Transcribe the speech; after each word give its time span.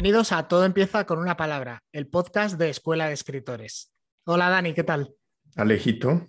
Bienvenidos 0.00 0.32
a 0.32 0.48
Todo 0.48 0.64
empieza 0.64 1.04
con 1.04 1.18
una 1.18 1.36
palabra, 1.36 1.82
el 1.92 2.08
podcast 2.08 2.58
de 2.58 2.70
Escuela 2.70 3.08
de 3.08 3.12
Escritores. 3.12 3.92
Hola 4.24 4.48
Dani, 4.48 4.72
¿qué 4.72 4.82
tal? 4.82 5.14
Alejito. 5.56 6.26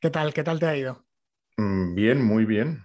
¿Qué 0.00 0.08
tal? 0.08 0.32
¿Qué 0.32 0.42
tal 0.42 0.58
te 0.58 0.64
ha 0.64 0.74
ido? 0.74 1.04
Mm, 1.58 1.94
bien, 1.94 2.24
muy 2.24 2.46
bien. 2.46 2.82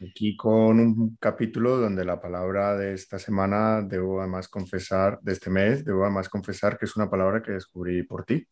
Aquí 0.00 0.34
con 0.34 0.80
un 0.80 1.14
capítulo 1.20 1.76
donde 1.76 2.06
la 2.06 2.22
palabra 2.22 2.74
de 2.74 2.94
esta 2.94 3.18
semana 3.18 3.82
debo 3.82 4.20
además 4.22 4.48
confesar, 4.48 5.18
de 5.20 5.32
este 5.34 5.50
mes, 5.50 5.84
debo 5.84 6.04
además 6.04 6.30
confesar 6.30 6.78
que 6.78 6.86
es 6.86 6.96
una 6.96 7.10
palabra 7.10 7.42
que 7.42 7.52
descubrí 7.52 8.02
por 8.04 8.24
ti. 8.24 8.48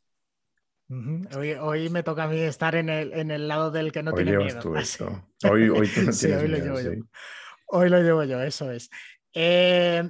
hoy, 1.58 1.88
me 1.88 2.02
toca 2.02 2.24
a 2.24 2.28
mí 2.28 2.38
estar 2.38 2.74
en 2.74 2.91
el, 2.91 3.48
lado 3.48 3.70
del 3.70 3.91
que 3.91 4.02
no 4.02 4.12
tiene 4.12 4.36
miedo. 4.36 4.60
Tú 4.60 4.77
esto. 4.77 5.30
Hoy, 5.50 5.70
hoy 5.70 5.88
tú 5.88 6.02
no 6.02 6.12
tienes 6.12 6.24
hoy 6.24 6.48
miedo, 6.48 6.48
lo 6.48 6.58
llevo 6.58 6.80
yo. 6.97 7.02
Hoy 7.74 7.88
lo 7.88 8.02
llevo 8.02 8.24
yo, 8.24 8.42
eso 8.42 8.70
es. 8.70 8.91
Eh, 9.34 10.02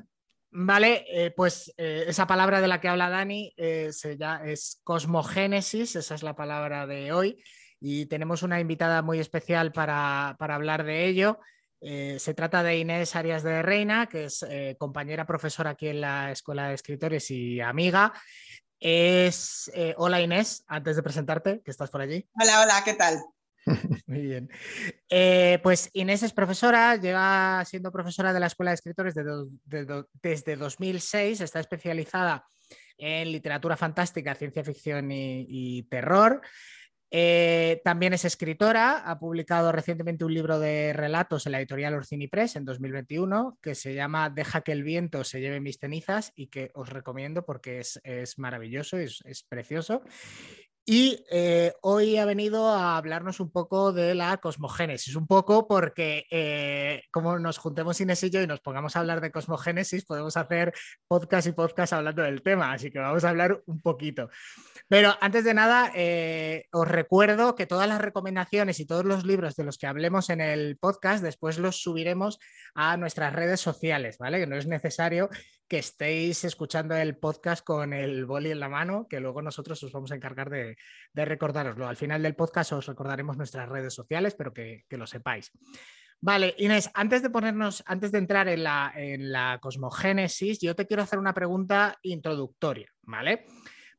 vale, 0.50 1.04
eh, 1.08 1.30
pues 1.30 1.72
eh, 1.76 2.04
esa 2.08 2.26
palabra 2.26 2.60
de 2.60 2.68
la 2.68 2.80
que 2.80 2.88
habla 2.88 3.10
Dani 3.10 3.52
es 3.56 4.80
cosmogénesis, 4.84 5.96
esa 5.96 6.14
es 6.14 6.22
la 6.22 6.34
palabra 6.34 6.86
de 6.86 7.12
hoy, 7.12 7.42
y 7.80 8.06
tenemos 8.06 8.42
una 8.42 8.60
invitada 8.60 9.02
muy 9.02 9.18
especial 9.18 9.72
para, 9.72 10.36
hablar 10.38 10.84
de 10.84 11.06
ello. 11.06 11.40
se 11.80 12.34
trata 12.34 12.62
de 12.62 12.78
Inés 12.78 13.16
Arias 13.16 13.42
de 13.42 13.62
Reina, 13.62 14.06
que 14.06 14.26
es 14.26 14.46
compañera 14.78 15.26
profesora 15.26 15.70
aquí 15.70 15.88
en 15.88 16.00
la 16.00 16.30
Escuela 16.30 16.68
de 16.68 16.74
Escritores 16.74 17.30
y 17.30 17.60
amiga. 17.60 18.12
Es, 18.78 19.70
hola 19.96 20.20
Inés, 20.20 20.64
antes 20.66 20.96
de 20.96 21.02
presentarte, 21.02 21.62
que 21.64 21.70
estás 21.70 21.90
por 21.90 22.00
allí. 22.00 22.28
Hola, 22.40 22.62
hola, 22.62 22.82
¿qué 22.84 22.94
tal? 22.94 23.20
Muy 24.06 24.22
bien. 24.22 24.50
Eh, 25.08 25.58
pues 25.62 25.90
Inés 25.92 26.22
es 26.22 26.32
profesora, 26.32 26.96
lleva 26.96 27.64
siendo 27.64 27.92
profesora 27.92 28.32
de 28.32 28.40
la 28.40 28.46
Escuela 28.46 28.70
de 28.70 28.76
Escritores 28.76 29.14
desde 29.14 30.56
2006, 30.56 31.40
está 31.40 31.60
especializada 31.60 32.44
en 32.98 33.32
literatura 33.32 33.76
fantástica, 33.76 34.34
ciencia 34.34 34.64
ficción 34.64 35.10
y, 35.10 35.82
terror. 35.84 36.40
Eh, 37.14 37.82
también 37.84 38.14
es 38.14 38.24
escritora, 38.24 39.02
ha 39.04 39.18
publicado 39.18 39.70
recientemente 39.70 40.24
un 40.24 40.32
libro 40.32 40.58
de 40.58 40.94
relatos 40.94 41.44
en 41.44 41.52
la 41.52 41.58
editorial 41.58 41.92
Orcini 41.92 42.26
Press 42.26 42.56
en 42.56 42.64
2021 42.64 43.58
que 43.60 43.74
se 43.74 43.92
llama 43.92 44.30
Deja 44.30 44.62
que 44.62 44.72
el 44.72 44.82
viento 44.82 45.22
se 45.22 45.42
lleve 45.42 45.60
mis 45.60 45.76
cenizas 45.76 46.32
y 46.34 46.46
que 46.46 46.70
os 46.72 46.88
recomiendo 46.88 47.44
porque 47.44 47.80
es, 47.80 48.38
maravilloso, 48.38 48.96
es, 48.96 49.20
es 49.26 49.42
precioso. 49.42 50.02
Y 50.84 51.24
eh, 51.30 51.72
hoy 51.82 52.16
ha 52.16 52.24
venido 52.24 52.68
a 52.68 52.96
hablarnos 52.96 53.38
un 53.38 53.52
poco 53.52 53.92
de 53.92 54.16
la 54.16 54.38
cosmogénesis, 54.38 55.14
un 55.14 55.28
poco 55.28 55.68
porque 55.68 56.26
eh, 56.28 57.04
como 57.12 57.38
nos 57.38 57.58
juntemos 57.58 58.00
Inés 58.00 58.24
y 58.24 58.30
yo 58.30 58.42
y 58.42 58.48
nos 58.48 58.60
pongamos 58.60 58.96
a 58.96 58.98
hablar 58.98 59.20
de 59.20 59.30
cosmogénesis, 59.30 60.04
podemos 60.04 60.36
hacer 60.36 60.72
podcast 61.06 61.46
y 61.46 61.52
podcast 61.52 61.92
hablando 61.92 62.22
del 62.22 62.42
tema, 62.42 62.72
así 62.72 62.90
que 62.90 62.98
vamos 62.98 63.22
a 63.22 63.28
hablar 63.28 63.62
un 63.66 63.80
poquito. 63.80 64.28
Pero 64.88 65.14
antes 65.20 65.44
de 65.44 65.54
nada, 65.54 65.92
eh, 65.94 66.66
os 66.72 66.88
recuerdo 66.88 67.54
que 67.54 67.66
todas 67.66 67.88
las 67.88 68.00
recomendaciones 68.00 68.80
y 68.80 68.86
todos 68.86 69.04
los 69.04 69.24
libros 69.24 69.54
de 69.54 69.62
los 69.62 69.78
que 69.78 69.86
hablemos 69.86 70.30
en 70.30 70.40
el 70.40 70.76
podcast, 70.78 71.22
después 71.22 71.58
los 71.58 71.80
subiremos 71.80 72.40
a 72.74 72.96
nuestras 72.96 73.32
redes 73.32 73.60
sociales, 73.60 74.18
¿vale? 74.18 74.40
Que 74.40 74.48
no 74.48 74.56
es 74.56 74.66
necesario 74.66 75.30
que 75.72 75.78
estéis 75.78 76.44
escuchando 76.44 76.94
el 76.94 77.16
podcast 77.16 77.64
con 77.64 77.94
el 77.94 78.26
boli 78.26 78.50
en 78.50 78.60
la 78.60 78.68
mano, 78.68 79.06
que 79.08 79.20
luego 79.20 79.40
nosotros 79.40 79.82
os 79.82 79.90
vamos 79.90 80.12
a 80.12 80.14
encargar 80.14 80.50
de, 80.50 80.76
de 81.14 81.24
recordároslo. 81.24 81.88
Al 81.88 81.96
final 81.96 82.22
del 82.22 82.34
podcast 82.34 82.72
os 82.72 82.84
recordaremos 82.84 83.38
nuestras 83.38 83.70
redes 83.70 83.94
sociales, 83.94 84.34
pero 84.34 84.52
que, 84.52 84.84
lo 84.90 85.06
sepáis. 85.06 85.50
Vale, 86.20 86.54
Inés, 86.58 86.90
antes 86.92 87.22
de 87.22 87.30
ponernos, 87.30 87.82
antes 87.86 88.12
de 88.12 88.18
entrar 88.18 88.48
en 88.48 88.64
la, 88.64 88.92
en 88.94 89.32
la 89.32 89.60
cosmogénesis, 89.62 90.60
yo 90.60 90.76
te 90.76 90.86
quiero 90.86 91.04
hacer 91.04 91.18
una 91.18 91.32
pregunta 91.32 91.96
introductoria, 92.02 92.92
¿vale? 93.04 93.46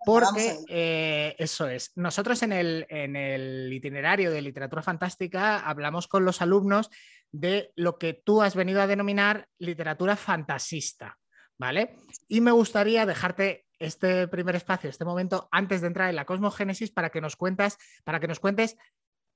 Porque 0.06 0.60
eh, 0.70 1.36
eso 1.40 1.68
es, 1.68 1.92
nosotros 1.96 2.44
en 2.44 2.52
el, 2.52 2.86
en 2.88 3.16
el 3.16 3.74
itinerario 3.74 4.30
de 4.30 4.44
literatura 4.44 4.84
fantástica 4.84 5.62
hablamos 5.62 6.08
con 6.08 6.24
los 6.24 6.40
alumnos 6.40 6.92
de 7.32 7.72
lo 7.76 7.98
que 7.98 8.14
tú 8.14 8.44
has 8.44 8.54
venido 8.54 8.80
a 8.80 8.86
denominar 8.86 9.48
literatura 9.58 10.16
fantasista. 10.16 11.18
¿Vale? 11.58 11.96
Y 12.28 12.42
me 12.42 12.52
gustaría 12.52 13.06
dejarte 13.06 13.66
este 13.80 14.28
primer 14.28 14.56
espacio, 14.56 14.90
este 14.90 15.06
momento, 15.06 15.50
antes 15.52 15.82
de 15.82 15.88
entrar 15.88 16.10
en 16.10 16.16
la 16.16 16.26
cosmogénesis, 16.26 16.92
para 16.92 17.10
que 17.10 17.22
nos 17.22 17.36
cuentas, 17.36 17.78
para 18.04 18.20
que 18.20 18.28
nos 18.28 18.40
cuentes 18.40 18.78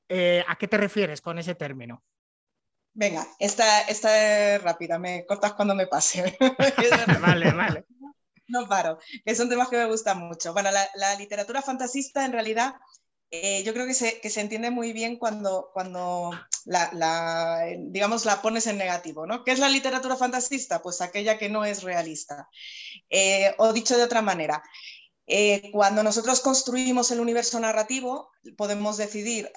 eh, 0.10 0.44
a 0.48 0.56
qué 0.58 0.68
te 0.68 0.78
refieres 0.78 1.22
con 1.22 1.38
ese 1.38 1.56
término. 1.56 2.04
Venga, 2.94 3.28
esta, 3.40 3.82
esta 3.82 4.56
es 4.56 4.64
rápida, 4.64 4.98
me 4.98 5.26
cortas 5.26 5.54
cuando 5.54 5.76
me 5.76 5.88
pase. 5.88 6.38
vale, 7.22 7.52
vale. 7.52 7.86
No 8.48 8.68
paro, 8.68 8.98
que 9.26 9.36
son 9.36 9.50
temas 9.50 9.68
que 9.68 9.78
me 9.78 9.86
gustan 9.86 10.20
mucho. 10.20 10.54
Bueno, 10.54 10.72
la, 10.72 10.88
la 10.96 11.16
literatura 11.16 11.62
fantasista 11.62 12.26
en 12.26 12.32
realidad 12.32 12.76
eh, 13.32 13.64
yo 13.64 13.74
creo 13.74 13.86
que 13.86 13.94
se, 13.94 14.20
que 14.22 14.30
se, 14.30 14.42
entiende 14.42 14.72
muy 14.72 14.94
bien 14.94 15.18
cuando, 15.18 15.70
cuando 15.74 16.32
la, 16.66 17.66
digamos, 17.78 18.26
la 18.26 18.42
pones 18.42 18.68
en 18.68 18.78
negativo. 18.78 19.26
¿no? 19.26 19.44
¿Qué 19.44 19.52
es 19.52 19.60
la 19.60 19.70
literatura 19.70 20.16
fantasista? 20.16 20.82
Pues 20.82 21.02
aquella 21.02 21.38
que 21.38 21.50
no 21.50 21.66
es 21.66 21.84
realista. 21.84 22.50
Eh, 23.10 23.54
o 23.58 23.74
dicho 23.74 23.98
de 23.98 24.04
otra 24.04 24.22
manera, 24.22 24.64
eh, 25.30 25.72
cuando 25.74 26.04
nosotros 26.04 26.40
construimos 26.40 27.12
el 27.12 27.20
universo 27.20 27.60
narrativo, 27.60 28.32
podemos 28.56 28.96
decidir 28.96 29.52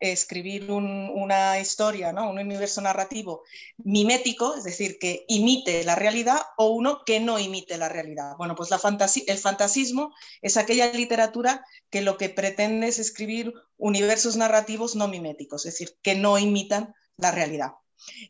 escribir 0.00 0.70
una 0.70 1.60
historia, 1.60 2.10
¿no? 2.10 2.30
un 2.30 2.38
universo 2.38 2.80
narrativo 2.80 3.42
mimético, 3.76 4.54
es 4.56 4.64
decir, 4.64 4.98
que 4.98 5.26
imite 5.28 5.84
la 5.84 5.94
realidad, 5.94 6.40
o 6.56 6.68
uno 6.68 7.02
que 7.04 7.20
no 7.20 7.38
imite 7.38 7.76
la 7.76 7.90
realidad. 7.90 8.34
Bueno, 8.38 8.54
pues 8.54 8.70
la 8.70 8.80
el 9.26 9.38
fantasismo 9.38 10.14
es 10.40 10.56
aquella 10.56 10.90
literatura 10.90 11.66
que 11.90 12.00
lo 12.00 12.16
que 12.16 12.30
pretende 12.30 12.88
es 12.88 12.98
escribir 12.98 13.52
universos 13.76 14.36
narrativos 14.36 14.96
no 14.96 15.06
miméticos, 15.06 15.66
es 15.66 15.74
decir, 15.74 15.98
que 16.02 16.14
no 16.14 16.38
imitan 16.38 16.94
la 17.18 17.30
realidad. 17.30 17.72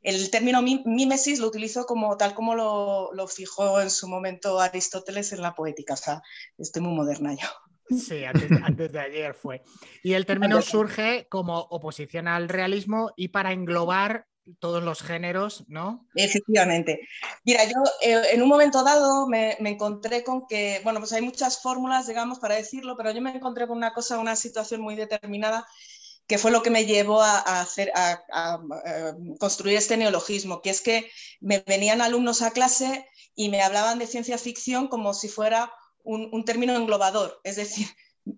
El 0.02 0.30
término 0.30 0.62
mímesis 0.62 1.38
lo 1.38 1.48
utilizó 1.48 1.86
como 1.86 2.16
tal 2.16 2.34
como 2.34 2.54
lo, 2.54 3.28
fijó 3.28 3.80
en 3.80 3.90
su 3.90 4.08
momento 4.08 4.60
Aristóteles 4.60 5.32
en 5.32 5.42
la 5.42 5.54
poética, 5.54 5.94
o 5.94 5.96
sea, 5.96 6.22
estoy 6.58 6.82
muy 6.82 6.94
moderna 6.94 7.34
yo. 7.34 7.48
Sí, 7.88 8.24
antes, 8.24 8.92
de 8.92 9.00
ayer 9.00 9.34
fue. 9.34 9.62
Y 10.04 10.12
el 10.12 10.24
término 10.24 10.62
surge 10.62 11.26
como 11.28 11.58
oposición 11.58 12.28
al 12.28 12.48
realismo 12.48 13.12
y 13.16 13.28
para 13.28 13.52
englobar 13.52 14.26
todos 14.58 14.82
los 14.82 15.02
géneros, 15.02 15.64
¿no? 15.68 16.06
Efectivamente. 16.14 17.00
Mira, 17.44 17.64
yo 17.64 17.76
eh, 18.02 18.22
en 18.32 18.42
un 18.42 18.48
momento 18.48 18.82
dado 18.82 19.26
me, 19.26 19.56
me, 19.60 19.70
encontré 19.70 20.24
con 20.24 20.46
que, 20.46 20.80
bueno, 20.82 20.98
pues 21.00 21.12
hay 21.12 21.22
muchas 21.22 21.60
fórmulas, 21.62 22.06
digamos, 22.06 22.38
para 22.38 22.56
decirlo, 22.56 22.96
pero 22.96 23.12
yo 23.12 23.20
me 23.20 23.30
encontré 23.30 23.66
con 23.66 23.76
una 23.76 23.92
cosa, 23.92 24.18
una 24.18 24.36
situación 24.36 24.80
muy 24.80 24.96
determinada 24.96 25.66
que 26.30 26.38
fue 26.38 26.52
lo 26.52 26.62
que 26.62 26.70
me 26.70 26.86
llevó 26.86 27.20
a, 27.22 27.42
a, 27.44 28.60
construir 29.40 29.76
este 29.76 29.96
neologismo, 29.96 30.62
que 30.62 30.70
es 30.70 30.80
que 30.80 31.10
me 31.40 31.58
venían 31.66 32.00
alumnos 32.00 32.42
a 32.42 32.52
clase 32.52 33.04
y 33.34 33.48
me 33.48 33.62
hablaban 33.62 33.98
de 33.98 34.06
ciencia 34.06 34.38
ficción 34.38 34.86
como 34.86 35.12
si 35.12 35.26
fuera 35.26 35.72
un 36.04 36.44
término 36.44 36.76
englobador, 36.76 37.40
es 37.42 37.56
decir, 37.56 37.88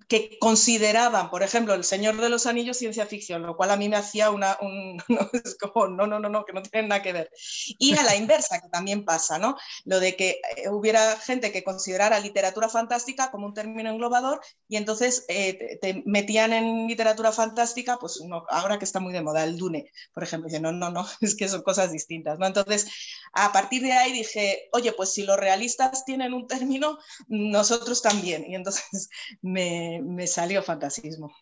que 0.08 0.38
consideraban, 0.38 1.30
por 1.30 1.42
ejemplo, 1.42 1.74
El 1.74 1.84
Señor 1.84 2.16
de 2.20 2.28
los 2.28 2.46
Anillos 2.46 2.76
ciencia 2.76 3.06
ficción, 3.06 3.42
lo 3.42 3.56
cual 3.56 3.70
a 3.70 3.76
mí 3.76 3.88
me 3.88 3.96
hacía 3.96 4.30
una, 4.30 4.56
un, 4.60 5.02
no, 5.96 6.06
no, 6.06 6.18
no, 6.20 6.28
no, 6.28 6.44
que 6.44 6.52
no 6.52 6.62
tienen 6.62 6.88
nada 6.88 7.02
que 7.02 7.12
ver. 7.12 7.30
Y 7.78 7.96
a 7.96 8.02
la 8.02 8.16
inversa, 8.16 8.60
que 8.60 8.68
también 8.68 9.04
pasa, 9.04 9.38
¿no? 9.38 9.56
Lo 9.84 10.00
de 10.00 10.16
que 10.16 10.40
eh, 10.56 10.68
hubiera 10.68 11.16
gente 11.16 11.52
que 11.52 11.64
considerara 11.64 12.20
literatura 12.20 12.68
fantástica 12.68 13.30
como 13.30 13.46
un 13.46 13.54
término 13.54 13.90
englobador 13.90 14.40
y 14.68 14.76
entonces 14.76 15.24
eh, 15.28 15.78
te, 15.80 16.02
metían 16.06 16.52
en 16.52 16.86
literatura 16.86 17.32
fantástica, 17.32 17.98
pues 17.98 18.20
ahora 18.50 18.78
que 18.78 18.84
está 18.84 19.00
muy 19.00 19.12
de 19.12 19.22
moda, 19.22 19.44
el 19.44 19.56
Dune, 19.56 19.90
por 20.14 20.22
ejemplo, 20.22 20.48
dice, 20.48 20.60
no, 20.60 20.72
no, 20.72 20.90
no, 20.90 21.06
es 21.20 21.36
que 21.36 21.48
son 21.48 21.62
cosas 21.62 21.92
distintas, 21.92 22.38
¿no? 22.38 22.46
Entonces, 22.46 22.86
a 23.32 23.52
partir 23.52 23.82
de 23.82 23.92
ahí 23.92 24.12
dije, 24.12 24.68
oye, 24.72 24.92
pues 24.92 25.12
si 25.12 25.22
los 25.22 25.36
realistas 25.36 26.04
tienen 26.04 26.34
un 26.34 26.46
término, 26.46 26.98
nosotros 27.28 28.02
también. 28.02 28.44
Y 28.46 28.54
entonces 28.54 29.08
me 29.42 29.82
me, 30.02 30.26
salió 30.26 30.62
fantasismo. 30.62 31.34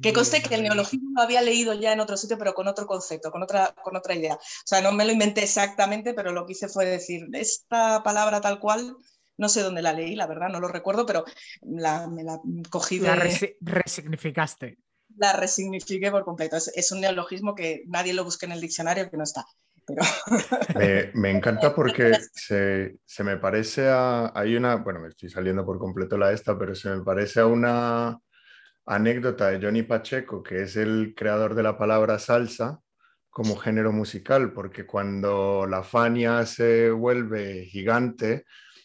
Que 0.00 0.12
conste 0.12 0.42
que 0.42 0.54
el 0.54 0.62
neologismo 0.62 1.10
lo 1.14 1.22
había 1.22 1.42
leído 1.42 1.74
ya 1.74 1.92
en 1.92 2.00
otro 2.00 2.16
sitio, 2.16 2.36
pero 2.36 2.54
con 2.54 2.66
otro 2.66 2.86
concepto, 2.86 3.30
con 3.30 3.42
otra, 3.42 3.72
con 3.84 3.96
otra 3.96 4.14
idea. 4.14 4.34
O 4.34 4.66
sea, 4.66 4.80
no 4.80 4.90
me 4.90 5.04
lo 5.04 5.12
inventé 5.12 5.44
exactamente, 5.44 6.12
pero 6.12 6.32
lo 6.32 6.44
que 6.44 6.52
hice 6.52 6.68
fue 6.68 6.86
decir, 6.86 7.28
esta 7.34 8.02
palabra 8.02 8.40
tal 8.40 8.58
cual, 8.58 8.96
no 9.36 9.48
sé 9.48 9.62
dónde 9.62 9.82
la 9.82 9.92
leí, 9.92 10.16
la 10.16 10.26
verdad, 10.26 10.48
no 10.48 10.58
lo 10.58 10.66
recuerdo, 10.66 11.06
pero 11.06 11.24
la, 11.60 12.08
me 12.08 12.24
la 12.24 12.40
cogí 12.68 12.98
de... 12.98 13.08
La 13.08 13.26
resignificaste. 13.60 14.78
La 15.16 15.34
resignifiqué 15.34 16.10
por 16.10 16.24
completo. 16.24 16.56
Es, 16.56 16.72
es, 16.74 16.90
un 16.90 17.00
neologismo 17.00 17.54
que 17.54 17.82
nadie 17.86 18.14
lo 18.14 18.24
busque 18.24 18.46
en 18.46 18.52
el 18.52 18.60
diccionario, 18.60 19.08
que 19.08 19.16
no 19.16 19.24
está. 19.24 19.44
Me, 21.14 21.30
encanta 21.30 21.74
porque 21.74 22.12
se, 22.32 22.98
me 23.24 23.36
parece 23.36 23.88
a... 23.88 24.32
Hay 24.34 24.56
una, 24.56 24.76
bueno, 24.76 25.00
me 25.00 25.08
estoy 25.08 25.28
saliendo 25.28 25.64
por 25.64 25.78
completo 25.78 26.16
la 26.16 26.32
esta, 26.32 26.58
pero 26.58 26.74
se 26.74 26.90
me 26.90 27.02
parece 27.02 27.40
a 27.40 27.46
una 27.46 28.18
anécdota 28.86 29.50
de 29.50 29.64
Johnny 29.64 29.82
Pacheco, 29.82 30.42
que 30.42 30.62
es 30.62 30.76
el 30.76 31.14
creador 31.16 31.54
de 31.54 31.62
la 31.62 31.78
palabra 31.78 32.18
salsa, 32.18 32.80
como 33.30 33.56
género 33.56 33.92
musical, 33.92 34.52
porque 34.52 34.86
cuando 34.86 35.66
la 35.66 35.82
Fania 35.82 36.44
se 36.44 36.90
vuelve 36.90 37.64
gigante, 37.64 38.44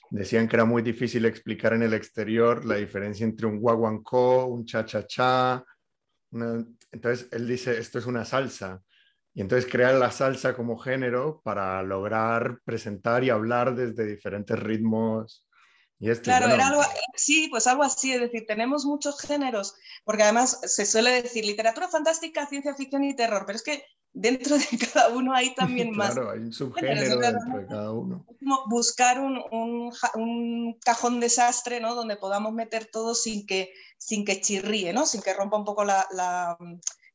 decían 0.10 0.48
que 0.48 0.56
era 0.56 0.66
muy 0.66 0.82
difícil 0.82 1.26
explicar 1.26 1.74
en 1.74 1.84
el 1.84 1.94
exterior 1.94 2.64
la 2.66 2.76
diferencia 2.76 3.26
entre 3.26 3.48
un 3.48 3.60
guaguancó, 3.60 4.46
un 4.46 4.66
cha-cha-cha. 4.66 5.64
Entonces 6.92 7.28
él 7.32 7.48
dice, 7.48 7.78
esto 7.78 8.00
es 8.00 8.06
una 8.06 8.24
salsa. 8.24 8.82
Y 9.38 9.42
entonces 9.42 9.69
crear 9.72 9.94
la 9.94 10.10
salsa 10.10 10.56
como 10.56 10.80
género 10.80 11.42
para 11.44 11.84
lograr 11.84 12.60
presentar 12.66 13.24
y 13.24 13.30
hablar 13.30 13.75
desde 13.75 14.07
diferentes 14.07 14.57
ritmos 14.57 15.45
claro, 16.24 16.48
era 16.48 16.68
algo, 16.68 16.81
sí, 17.16 17.48
pues 17.50 17.68
algo 17.68 17.84
así, 17.84 18.12
es 18.12 18.22
decir, 18.22 18.45
tenemos 18.48 18.86
muchos 18.86 19.19
géneros, 19.19 19.75
porque 20.04 20.24
además 20.24 20.60
se 20.63 20.86
suele 20.86 21.22
decir 21.22 21.45
literatura 21.45 21.88
fantástica, 21.88 22.45
ciencia 22.45 22.75
ficción 22.75 23.04
y 23.04 23.16
terror, 23.16 23.44
pero 23.45 23.57
es 23.57 23.63
que 23.63 23.84
dentro 24.13 24.57
de 24.57 24.66
cada 24.94 25.10
uno 25.10 25.34
hay 25.34 25.54
también 25.56 25.95
más. 25.95 26.13
Claro, 26.13 26.31
hay 26.31 26.39
un 26.39 26.54
subgénero 26.54 27.19
dentro 27.19 27.60
de 27.60 27.68
cada 27.68 27.92
uno. 27.92 28.25
como 28.39 28.66
buscar 28.68 29.19
un, 29.19 29.42
un, 29.51 29.92
un, 30.16 30.80
cajón 30.84 31.19
desastre, 31.19 31.80
¿no? 31.80 31.95
Donde 31.95 32.18
podamos 32.18 32.54
meter 32.54 32.86
todo 32.92 33.16
sin 33.16 33.45
que, 33.45 33.72
sin 33.98 34.24
que 34.24 34.42
chirríe, 34.42 34.94
¿no? 34.94 35.06
Sin 35.06 35.22
que 35.22 35.34
rompa 35.34 35.57
un 35.57 35.66
poco 35.66 35.84
la, 35.84 36.07
la 36.12 36.57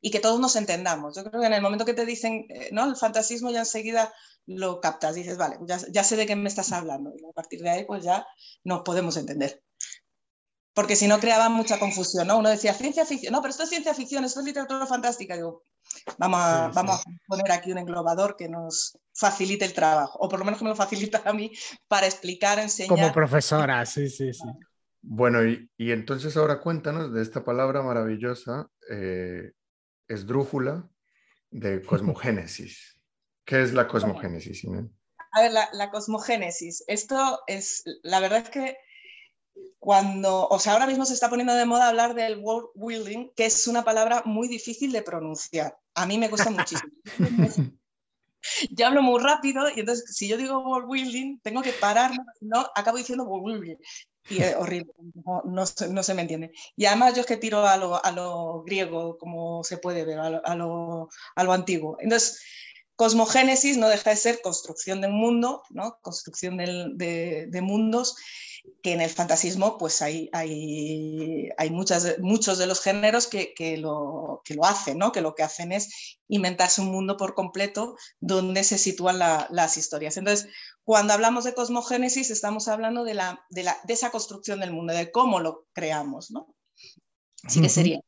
y 0.02 0.10
que 0.10 0.20
todos 0.20 0.40
nos 0.40 0.56
entendamos. 0.56 1.16
Yo 1.16 1.24
creo 1.24 1.40
que 1.40 1.46
en 1.46 1.52
el 1.54 1.62
momento 1.62 1.84
que 1.84 1.94
te 1.94 2.04
dicen, 2.04 2.44
eh, 2.48 2.68
¿no? 2.72 2.84
El 2.84 2.96
fantasismo 2.96 3.50
ya 3.50 3.60
enseguida 3.60 4.12
lo 4.46 4.80
captas, 4.80 5.14
dices, 5.14 5.38
vale, 5.38 5.56
ya, 5.64 6.04
sé 6.04 6.16
de 6.16 6.26
qué 6.26 6.34
me 6.34 6.48
estás 6.48 6.72
hablando. 6.72 7.12
Y 7.16 7.24
a 7.24 7.32
partir 7.32 7.62
de 7.62 7.70
ahí, 7.70 7.84
pues 7.84 8.02
ya 8.02 8.26
nos 8.64 8.82
podemos 8.82 9.16
entender. 9.16 9.62
Porque 10.74 10.96
si 10.96 11.06
no 11.06 11.20
creaba 11.20 11.48
mucha 11.48 11.78
confusión, 11.78 12.26
¿no? 12.26 12.38
Uno 12.38 12.48
decía 12.48 12.74
ciencia 12.74 13.06
ficción, 13.06 13.32
no, 13.32 13.40
pero 13.40 13.50
esto 13.50 13.62
es 13.62 13.68
ciencia 13.68 13.94
ficción, 13.94 14.24
esto 14.24 14.40
es 14.40 14.46
literatura 14.46 14.86
fantástica. 14.86 15.36
Digo, 15.36 15.64
vamos 16.18 16.40
a, 16.40 16.68
vamos 16.68 17.00
a 17.00 17.04
poner 17.28 17.52
aquí 17.52 17.70
un 17.70 17.78
englobador 17.78 18.36
que 18.36 18.48
nos 18.48 18.98
facilite 19.14 19.64
el 19.64 19.74
trabajo, 19.74 20.18
o 20.18 20.28
por 20.28 20.40
lo 20.40 20.44
menos 20.44 20.58
que 20.58 20.64
me 20.64 20.70
lo 20.70 20.76
facilita 20.76 21.22
a 21.24 21.32
mí 21.32 21.52
para 21.86 22.06
explicar, 22.06 22.58
enseñar. 22.58 22.88
Como 22.88 23.12
profesora, 23.12 23.86
sí, 23.86 24.08
sí, 24.08 24.32
sí. 24.32 24.48
Bueno, 25.02 25.44
y, 25.44 25.68
entonces 25.78 26.36
ahora 26.36 26.60
cuéntanos 26.60 27.12
de 27.12 27.22
esta 27.22 27.44
palabra 27.44 27.82
maravillosa, 27.82 28.68
eh, 28.90 29.52
esdrújula, 30.12 30.88
de 31.50 31.82
cosmogénesis. 31.86 33.00
¿Qué 33.44 33.62
es 33.62 33.72
la 33.72 33.88
cosmogénesis? 33.88 34.64
A 35.32 35.40
ver, 35.40 35.52
la, 35.52 35.90
cosmogénesis. 35.90 36.84
Esto 36.86 37.40
es, 37.46 37.82
la 38.02 38.20
verdad 38.20 38.40
es 38.40 38.50
que 38.50 38.76
cuando, 39.78 40.46
o 40.48 40.58
sea, 40.58 40.74
ahora 40.74 40.86
mismo 40.86 41.04
se 41.04 41.14
está 41.14 41.28
poniendo 41.28 41.54
de 41.54 41.66
moda 41.66 41.88
hablar 41.88 42.14
del 42.14 42.38
world 42.38 42.68
building, 42.74 43.30
que 43.34 43.46
es 43.46 43.66
una 43.66 43.84
palabra 43.84 44.22
muy 44.24 44.46
difícil 44.46 44.92
de 44.92 45.02
pronunciar. 45.02 45.76
A 45.94 46.06
mí 46.06 46.18
me 46.18 46.30
cuesta 46.30 46.50
muchísimo. 46.50 46.92
yo 48.70 48.86
hablo 48.86 49.02
muy 49.02 49.20
rápido 49.20 49.68
y 49.74 49.80
entonces 49.80 50.14
si 50.14 50.28
yo 50.28 50.36
digo 50.36 50.58
world 50.58 50.88
building, 50.88 51.40
tengo 51.40 51.62
que 51.62 51.72
pararme, 51.72 52.18
no, 52.40 52.66
acabo 52.74 52.98
diciendo 52.98 53.24
world 53.24 53.60
building. 53.60 53.76
Y 54.28 54.40
es 54.42 54.54
horrible, 54.56 54.92
no, 55.44 55.66
se, 55.66 56.14
me 56.14 56.22
entiende. 56.22 56.52
Y 56.76 56.86
además 56.86 57.14
yo 57.14 57.22
es 57.22 57.26
que 57.26 57.36
tiro 57.36 57.66
a 57.66 57.76
lo, 57.76 58.04
a 58.04 58.12
lo 58.12 58.62
griego, 58.62 59.18
como 59.18 59.64
se 59.64 59.78
puede 59.78 60.04
ver, 60.04 60.18
a 60.18 60.30
lo, 60.54 61.08
a 61.34 61.44
lo, 61.44 61.52
antiguo. 61.52 61.96
Entonces, 62.00 62.40
Cosmogénesis 62.96 63.78
no 63.78 63.88
deja 63.88 64.10
de 64.10 64.16
ser 64.16 64.40
construcción 64.40 65.00
de 65.00 65.08
un 65.08 65.14
mundo, 65.14 65.62
¿no? 65.70 65.98
construcción 66.02 66.56
de, 66.56 67.60
mundos, 67.62 68.16
que 68.82 68.92
en 68.92 69.00
el 69.00 69.10
fantasismo 69.10 69.78
pues 69.78 70.02
hay, 70.02 70.28
hay, 70.32 71.48
hay 71.56 71.70
muchas, 71.70 72.18
muchos 72.18 72.58
de 72.58 72.66
los 72.66 72.80
géneros 72.80 73.26
que, 73.26 73.76
lo, 73.78 74.42
que 74.44 74.54
lo 74.54 74.64
hacen, 74.64 74.98
¿no? 74.98 75.12
que 75.12 75.20
lo 75.20 75.34
que 75.34 75.42
hacen 75.42 75.72
es 75.72 76.18
inventarse 76.28 76.80
un 76.80 76.90
mundo 76.90 77.16
por 77.16 77.34
completo 77.34 77.96
donde 78.20 78.64
se 78.64 78.78
sitúan 78.78 79.18
las 79.18 79.76
historias. 79.76 80.16
Entonces, 80.16 80.48
cuando 80.84 81.12
hablamos 81.12 81.44
de 81.44 81.54
cosmogénesis 81.54 82.30
estamos 82.30 82.68
hablando 82.68 83.04
de, 83.04 83.14
la, 83.14 83.44
de, 83.50 83.62
la, 83.62 83.76
de 83.84 83.94
esa 83.94 84.10
construcción 84.10 84.60
del 84.60 84.72
mundo, 84.72 84.92
de 84.92 85.10
cómo 85.10 85.40
lo 85.40 85.66
creamos. 85.72 86.30
¿no? 86.30 86.54
Así 87.44 87.60
que 87.60 87.68
sería 87.68 88.00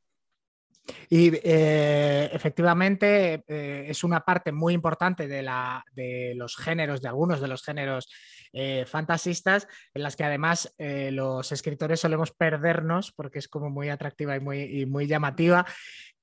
y 1.08 1.30
eh, 1.42 2.30
efectivamente 2.32 3.44
eh, 3.46 3.86
es 3.88 4.04
una 4.04 4.20
parte 4.20 4.52
muy 4.52 4.74
importante 4.74 5.26
de, 5.26 5.42
la, 5.42 5.84
de, 5.92 6.34
los 6.36 6.56
géneros, 6.56 7.00
de 7.00 7.08
algunos 7.08 7.40
de 7.40 7.48
los 7.48 7.62
géneros 7.62 8.08
eh, 8.54 8.84
fantasistas, 8.86 9.68
en 9.92 10.02
las 10.02 10.16
que 10.16 10.24
además 10.24 10.74
los 10.78 11.52
escritores 11.52 12.00
solemos 12.00 12.30
perdernos 12.30 13.12
porque 13.12 13.38
es 13.38 13.48
como 13.48 13.68
muy 13.68 13.90
atractiva 13.90 14.36
y 14.36 14.40
muy, 14.40 14.86
muy 14.86 15.06
llamativa. 15.06 15.66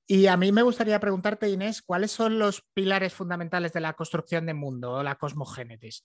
Y 0.06 0.26
a 0.26 0.36
mí 0.36 0.52
me 0.52 0.62
gustaría 0.62 1.00
preguntarte, 1.00 1.48
Inés, 1.48 1.80
¿cuáles 1.80 2.10
son 2.10 2.38
los 2.38 2.62
pilares 2.74 3.14
fundamentales 3.14 3.72
de 3.72 3.80
la 3.80 3.94
construcción 3.94 4.46
de 4.46 4.54
mundo 4.54 4.92
o 4.92 5.02
la 5.02 5.14
cosmogénesis? 5.14 6.04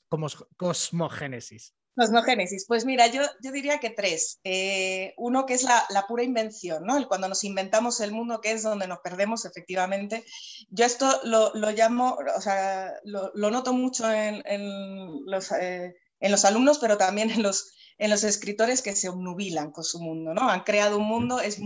cosmogénesis? 0.56 1.74
Cosmogénesis, 1.96 2.66
pues 2.68 2.86
mira, 2.86 3.08
yo, 3.08 3.24
yo 3.42 3.52
diría 3.52 3.80
que 3.80 3.90
tres. 3.90 4.40
Eh, 4.44 5.16
uno 5.18 5.48
que 5.48 5.56
es 5.56 5.64
la, 5.64 6.06
pura 6.08 6.24
invención, 6.24 6.86
¿no? 6.86 6.96
El 6.96 7.08
cuando 7.08 7.28
nos 7.28 7.44
inventamos 7.44 8.00
el 8.00 8.12
mundo, 8.12 8.40
que 8.40 8.52
es 8.52 8.62
donde 8.62 8.88
nos 8.88 9.00
perdemos 9.00 9.46
efectivamente. 9.46 10.24
Yo 10.70 10.86
esto 10.86 11.10
lo, 11.24 11.52
llamo, 11.72 12.20
o 12.36 12.42
sea, 12.42 12.94
lo, 13.04 13.32
noto 13.34 13.74
mucho 13.74 14.10
en, 14.12 15.26
los, 15.26 15.52
eh, 15.52 15.96
en, 16.20 16.32
los, 16.32 16.46
alumnos, 16.46 16.80
pero 16.80 16.98
también 16.98 17.30
en 17.32 17.44
los, 17.44 17.72
en 17.98 18.10
los 18.10 18.24
escritores 18.24 18.82
que 18.82 18.96
se 18.96 19.10
obnubilan 19.10 19.72
con 19.72 19.84
su 19.84 20.00
mundo, 20.00 20.34
¿no? 20.34 20.50
Han 20.50 20.64
creado 20.64 20.98
un 20.98 21.06
mundo, 21.06 21.40
es, 21.40 21.60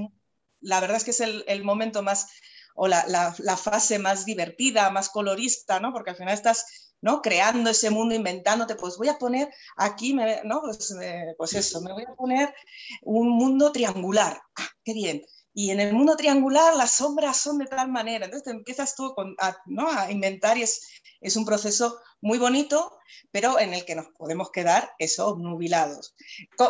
la 0.59 0.79
verdad 0.79 0.97
es 0.97 1.03
que 1.03 1.11
es 1.11 1.19
el, 1.19 1.43
el 1.47 1.63
momento 1.63 2.03
más, 2.03 2.27
o 2.75 2.87
la, 2.87 3.05
la, 3.07 3.35
la, 3.39 3.57
fase 3.57 3.99
más 3.99 4.25
divertida, 4.25 4.89
más 4.89 5.09
colorista, 5.09 5.79
¿no? 5.79 5.91
Porque 5.91 6.11
al 6.11 6.17
final 6.17 6.33
estás 6.33 6.91
¿no? 7.01 7.21
Creando 7.21 7.69
ese 7.69 7.89
mundo, 7.89 8.15
inventándote, 8.15 8.75
pues 8.75 8.97
voy 8.97 9.09
a 9.09 9.17
poner 9.17 9.49
aquí, 9.75 10.13
¿no? 10.13 10.61
Pues, 10.61 10.95
eh, 11.01 11.33
pues, 11.37 11.53
eso, 11.53 11.81
me 11.81 11.93
voy 11.93 12.03
a 12.03 12.15
poner 12.15 12.53
un 13.01 13.29
mundo 13.29 13.71
triangular. 13.71 14.39
Ah, 14.55 14.69
qué 14.83 14.93
bien. 14.93 15.23
Y 15.53 15.71
en 15.71 15.79
el 15.79 15.93
mundo 15.93 16.15
triangular 16.15 16.75
las 16.75 16.91
sombras 16.91 17.37
son 17.37 17.57
de 17.57 17.65
tal 17.65 17.91
manera. 17.91 18.25
Entonces 18.25 18.45
te 18.45 18.51
empiezas 18.51 18.95
tú 18.95 19.13
a, 19.39 19.57
¿no? 19.65 19.89
a 19.89 20.11
inventar 20.11 20.57
y 20.57 20.63
es, 20.63 20.87
es, 21.19 21.35
un 21.35 21.45
proceso 21.45 21.99
muy 22.21 22.37
bonito, 22.37 22.97
pero 23.31 23.59
en 23.59 23.73
el 23.73 23.83
que 23.83 23.95
nos 23.95 24.07
podemos 24.17 24.51
quedar 24.51 24.91
eso, 24.97 25.35
nubilados. 25.37 26.15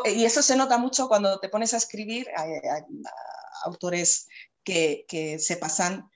Y 0.05 0.25
eso 0.25 0.41
se 0.41 0.55
nota 0.55 0.77
mucho 0.77 1.07
cuando 1.07 1.39
te 1.39 1.49
pones 1.49 1.73
a 1.73 1.77
escribir 1.77 2.27
a, 2.35 2.45
autores 3.63 4.27
que, 4.63 5.05
que 5.07 5.37
se 5.37 5.57
pasan 5.57 6.09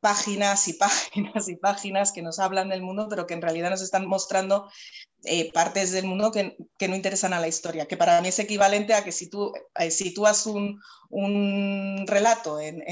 páginas 0.00 0.68
y 0.68 0.72
páginas 0.74 1.48
y 1.48 1.56
páginas 1.56 2.12
que 2.12 2.22
nos 2.22 2.38
hablan 2.38 2.68
del 2.68 2.82
mundo, 2.82 3.06
pero 3.08 3.26
que 3.26 3.34
en 3.34 3.42
realidad 3.42 3.70
nos 3.70 3.82
están 3.82 4.06
mostrando 4.06 4.68
eh, 5.24 5.52
partes 5.52 5.90
del 5.92 6.06
mundo 6.06 6.30
que, 6.30 6.56
no 6.88 6.96
interesan 6.96 7.32
a 7.32 7.40
la 7.40 7.48
historia, 7.48 7.86
que 7.86 7.96
para 7.96 8.20
mí 8.20 8.28
es 8.28 8.38
equivalente 8.38 8.94
a 8.94 9.04
que 9.04 9.12
si 9.12 9.28
tú 9.28 9.52
eh, 9.78 9.90
sitúas 9.90 10.46
un, 10.46 10.80
un, 11.10 12.04
relato 12.06 12.60
en, 12.60 12.82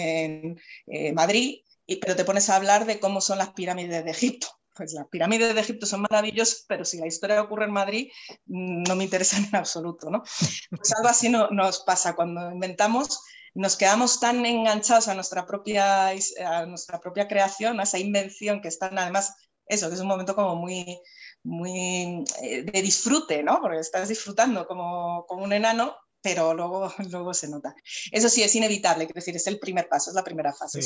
eh, 0.87 1.13
Madrid, 1.13 1.61
y, 1.87 1.97
pero 1.97 2.17
te 2.17 2.25
pones 2.25 2.51
a 2.51 2.57
hablar 2.57 2.85
de 2.85 2.99
cómo 2.99 3.21
son 3.21 3.39
las 3.39 3.51
pirámides 3.51 4.05
de 4.05 4.11
Egipto. 4.11 4.49
Pues 4.75 4.93
las 4.93 5.07
pirámides 5.09 5.55
de 5.55 5.61
Egipto 5.61 5.87
son 5.87 6.03
maravillosas, 6.03 6.67
pero 6.69 6.85
si 6.85 6.99
la 6.99 7.07
historia 7.07 7.41
ocurre 7.41 7.65
en 7.65 7.73
Madrid, 7.73 8.11
mm, 8.47 8.83
no 8.83 8.97
me 8.97 9.05
interesa 9.05 9.39
en 9.39 9.55
absoluto. 9.57 10.11
¿no? 10.11 10.23
Pues 10.71 10.93
algo 10.95 11.09
así 11.09 11.29
no, 11.29 11.49
nos 11.51 11.81
pasa 11.81 12.15
cuando 12.15 12.51
inventamos 12.51 13.21
nos 13.57 13.77
quedamos 13.77 14.21
tan 14.21 14.45
enganchados 14.45 15.09
a 15.09 15.15
nuestra 15.15 15.47
propia, 15.47 16.09
a 16.09 16.67
nuestra 16.67 17.01
propia 17.01 17.27
creación, 17.27 17.81
a 17.81 17.85
esa 17.85 17.99
invención 17.99 18.61
que 18.61 18.69
están 18.69 18.99
además, 18.99 19.35
eso, 19.67 19.89
que 19.89 19.95
es 19.95 20.01
un 20.01 20.09
momento 20.09 20.35
como 20.35 20.57
muy, 20.57 21.01
muy 21.47 22.25
eh, 22.43 22.63
de 22.63 22.83
disfrute, 22.83 23.43
¿no? 23.43 23.61
Porque 23.61 23.79
estás 23.79 24.09
disfrutando 24.09 24.67
como, 24.67 25.25
como 25.27 25.45
un 25.45 25.53
enano, 25.53 25.97
pero 26.21 26.53
luego, 26.55 26.93
luego 27.11 27.33
se 27.33 27.49
nota. 27.49 27.75
Eso 28.11 28.29
sí, 28.29 28.43
es 28.43 28.55
inevitable, 28.55 29.05
es 29.05 29.15
decir, 29.15 29.37
es 29.37 29.47
el 29.47 29.59
primer 29.59 29.89
paso, 29.89 30.11
es 30.11 30.17
la 30.17 30.25
primera 30.25 30.53
fase. 30.53 30.81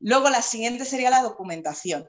Luego 0.00 0.28
la 0.28 0.42
siguiente 0.42 0.84
sería 0.84 1.10
la 1.10 1.22
documentación, 1.22 2.08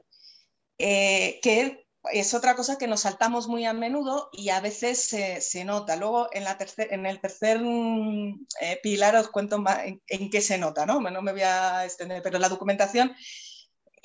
eh, 0.77 1.39
que 1.41 1.85
es 2.11 2.33
otra 2.33 2.55
cosa 2.55 2.77
que 2.77 2.87
nos 2.87 3.01
saltamos 3.01 3.47
muy 3.47 3.65
a 3.65 3.73
menudo 3.73 4.29
y 4.33 4.49
a 4.49 4.59
veces 4.59 5.01
se, 5.01 5.63
nota. 5.63 5.95
Luego 5.95 6.27
en, 6.33 6.43
la 6.43 6.57
en 6.77 7.05
el 7.05 7.21
tercer 7.21 7.59
mm, 7.61 8.45
eh, 8.61 8.79
pilar 8.83 9.15
os 9.15 9.29
cuento 9.29 9.63
en, 10.07 10.29
qué 10.29 10.41
se 10.41 10.57
nota, 10.57 10.85
¿no? 10.85 10.99
No 10.99 11.21
me 11.21 11.31
voy 11.31 11.41
a 11.41 11.85
extender, 11.85 12.21
pero 12.21 12.39
la 12.39 12.49
documentación 12.49 13.15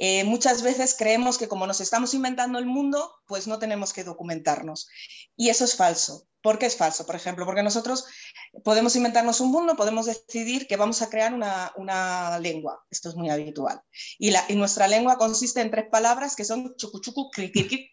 eh, 0.02 0.24
muchas 0.24 0.62
veces 0.62 0.96
creemos 0.98 1.36
que 1.36 1.46
como 1.46 1.66
nos 1.66 1.82
estamos 1.82 2.14
inventando 2.14 2.58
el 2.58 2.64
mundo, 2.64 3.16
pues 3.26 3.46
no 3.46 3.58
tenemos 3.58 3.92
que 3.92 4.02
documentarnos. 4.02 4.88
Y 5.36 5.50
eso 5.50 5.66
es 5.66 5.76
falso. 5.76 6.26
¿Por 6.40 6.58
qué 6.58 6.64
es 6.64 6.76
falso? 6.76 7.04
Por 7.04 7.16
ejemplo, 7.16 7.44
porque 7.44 7.62
nosotros 7.62 8.06
podemos 8.64 8.96
inventarnos 8.96 9.42
un 9.42 9.50
mundo, 9.50 9.76
podemos 9.76 10.06
decidir 10.06 10.66
que 10.66 10.78
vamos 10.78 11.02
a 11.02 11.10
crear 11.10 11.34
una, 11.34 12.38
lengua. 12.38 12.82
Esto 12.90 13.10
es 13.10 13.14
muy 13.14 13.28
habitual. 13.28 13.82
Y, 14.18 14.30
la, 14.30 14.42
nuestra 14.48 14.88
lengua 14.88 15.18
consiste 15.18 15.60
en 15.60 15.70
tres 15.70 15.90
palabras 15.90 16.34
que 16.34 16.46
son 16.46 16.74
chucuchucu, 16.76 17.30
cliquiqui, 17.30 17.90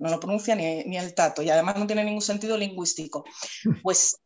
No 0.00 0.10
lo 0.10 0.18
pronuncia 0.18 0.56
ni, 0.56 0.82
ni 0.82 0.98
el 0.98 1.14
tato 1.14 1.42
y 1.42 1.50
además 1.50 1.76
no 1.76 1.86
tiene 1.86 2.02
ningún 2.02 2.22
sentido 2.22 2.56
lingüístico. 2.56 3.24
Pues 3.84 4.16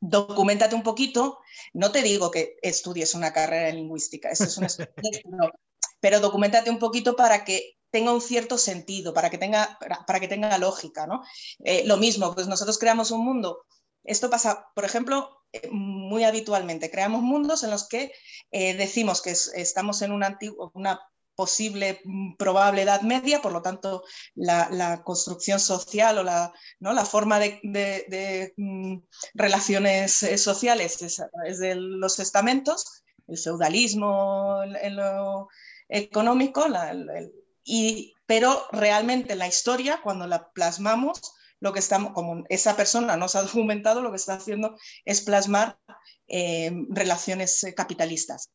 documentate 0.00 0.74
un 0.74 0.82
poquito. 0.82 1.38
No 1.74 1.92
te 1.92 2.02
digo 2.02 2.30
que 2.30 2.56
estudies 2.62 3.14
una 3.14 3.34
carrera 3.34 3.68
en 3.68 3.76
lingüística, 3.76 4.30
eso 4.30 4.44
es 4.44 4.56
un 4.56 4.66
pero 6.00 6.20
documentate 6.20 6.70
un 6.70 6.78
poquito 6.78 7.16
para 7.16 7.44
que 7.44 7.76
tenga 7.90 8.12
un 8.12 8.20
cierto 8.20 8.58
sentido, 8.58 9.14
para 9.14 9.30
que 9.30 9.38
tenga, 9.38 9.78
para, 10.06 10.20
que 10.20 10.28
tenga 10.28 10.58
lógica. 10.58 11.06
¿no? 11.06 11.22
Eh, 11.64 11.84
lo 11.86 11.96
mismo, 11.96 12.34
pues 12.34 12.46
nosotros 12.46 12.78
creamos 12.78 13.10
un 13.10 13.24
mundo. 13.24 13.64
Esto 14.04 14.30
pasa, 14.30 14.66
por 14.74 14.84
ejemplo, 14.84 15.44
eh, 15.52 15.68
muy 15.70 16.24
habitualmente. 16.24 16.90
Creamos 16.90 17.22
mundos 17.22 17.64
en 17.64 17.70
los 17.70 17.88
que 17.88 18.12
eh, 18.50 18.74
decimos 18.74 19.22
que 19.22 19.30
estamos 19.30 20.02
en 20.02 20.12
una, 20.12 20.38
posible, 21.34 22.00
mm, 22.04 22.36
probable 22.36 22.82
edad 22.82 23.02
media, 23.02 23.40
por 23.40 23.52
lo 23.52 23.62
tanto, 23.62 24.04
la, 24.34 25.02
construcción 25.04 25.58
social 25.58 26.18
o 26.18 26.22
la, 26.22 26.52
¿no? 26.80 26.92
la 26.92 27.04
forma 27.04 27.38
de, 27.38 28.52
mm, 28.56 28.98
relaciones 29.34 30.12
sociales 30.36 31.00
es 31.02 31.16
través 31.16 31.58
de 31.58 31.74
los 31.76 32.18
estamentos, 32.18 33.04
el 33.26 33.38
feudalismo 33.38 34.62
en 34.62 34.96
económico, 35.88 36.66
y, 37.64 38.14
pero 38.26 38.66
realmente 38.72 39.34
la 39.34 39.48
historia, 39.48 40.00
cuando 40.02 40.26
la 40.26 40.50
plasmamos, 40.52 41.20
lo 41.60 41.72
que 41.72 41.78
estamos, 41.78 42.12
como 42.12 42.44
esa 42.48 42.76
persona 42.76 43.16
nos 43.16 43.34
ha 43.34 43.42
documentado, 43.42 44.02
lo 44.02 44.10
que 44.10 44.16
está 44.16 44.34
haciendo 44.34 44.76
es 45.04 45.22
plasmar 45.22 45.78
eh, 46.28 46.70
relaciones 46.90 47.62
eh, 47.64 47.74
capitalistas. 47.74 48.50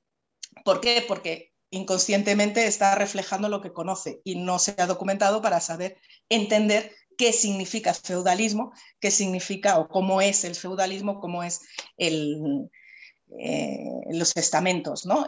¿Por 0.63 0.81
qué? 0.81 1.03
Porque 1.07 1.51
inconscientemente 1.71 2.67
está 2.67 2.95
reflejando 2.95 3.49
lo 3.49 3.61
que 3.61 3.73
conoce 3.73 4.21
y 4.23 4.35
no 4.35 4.59
se 4.59 4.75
ha 4.77 4.87
documentado 4.87 5.41
para 5.41 5.59
saber 5.61 5.97
entender 6.29 6.93
qué 7.17 7.33
significa 7.33 7.93
feudalismo, 7.93 8.73
qué 8.99 9.09
significa 9.09 9.79
o 9.79 9.87
cómo 9.87 10.21
es 10.21 10.43
el 10.43 10.55
feudalismo, 10.55 11.19
cómo 11.19 11.43
es 11.43 11.61
eh, 11.97 12.17
los 14.09 14.35
estamentos, 14.35 15.05
¿no? 15.05 15.25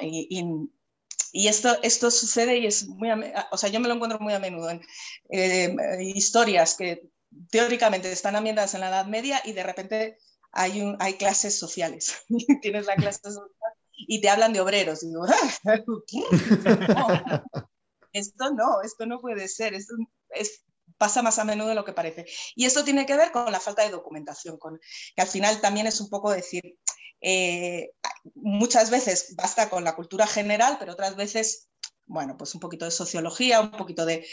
Esto, 1.34 1.75
esto 1.82 2.12
sucede 2.12 2.58
y 2.58 2.68
es 2.68 2.88
muy, 2.88 3.10
o 3.52 3.58
sea, 3.58 3.70
yo 3.70 3.80
me 3.80 3.88
lo 3.88 3.96
encuentro 3.96 4.20
muy 4.20 4.34
a 4.34 4.40
menudo 4.40 4.70
en 4.70 6.00
historias 6.00 6.75
que 6.75 7.10
teóricamente 7.50 8.12
están 8.12 8.36
ambientadas 8.36 8.74
en 8.74 8.82
la 8.82 8.90
Edad 8.90 9.06
Media 9.06 9.42
y 9.44 9.54
de 9.54 9.63
repente 9.63 10.18
hay, 10.52 10.82
un, 10.82 10.98
hay 11.00 11.16
clases 11.16 11.58
sociales. 11.58 12.24
Tienes 12.62 12.86
la 12.86 12.96
clase 12.96 13.20
social 13.24 13.50
y 13.92 14.22
te 14.22 14.30
hablan 14.30 14.54
de 14.54 14.62
obreros. 14.62 15.04
Y 15.04 15.08
digo, 15.08 15.25
esto 18.13 18.54
no, 18.54 18.82
esto 18.84 19.06
no 19.06 19.20
puede 19.20 19.48
ser, 19.48 19.74
esto 19.74 19.96
es, 20.30 20.63
pasa 21.04 21.22
más 21.22 21.38
a 21.38 21.44
menudo 21.44 21.68
de 21.68 21.76
lo 21.76 21.84
que 21.84 21.92
parece. 21.92 22.26
Y 22.56 22.64
esto 22.64 22.86
tiene 22.86 23.06
que 23.06 23.18
ver 23.18 23.34
con 23.34 23.52
la 23.52 23.60
falta 23.60 23.84
de 23.84 23.90
documentación, 23.90 24.58
con, 24.58 24.80
que 25.14 25.22
al 25.22 25.28
final 25.28 25.60
también 25.60 25.86
es 25.86 26.00
un 26.00 26.10
poco 26.10 26.32
decir, 26.32 26.78
eh, 27.20 27.92
muchas 28.36 28.90
veces 28.90 29.36
basta 29.36 29.70
con 29.70 29.84
la 29.84 29.96
cultura 29.96 30.26
general, 30.28 30.78
pero 30.80 30.94
otras 30.94 31.18
veces 31.18 31.68
bueno, 32.06 32.38
pues 32.38 32.54
un 32.54 32.62
poquito 32.62 32.86
de 32.86 32.92
sociología, 32.92 33.60
un 33.60 33.72
poquito 33.72 34.06
de, 34.06 34.26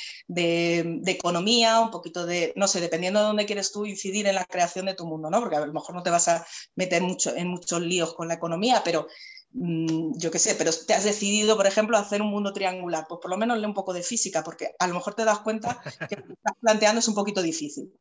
economía, 1.06 1.80
un 1.80 1.90
poquito 1.90 2.24
de, 2.24 2.52
no 2.54 2.68
sé, 2.68 2.80
dependiendo 2.80 3.20
de 3.20 3.26
dónde 3.26 3.46
quieres 3.46 3.72
tú 3.72 3.84
incidir 3.86 4.26
en 4.26 4.34
la 4.36 4.44
creación 4.44 4.86
de 4.86 4.94
tu 4.94 5.06
mundo, 5.06 5.28
¿no? 5.30 5.40
Porque 5.40 5.56
a 5.56 5.66
lo 5.66 5.72
mejor 5.72 5.94
no 5.94 6.02
te 6.02 6.10
vas 6.10 6.28
a 6.28 6.46
meter 6.76 7.02
mucho, 7.02 7.34
en 7.34 7.48
muchos 7.48 7.80
líos 7.80 8.14
con 8.14 8.28
la 8.28 8.34
economía, 8.34 8.82
pero 8.84 9.08
yo 9.52 10.30
qué 10.30 10.38
sé, 10.38 10.54
pero 10.54 10.70
te 10.72 10.94
has 10.94 11.04
decidido, 11.04 11.56
por 11.56 11.66
ejemplo, 11.66 11.96
hacer 11.96 12.22
un 12.22 12.30
mundo 12.30 12.52
triangular, 12.52 13.06
pues 13.08 13.20
por 13.20 13.30
lo 13.30 13.36
menos 13.36 13.58
lee 13.58 13.66
un 13.66 13.74
poco 13.74 13.92
de 13.92 14.02
física, 14.02 14.44
porque 14.44 14.74
a 14.78 14.86
lo 14.86 14.94
mejor 14.94 15.14
te 15.14 15.24
das 15.24 15.40
cuenta 15.40 15.80
que 16.08 16.16
lo 16.16 16.26
que 16.26 16.32
estás 16.34 16.56
planteando 16.60 17.00
es 17.00 17.08
un 17.08 17.14
poquito 17.14 17.42
difícil. 17.42 17.92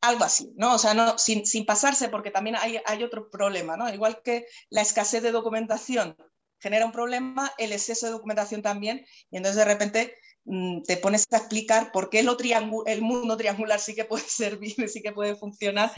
Algo 0.00 0.24
así, 0.24 0.52
¿no? 0.56 0.74
O 0.74 0.78
sea, 0.78 0.94
no, 0.94 1.18
sin, 1.18 1.66
pasarse, 1.66 2.08
porque 2.08 2.30
también 2.30 2.56
hay, 2.56 2.80
hay 2.86 3.02
otro 3.02 3.28
problema, 3.30 3.76
¿no? 3.76 3.92
Igual 3.92 4.22
que 4.22 4.46
la 4.70 4.80
escasez 4.80 5.22
de 5.22 5.32
documentación 5.32 6.16
genera 6.58 6.86
un 6.86 6.92
problema, 6.92 7.52
el 7.58 7.72
exceso 7.72 8.06
de 8.06 8.12
documentación 8.12 8.62
también, 8.62 9.04
y 9.30 9.36
entonces 9.36 9.56
de 9.56 9.64
repente 9.64 10.14
mm, 10.29 10.29
te 10.44 10.96
pones 10.96 11.26
a 11.30 11.36
explicar 11.36 11.92
por 11.92 12.10
qué 12.10 12.22
lo 12.22 12.36
el 12.86 13.02
mundo 13.02 13.36
triangular 13.36 13.80
sí 13.80 13.94
que 13.94 14.04
puede 14.04 14.24
servir, 14.28 14.88
sí 14.88 15.02
que 15.02 15.12
puede 15.12 15.36
funcionar, 15.36 15.92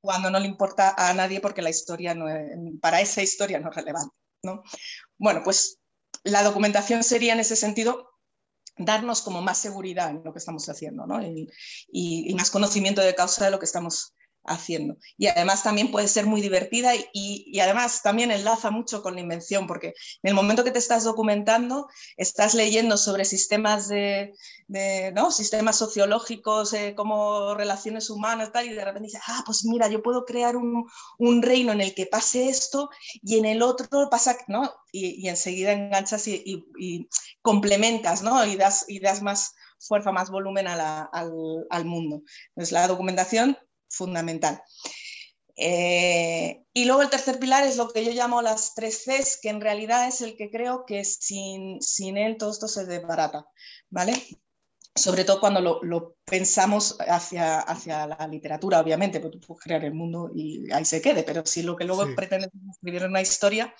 cuando 0.00 0.30
no 0.30 0.38
le 0.38 0.46
importa 0.46 0.94
a 0.96 1.12
nadie 1.14 1.40
porque 1.40 1.62
la 1.62 1.70
historia 1.70 2.14
no 2.14 2.26
para 2.80 3.00
esa 3.00 3.22
historia 3.22 3.58
no 3.58 3.70
es 3.70 3.76
relevante. 3.76 4.14
¿no? 4.42 4.62
Bueno, 5.18 5.42
pues 5.42 5.78
la 6.24 6.42
documentación 6.42 7.02
sería 7.02 7.32
en 7.32 7.40
ese 7.40 7.56
sentido 7.56 8.10
darnos 8.76 9.22
como 9.22 9.42
más 9.42 9.58
seguridad 9.58 10.10
en 10.10 10.22
lo 10.24 10.32
que 10.32 10.38
estamos 10.38 10.68
haciendo 10.68 11.06
¿no? 11.06 11.20
y, 11.20 11.50
y, 11.90 12.34
más 12.34 12.50
conocimiento 12.50 13.00
de 13.00 13.14
causa 13.14 13.44
de 13.44 13.50
lo 13.50 13.58
que 13.58 13.64
estamos 13.64 14.14
haciendo. 14.48 14.96
Y 15.16 15.26
además 15.26 15.62
también 15.62 15.90
puede 15.90 16.08
ser 16.08 16.26
muy 16.26 16.40
divertida 16.40 16.92
y, 17.12 17.58
además 17.60 18.02
también 18.02 18.30
enlaza 18.30 18.70
mucho 18.70 19.02
con 19.02 19.14
la 19.14 19.20
invención, 19.20 19.66
porque 19.66 19.88
en 20.22 20.28
el 20.28 20.34
momento 20.34 20.64
que 20.64 20.70
te 20.70 20.78
estás 20.78 21.04
documentando, 21.04 21.88
estás 22.16 22.54
leyendo 22.54 22.96
sobre 22.96 23.24
sistemas 23.24 23.88
de, 23.88 24.34
¿no? 25.14 25.30
sistemas 25.30 25.76
sociológicos, 25.76 26.72
eh, 26.72 26.94
como 26.96 27.54
relaciones 27.54 28.10
humanas, 28.10 28.52
tal, 28.52 28.66
y 28.66 28.74
de 28.74 28.84
repente 28.84 29.06
dices, 29.06 29.22
ah, 29.26 29.42
pues 29.46 29.64
mira, 29.64 29.88
yo 29.88 30.02
puedo 30.02 30.24
crear 30.24 30.56
un, 30.56 30.88
reino 31.42 31.72
en 31.72 31.80
el 31.80 31.94
que 31.94 32.06
pase 32.06 32.48
esto 32.48 32.90
y 33.22 33.38
en 33.38 33.44
el 33.44 33.62
otro 33.62 34.08
pasa, 34.10 34.36
¿no? 34.48 34.72
Y, 34.92 35.28
enseguida 35.28 35.72
enganchas 35.72 36.26
y, 36.26 37.08
complementas, 37.42 38.22
¿no? 38.22 38.44
Y 38.44 38.56
das, 38.56 38.84
y 38.88 39.00
das 39.00 39.22
más 39.22 39.54
fuerza, 39.78 40.12
más 40.12 40.30
volumen 40.30 40.66
al, 40.66 41.08
al, 41.70 41.84
mundo. 41.84 42.22
Entonces, 42.48 42.72
la 42.72 42.88
documentación 42.88 43.56
fundamental. 43.88 44.62
Eh, 45.60 46.62
y 46.72 46.84
luego 46.84 47.02
el 47.02 47.10
tercer 47.10 47.40
pilar 47.40 47.66
es 47.66 47.76
lo 47.76 47.88
que 47.88 48.04
yo 48.04 48.12
llamo 48.12 48.42
las 48.42 48.74
tres 48.76 49.02
Cs, 49.04 49.40
que 49.42 49.48
en 49.48 49.60
realidad 49.60 50.06
es 50.06 50.20
el 50.20 50.36
que 50.36 50.50
creo 50.50 50.84
que 50.86 51.04
sin, 51.04 51.82
sin 51.82 52.16
él 52.16 52.36
todo 52.38 52.52
esto 52.52 52.68
se 52.68 52.86
desbarata, 52.86 53.44
¿vale? 53.90 54.22
Sobre 54.94 55.24
todo 55.24 55.40
cuando 55.40 55.60
lo, 55.60 56.16
pensamos 56.24 56.96
hacia, 57.00 57.58
hacia, 57.58 58.06
la 58.06 58.28
literatura, 58.28 58.80
obviamente, 58.80 59.18
porque 59.18 59.38
tú 59.38 59.48
puedes 59.48 59.64
crear 59.64 59.84
el 59.84 59.94
mundo 59.94 60.30
y 60.32 60.70
ahí 60.72 60.84
se 60.84 61.02
quede, 61.02 61.24
pero 61.24 61.44
si 61.44 61.62
lo 61.62 61.74
que 61.74 61.84
luego 61.84 62.06
pretendes 62.14 62.50
escribir 62.70 63.04
una 63.04 63.20
historia, 63.20 63.74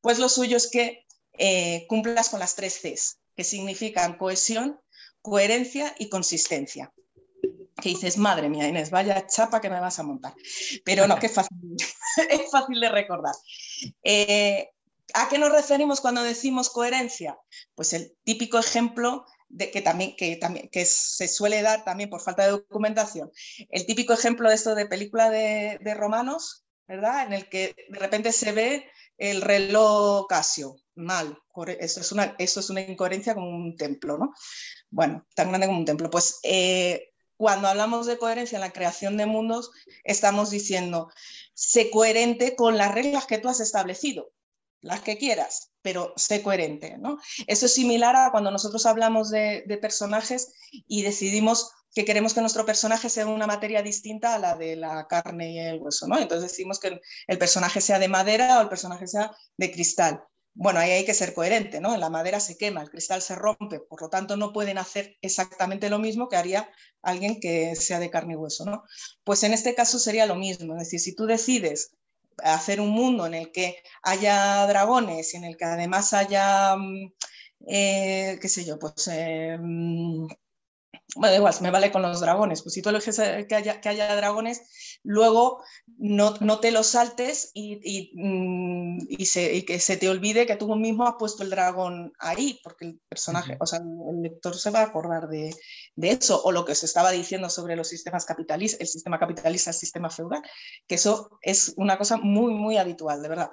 pues 0.00 0.20
lo 0.20 0.28
suyo 0.28 0.56
es 0.56 0.70
que 0.70 1.04
eh, 1.32 1.84
cumplas 1.88 2.28
con 2.28 2.38
las 2.38 2.54
tres 2.54 2.80
Cs, 2.80 3.18
que 3.34 3.42
significan 3.42 4.16
cohesión, 4.18 4.78
coherencia 5.20 5.96
y 5.98 6.08
consistencia 6.08 6.92
que 7.80 7.90
dices, 7.90 8.18
madre 8.18 8.48
mía, 8.48 8.68
Inés, 8.68 8.90
vaya 8.90 9.26
chapa 9.26 9.60
que 9.60 9.70
me 9.70 9.80
vas 9.80 9.98
a 9.98 10.02
montar. 10.02 10.34
Pero 10.84 11.06
no, 11.06 11.18
que 11.18 11.28
fácil, 11.28 11.56
es 12.30 12.50
fácil 12.50 12.80
de 12.80 12.88
recordar. 12.88 13.34
Eh, 14.02 14.70
¿A 15.14 15.28
qué 15.28 15.38
nos 15.38 15.52
referimos 15.52 16.00
cuando 16.00 16.22
decimos 16.22 16.70
coherencia? 16.70 17.38
Pues 17.74 17.92
el 17.92 18.16
típico 18.24 18.58
ejemplo 18.58 19.24
de, 19.48 19.70
que, 19.70 19.80
también, 19.80 20.14
que, 20.16 20.36
también, 20.36 20.68
que 20.68 20.84
se 20.84 21.28
suele 21.28 21.62
dar 21.62 21.84
también 21.84 22.10
por 22.10 22.20
falta 22.20 22.44
de 22.44 22.50
documentación. 22.50 23.30
El 23.70 23.86
típico 23.86 24.12
ejemplo 24.12 24.48
de 24.48 24.54
esto 24.54 24.74
de 24.74 24.86
película 24.86 25.30
de, 25.30 25.94
romanos, 25.94 26.66
¿verdad? 26.86 27.26
En 27.26 27.32
el 27.32 27.48
que 27.48 27.74
de 27.88 27.98
repente 27.98 28.32
se 28.32 28.52
ve 28.52 28.90
el 29.16 29.40
reloj 29.40 30.26
Casio, 30.28 30.76
mal. 30.94 31.38
Eso 31.80 32.00
es 32.00 32.12
una, 32.12 32.36
eso 32.38 32.60
es 32.60 32.70
una 32.70 32.82
incoherencia 32.82 33.34
como 33.34 33.48
un 33.48 33.76
templo, 33.76 34.18
¿no? 34.18 34.34
Bueno, 34.90 35.26
tan 35.34 35.48
grande 35.48 35.66
como 35.66 35.78
un 35.78 35.84
templo. 35.84 36.10
Pues 36.10 36.38
eh, 36.42 37.10
cuando 37.38 37.68
hablamos 37.68 38.06
de 38.06 38.18
coherencia 38.18 38.56
en 38.56 38.60
la 38.60 38.72
creación 38.72 39.16
de 39.16 39.24
mundos, 39.24 39.70
estamos 40.02 40.50
diciendo, 40.50 41.08
sé 41.54 41.88
coherente 41.90 42.56
con 42.56 42.76
las 42.76 42.92
reglas 42.92 43.26
que 43.26 43.38
tú 43.38 43.48
has 43.48 43.60
establecido, 43.60 44.32
las 44.80 45.02
que 45.02 45.18
quieras, 45.18 45.70
pero 45.80 46.12
sé 46.16 46.42
coherente. 46.42 46.98
¿no? 46.98 47.18
Eso 47.46 47.66
es 47.66 47.74
similar 47.74 48.16
a 48.16 48.32
cuando 48.32 48.50
nosotros 48.50 48.84
hablamos 48.86 49.30
de, 49.30 49.78
personajes 49.80 50.52
y 50.70 51.02
decidimos 51.02 51.70
que 51.94 52.04
queremos 52.04 52.34
que 52.34 52.40
nuestro 52.40 52.66
personaje 52.66 53.08
sea 53.08 53.26
una 53.28 53.46
materia 53.46 53.82
distinta 53.82 54.34
a 54.34 54.38
la 54.40 54.56
de 54.56 54.74
la 54.74 55.06
carne 55.06 55.52
y 55.52 55.58
el 55.60 55.78
hueso. 55.80 56.08
¿no? 56.08 56.18
Entonces 56.18 56.50
decimos 56.50 56.80
que 56.80 57.00
el 57.28 57.38
personaje 57.38 57.80
sea 57.80 58.00
de 58.00 58.08
madera 58.08 58.58
o 58.58 58.62
el 58.62 58.68
personaje 58.68 59.06
sea 59.06 59.30
de 59.56 59.70
cristal. 59.70 60.24
Bueno, 60.60 60.80
ahí 60.80 60.90
hay 60.90 61.04
que 61.04 61.14
ser 61.14 61.34
coherente, 61.34 61.80
¿no? 61.80 61.96
La 61.96 62.10
madera 62.10 62.40
se 62.40 62.58
quema, 62.58 62.82
el 62.82 62.90
cristal 62.90 63.22
se 63.22 63.36
rompe, 63.36 63.78
por 63.78 64.02
lo 64.02 64.08
tanto 64.08 64.36
no 64.36 64.52
pueden 64.52 64.76
hacer 64.78 65.16
exactamente 65.22 65.88
lo 65.88 66.00
mismo 66.00 66.28
que 66.28 66.36
haría 66.36 66.68
alguien 67.00 67.38
que 67.40 67.76
sea 67.76 68.00
de 68.00 68.10
carne 68.10 68.32
y 68.34 68.36
hueso, 68.36 68.64
¿no? 68.64 68.82
Pues 69.22 69.44
en 69.44 69.52
este 69.52 69.76
caso 69.76 70.00
sería 70.00 70.26
lo 70.26 70.34
mismo, 70.34 70.74
es 70.74 70.80
decir, 70.80 70.98
si 70.98 71.14
tú 71.14 71.26
decides 71.26 71.92
hacer 72.38 72.80
un 72.80 72.90
mundo 72.90 73.24
en 73.26 73.34
el 73.34 73.52
que 73.52 73.76
haya 74.02 74.66
dragones 74.66 75.32
y 75.34 75.36
en 75.36 75.44
el 75.44 75.56
que 75.56 75.64
además 75.64 76.12
haya, 76.12 76.74
mm, 76.76 77.12
eh, 77.68 78.38
qué 78.40 78.48
sé 78.48 78.64
yo, 78.64 78.78
pues... 78.80 79.08
Eh, 79.12 79.56
mm, 79.60 80.26
bueno, 81.16 81.36
igual, 81.36 81.54
me 81.62 81.70
vale 81.70 81.90
con 81.90 82.02
los 82.02 82.20
dragones. 82.20 82.62
Pues 82.62 82.74
si 82.74 82.82
tú 82.82 82.90
eliges 82.90 83.18
que 83.48 83.54
haya, 83.54 83.80
que 83.80 83.88
haya 83.88 84.14
dragones, 84.14 84.98
luego 85.02 85.64
no, 85.96 86.34
no 86.40 86.60
te 86.60 86.70
los 86.70 86.88
saltes 86.88 87.50
y, 87.54 87.80
y, 87.82 88.12
mm, 88.14 89.06
y, 89.08 89.26
se, 89.26 89.64
que 89.64 89.80
se 89.80 89.96
te 89.96 90.10
olvide 90.10 90.46
que 90.46 90.56
tú 90.56 90.74
mismo 90.76 91.06
has 91.06 91.14
puesto 91.18 91.42
el 91.42 91.50
dragón 91.50 92.12
ahí, 92.18 92.60
porque 92.62 92.84
el 92.84 93.00
personaje, 93.08 93.56
o 93.58 93.66
sea, 93.66 93.78
el 93.78 94.22
lector 94.22 94.54
se 94.54 94.70
va 94.70 94.80
a 94.80 94.84
acordar 94.84 95.28
de, 95.28 95.54
de, 95.96 96.10
eso, 96.10 96.42
o 96.44 96.52
lo 96.52 96.66
que 96.66 96.74
se 96.74 96.84
estaba 96.84 97.10
diciendo 97.10 97.48
sobre 97.48 97.74
los 97.74 97.88
sistemas 97.88 98.26
capitalistas, 98.26 98.80
el 98.80 98.88
sistema 98.88 99.18
capitalista, 99.18 99.70
el 99.70 99.76
sistema 99.76 100.10
feudal, 100.10 100.42
que 100.86 100.96
eso 100.96 101.38
es 101.40 101.72
una 101.78 101.96
cosa 101.96 102.18
muy, 102.18 102.52
muy 102.52 102.76
habitual, 102.76 103.22
de 103.22 103.28
verdad. 103.28 103.50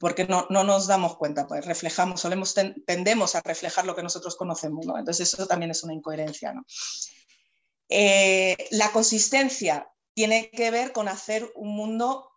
Porque 0.00 0.26
no, 0.26 0.46
no 0.48 0.64
nos 0.64 0.86
damos 0.86 1.16
cuenta, 1.16 1.46
pues 1.46 1.66
reflejamos, 1.66 2.22
solemos 2.22 2.54
tendemos 2.86 3.34
a 3.34 3.42
reflejar 3.42 3.84
lo 3.84 3.94
que 3.94 4.02
nosotros 4.02 4.34
conocemos, 4.34 4.86
¿no? 4.86 4.98
Entonces 4.98 5.32
eso 5.32 5.46
también 5.46 5.70
es 5.70 5.84
una 5.84 5.92
incoherencia, 5.92 6.54
¿no? 6.54 6.64
Eh, 7.90 8.56
la 8.70 8.90
consistencia 8.92 9.92
tiene 10.14 10.50
que 10.50 10.70
ver 10.70 10.92
con 10.92 11.06
hacer 11.06 11.52
un 11.54 11.76
mundo, 11.76 12.30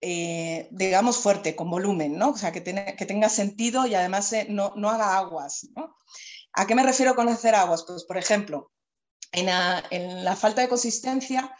eh, 0.00 0.68
digamos, 0.70 1.18
fuerte, 1.18 1.54
con 1.54 1.68
volumen, 1.68 2.16
¿no? 2.16 2.30
O 2.30 2.36
sea, 2.38 2.52
que, 2.52 2.64
que 2.64 3.06
tenga 3.06 3.28
sentido 3.28 3.86
y 3.86 3.94
además 3.94 4.32
eh, 4.32 4.46
no, 4.48 4.72
no, 4.76 4.88
haga 4.88 5.18
aguas, 5.18 5.68
¿no? 5.76 5.98
¿A 6.54 6.66
qué 6.66 6.74
me 6.74 6.82
refiero 6.82 7.14
con 7.14 7.28
hacer 7.28 7.54
aguas? 7.54 7.84
Pues, 7.86 8.04
por 8.04 8.16
ejemplo, 8.16 8.72
en 9.32 9.50
en 9.90 10.24
la 10.24 10.36
falta 10.36 10.62
de 10.62 10.68
consistencia 10.70 11.54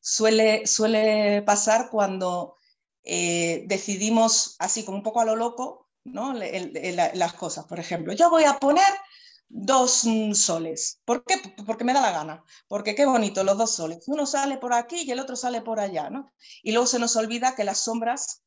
suele, 0.00 0.66
suele 0.66 1.40
pasar 1.42 1.88
cuando 1.88 2.56
decidimos, 3.04 4.56
así 4.58 4.84
como 4.84 4.98
un 4.98 5.04
poco 5.04 5.20
a 5.20 5.24
lo 5.24 5.36
loco, 5.36 5.88
¿no? 6.04 6.32
las 6.34 7.32
cosas. 7.34 7.66
Por 7.66 7.78
ejemplo, 7.78 8.12
yo 8.12 8.30
voy 8.30 8.44
a 8.44 8.58
poner 8.58 8.92
dos 9.48 10.04
mm, 10.04 10.32
soles. 10.32 11.00
¿Por 11.04 11.24
qué? 11.24 11.36
Porque 11.64 11.84
me 11.84 11.92
da 11.92 12.00
la 12.00 12.12
gana. 12.12 12.44
Porque 12.68 12.94
qué 12.94 13.06
bonito 13.06 13.44
los 13.44 13.56
dos 13.56 13.74
soles. 13.74 14.04
Uno 14.08 14.26
sale 14.26 14.58
por 14.58 14.74
aquí 14.74 15.02
y 15.02 15.10
el 15.10 15.20
otro 15.20 15.36
sale 15.36 15.62
por 15.62 15.80
allá, 15.80 16.10
¿no? 16.10 16.32
Y 16.62 16.72
luego 16.72 16.86
se 16.86 16.98
nos 16.98 17.16
olvida 17.16 17.54
que 17.54 17.64
las 17.64 17.78
sombras 17.78 18.42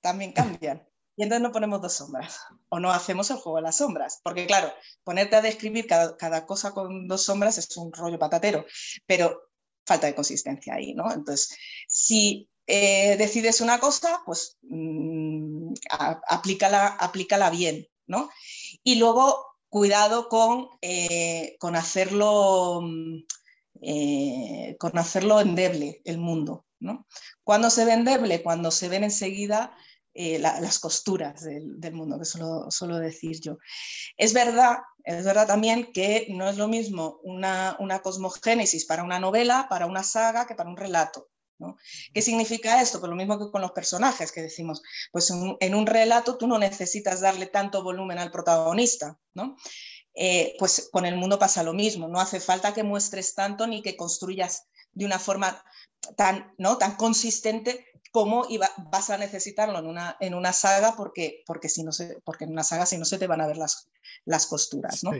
también 0.00 0.32
cambian. 0.60 0.88
Y 1.16 1.24
entonces 1.24 1.42
no 1.42 1.52
ponemos 1.52 1.82
dos 1.82 1.92
sombras. 1.92 2.38
O 2.68 2.80
no 2.80 2.90
hacemos 2.90 3.30
el 3.30 3.36
juego 3.36 3.56
de 3.56 3.62
las 3.62 3.76
sombras. 3.76 4.20
Porque 4.22 4.46
claro, 4.46 4.72
ponerte 5.04 5.36
a 5.36 5.42
describir 5.42 5.86
cada, 5.86 6.46
cosa 6.46 6.72
con 6.72 7.06
dos 7.06 7.24
sombras 7.24 7.58
es 7.58 7.76
un 7.76 7.92
rollo 7.92 8.18
patatero. 8.18 8.64
Pero 9.06 9.50
falta 9.84 10.06
de 10.06 10.14
consistencia 10.14 10.74
ahí, 10.74 10.94
¿no? 10.94 11.12
Entonces, 11.12 11.56
si 11.88 12.48
eh, 12.74 13.16
decides 13.18 13.60
una 13.60 13.78
cosa, 13.78 14.22
pues 14.24 14.56
mmm, 14.62 15.74
aplícala, 15.90 17.50
bien, 17.50 17.86
¿no? 18.06 18.30
Y 18.82 18.94
luego 18.94 19.44
cuidado 19.68 20.30
con, 20.30 20.68
eh, 20.80 21.56
con, 21.60 21.76
hacerlo, 21.76 22.80
mm, 22.82 23.24
eh, 23.82 24.76
con 24.78 24.96
hacerlo 24.96 25.42
endeble 25.42 26.00
el 26.06 26.16
mundo. 26.16 26.64
¿no? 26.80 27.06
Cuando 27.44 27.68
se 27.68 27.84
ve 27.84 27.92
endeble? 27.92 28.42
Cuando 28.42 28.70
se 28.70 28.88
ven 28.88 29.04
enseguida 29.04 29.76
las 30.14 30.78
costuras 30.78 31.42
del, 31.42 31.92
mundo, 31.92 32.18
que 32.18 32.24
suelo, 32.24 32.70
suelo, 32.70 32.98
decir 32.98 33.38
yo. 33.40 33.58
Es 34.16 34.32
verdad, 34.32 34.78
es 35.04 35.24
verdad 35.24 35.46
también 35.46 35.92
que 35.92 36.26
no 36.30 36.48
es 36.48 36.56
lo 36.56 36.68
mismo 36.68 37.20
una, 37.22 37.76
una 37.80 38.00
cosmogénesis 38.00 38.86
para 38.86 39.04
una 39.04 39.18
novela, 39.18 39.66
para 39.68 39.86
una 39.86 40.02
saga, 40.02 40.46
que 40.46 40.54
para 40.54 40.70
un 40.70 40.76
relato. 40.76 41.31
¿Qué 42.12 42.22
significa 42.22 42.80
esto? 42.82 42.98
Pues 43.00 43.10
lo 43.10 43.16
mismo 43.16 43.38
que 43.38 43.50
con 43.50 43.62
los 43.62 43.72
personajes 43.72 44.32
que 44.32 44.42
decimos, 44.42 44.82
pues 45.12 45.30
en, 45.30 45.74
un 45.74 45.86
relato 45.86 46.36
tú 46.36 46.46
no 46.46 46.58
necesitas 46.58 47.20
darle 47.20 47.46
tanto 47.46 47.82
volumen 47.82 48.18
al 48.18 48.30
protagonista, 48.30 49.18
¿no? 49.34 49.56
Eh, 50.14 50.56
pues 50.58 50.88
con 50.92 51.06
el 51.06 51.16
mundo 51.16 51.38
pasa 51.38 51.62
lo 51.62 51.72
mismo, 51.72 52.08
no 52.08 52.20
hace 52.20 52.40
falta 52.40 52.74
que 52.74 52.82
muestres 52.82 53.34
tanto 53.34 53.66
ni 53.66 53.80
que 53.80 53.96
construyas 53.96 54.64
de 54.92 55.06
una 55.06 55.18
forma 55.18 55.64
tan, 56.16 56.52
¿no? 56.58 56.76
tan 56.76 56.96
consistente 56.96 57.86
como 58.10 58.46
vas 58.90 59.08
a 59.08 59.16
necesitarlo 59.16 59.78
en 59.78 59.86
una, 59.86 60.16
en 60.20 60.34
una 60.34 60.52
saga 60.52 60.94
porque, 60.96 61.42
porque, 61.46 61.70
si 61.70 61.82
no 61.82 61.92
se, 61.92 62.20
porque 62.24 62.44
en 62.44 62.50
una 62.50 62.62
saga 62.62 62.84
si 62.84 62.98
no 62.98 63.06
se 63.06 63.18
te 63.18 63.26
van 63.26 63.40
a 63.40 63.46
ver 63.46 63.56
las, 63.56 63.88
las 64.26 64.46
costuras. 64.46 65.02
¿no? 65.02 65.12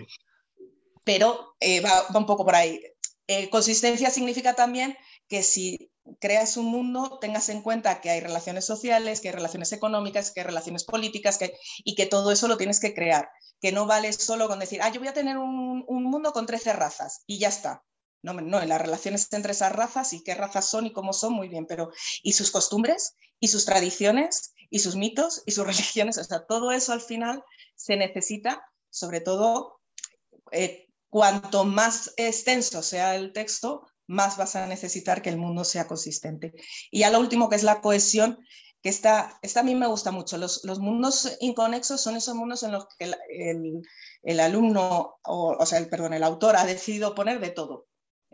Pero 1.05 1.57
eh, 1.59 1.81
va, 1.81 2.07
un 2.15 2.27
poco 2.27 2.45
por 2.45 2.55
ahí. 2.55 2.81
Eh, 3.29 3.49
consistencia 3.49 4.11
significa 4.11 4.55
también 4.55 4.97
que 5.27 5.43
si 5.43 5.92
creas 6.21 6.57
un 6.57 6.67
mundo, 6.67 7.19
tengas 7.21 7.49
en 7.49 7.63
cuenta 7.63 8.01
que 8.01 8.11
hay 8.11 8.21
relaciones 8.21 8.65
sociales, 8.65 9.21
que 9.21 9.29
hay 9.29 9.35
relaciones 9.35 9.73
económicas, 9.73 10.31
que 10.31 10.41
hay 10.41 10.47
relaciones 10.47 10.85
políticas, 10.85 11.39
que 11.39 11.55
y 11.85 11.95
que 11.95 12.07
todo 12.07 12.33
eso 12.33 12.49
lo 12.49 12.57
tienes 12.57 12.81
que 12.81 12.95
crear, 12.95 13.31
que 13.61 13.73
no 13.73 13.87
vale 13.87 14.13
solo 14.13 14.49
con 14.49 14.59
decir, 14.59 14.81
ah, 14.83 14.91
yo 14.91 15.01
voy 15.01 15.09
a 15.09 15.15
tener 15.15 15.39
un, 15.39 15.85
mundo 15.87 16.33
con 16.33 16.47
13 16.47 16.73
razas 16.73 17.23
y 17.27 17.39
ya 17.39 17.49
está. 17.49 17.85
No, 18.23 18.35
no, 18.35 18.61
en 18.61 18.69
las 18.69 18.81
relaciones 18.81 19.27
entre 19.33 19.53
esas 19.53 19.73
razas 19.73 20.13
y 20.13 20.23
qué 20.23 20.35
razas 20.35 20.69
son 20.69 20.87
y 20.87 20.93
cómo 20.93 21.13
son, 21.13 21.33
muy 21.33 21.49
bien, 21.49 21.67
pero 21.67 21.91
¿y 22.23 22.35
sus 22.35 22.53
costumbres? 22.53 23.17
¿Y 23.41 23.49
sus 23.49 23.65
tradiciones? 23.65 24.55
¿Y 24.71 24.79
sus 24.79 24.95
mitos? 24.95 25.43
¿Y 25.45 25.53
sus 25.53 25.67
religiones? 25.67 26.19
O 26.19 26.25
sea, 26.25 26.45
todo 26.47 26.71
eso 26.71 26.93
al 26.93 27.01
final 27.01 27.43
se 27.75 27.97
necesita, 27.97 28.65
sobre 28.91 29.21
todo, 29.21 29.81
eh, 30.53 30.87
cuanto 31.09 31.65
más 31.65 32.15
extenso 32.17 32.83
sea 32.83 33.17
el 33.17 33.33
texto, 33.33 33.87
más 34.07 34.37
vas 34.37 34.57
a 34.57 34.67
necesitar 34.67 35.23
que 35.23 35.31
el 35.31 35.39
mundo 35.39 35.65
sea 35.65 35.87
consistente. 35.87 36.55
Y 36.91 37.01
ya 37.01 37.11
lo 37.11 37.21
último, 37.21 37.49
que 37.49 37.57
es 37.57 37.63
la 37.63 37.81
cohesión, 37.81 38.39
que 38.83 38.89
esta, 38.89 39.39
esta 39.43 39.61
a 39.61 39.63
mí 39.63 39.75
me 39.75 39.87
gusta 39.87 40.11
mucho. 40.11 40.37
Los, 40.39 40.65
los 40.65 40.81
mundos 40.81 41.37
inconexos 41.41 42.01
son 42.01 42.17
esos 42.17 42.35
mundos 42.35 42.63
en 42.63 42.73
los 42.73 42.87
que 42.99 43.05
el, 43.29 43.83
el, 44.23 44.41
alumno, 44.41 45.19
o, 45.23 45.57
o, 45.59 45.67
sea, 45.67 45.79
el, 45.79 45.89
perdón, 45.89 46.15
el 46.15 46.25
autor 46.25 46.57
ha 46.57 46.67
decidido 46.67 47.15
poner 47.15 47.41
de 47.41 47.51
todo. 47.51 47.87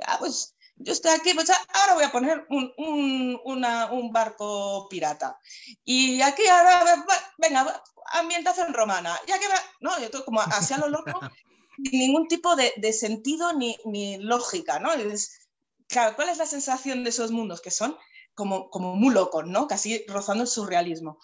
Ah, 0.06 0.16
pues 0.18 0.56
yo 0.76 0.92
estoy 0.92 1.12
aquí, 1.12 1.34
pues 1.34 1.50
ahora 1.50 1.94
voy 1.94 2.04
a 2.04 2.12
poner 2.12 2.46
un, 2.50 2.72
un, 2.78 3.40
una, 3.44 3.90
un 3.90 4.12
barco 4.12 4.88
pirata. 4.88 5.38
Y 5.84 6.22
aquí 6.22 6.46
ahora, 6.46 7.04
venga, 7.36 7.82
ambientación 8.12 8.72
romana. 8.72 9.18
Ya 9.26 9.38
que 9.38 9.46
no, 9.80 9.98
yo 9.98 10.06
estoy 10.06 10.22
como 10.24 10.40
hacia 10.40 10.78
lo 10.78 10.88
loco, 10.88 11.20
sin 11.84 11.98
ningún 11.98 12.28
tipo 12.28 12.54
de, 12.56 12.72
de 12.76 12.92
sentido 12.92 13.52
ni, 13.52 13.76
ni, 13.84 14.18
lógica, 14.18 14.78
¿no? 14.78 14.92
Es, 14.92 15.47
claro, 15.88 16.14
¿cuál 16.16 16.28
es 16.28 16.38
la 16.38 16.46
sensación 16.46 17.04
de 17.04 17.10
esos 17.10 17.30
mundos? 17.30 17.60
Que 17.60 17.70
son 17.70 17.96
como, 18.34 18.70
como 18.70 18.94
muy 18.94 19.12
locos, 19.12 19.46
¿no? 19.46 19.66
Casi 19.66 20.04
rozando 20.06 20.44
el 20.44 20.48
surrealismo. 20.48 21.18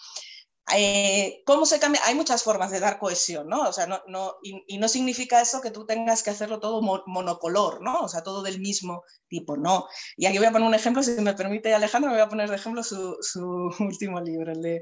Eh, 0.73 1.43
¿Cómo 1.45 1.67
se 1.67 1.79
cambia? 1.79 2.01
Hay 2.05 2.15
muchas 2.15 2.41
formas 2.41 2.71
de 2.71 2.79
dar 2.79 2.97
cohesión, 2.97 3.47
¿no? 3.47 3.69
O 3.69 3.73
sea, 3.73 3.85
no, 3.85 4.01
no 4.07 4.37
y, 4.41 4.77
no 4.79 4.87
significa 4.87 5.39
eso 5.39 5.61
que 5.61 5.69
tú 5.69 5.85
tengas 5.85 6.23
que 6.23 6.31
hacerlo 6.31 6.59
todo 6.59 6.81
monocolor, 6.81 7.81
¿no? 7.83 8.01
O 8.01 8.09
sea, 8.09 8.23
todo 8.23 8.41
del 8.41 8.59
mismo 8.59 9.03
tipo, 9.27 9.57
no. 9.57 9.85
Y 10.17 10.25
aquí 10.25 10.39
voy 10.39 10.47
a 10.47 10.51
poner 10.51 10.67
un 10.67 10.73
ejemplo, 10.73 11.03
si 11.03 11.11
me 11.21 11.35
permite 11.35 11.73
Alejandro, 11.73 12.09
me 12.09 12.17
voy 12.17 12.25
a 12.25 12.29
poner 12.29 12.49
de 12.49 12.55
ejemplo 12.55 12.83
su, 12.83 13.15
su 13.21 13.69
último 13.79 14.19
libro, 14.21 14.51
el 14.51 14.61
de. 14.61 14.81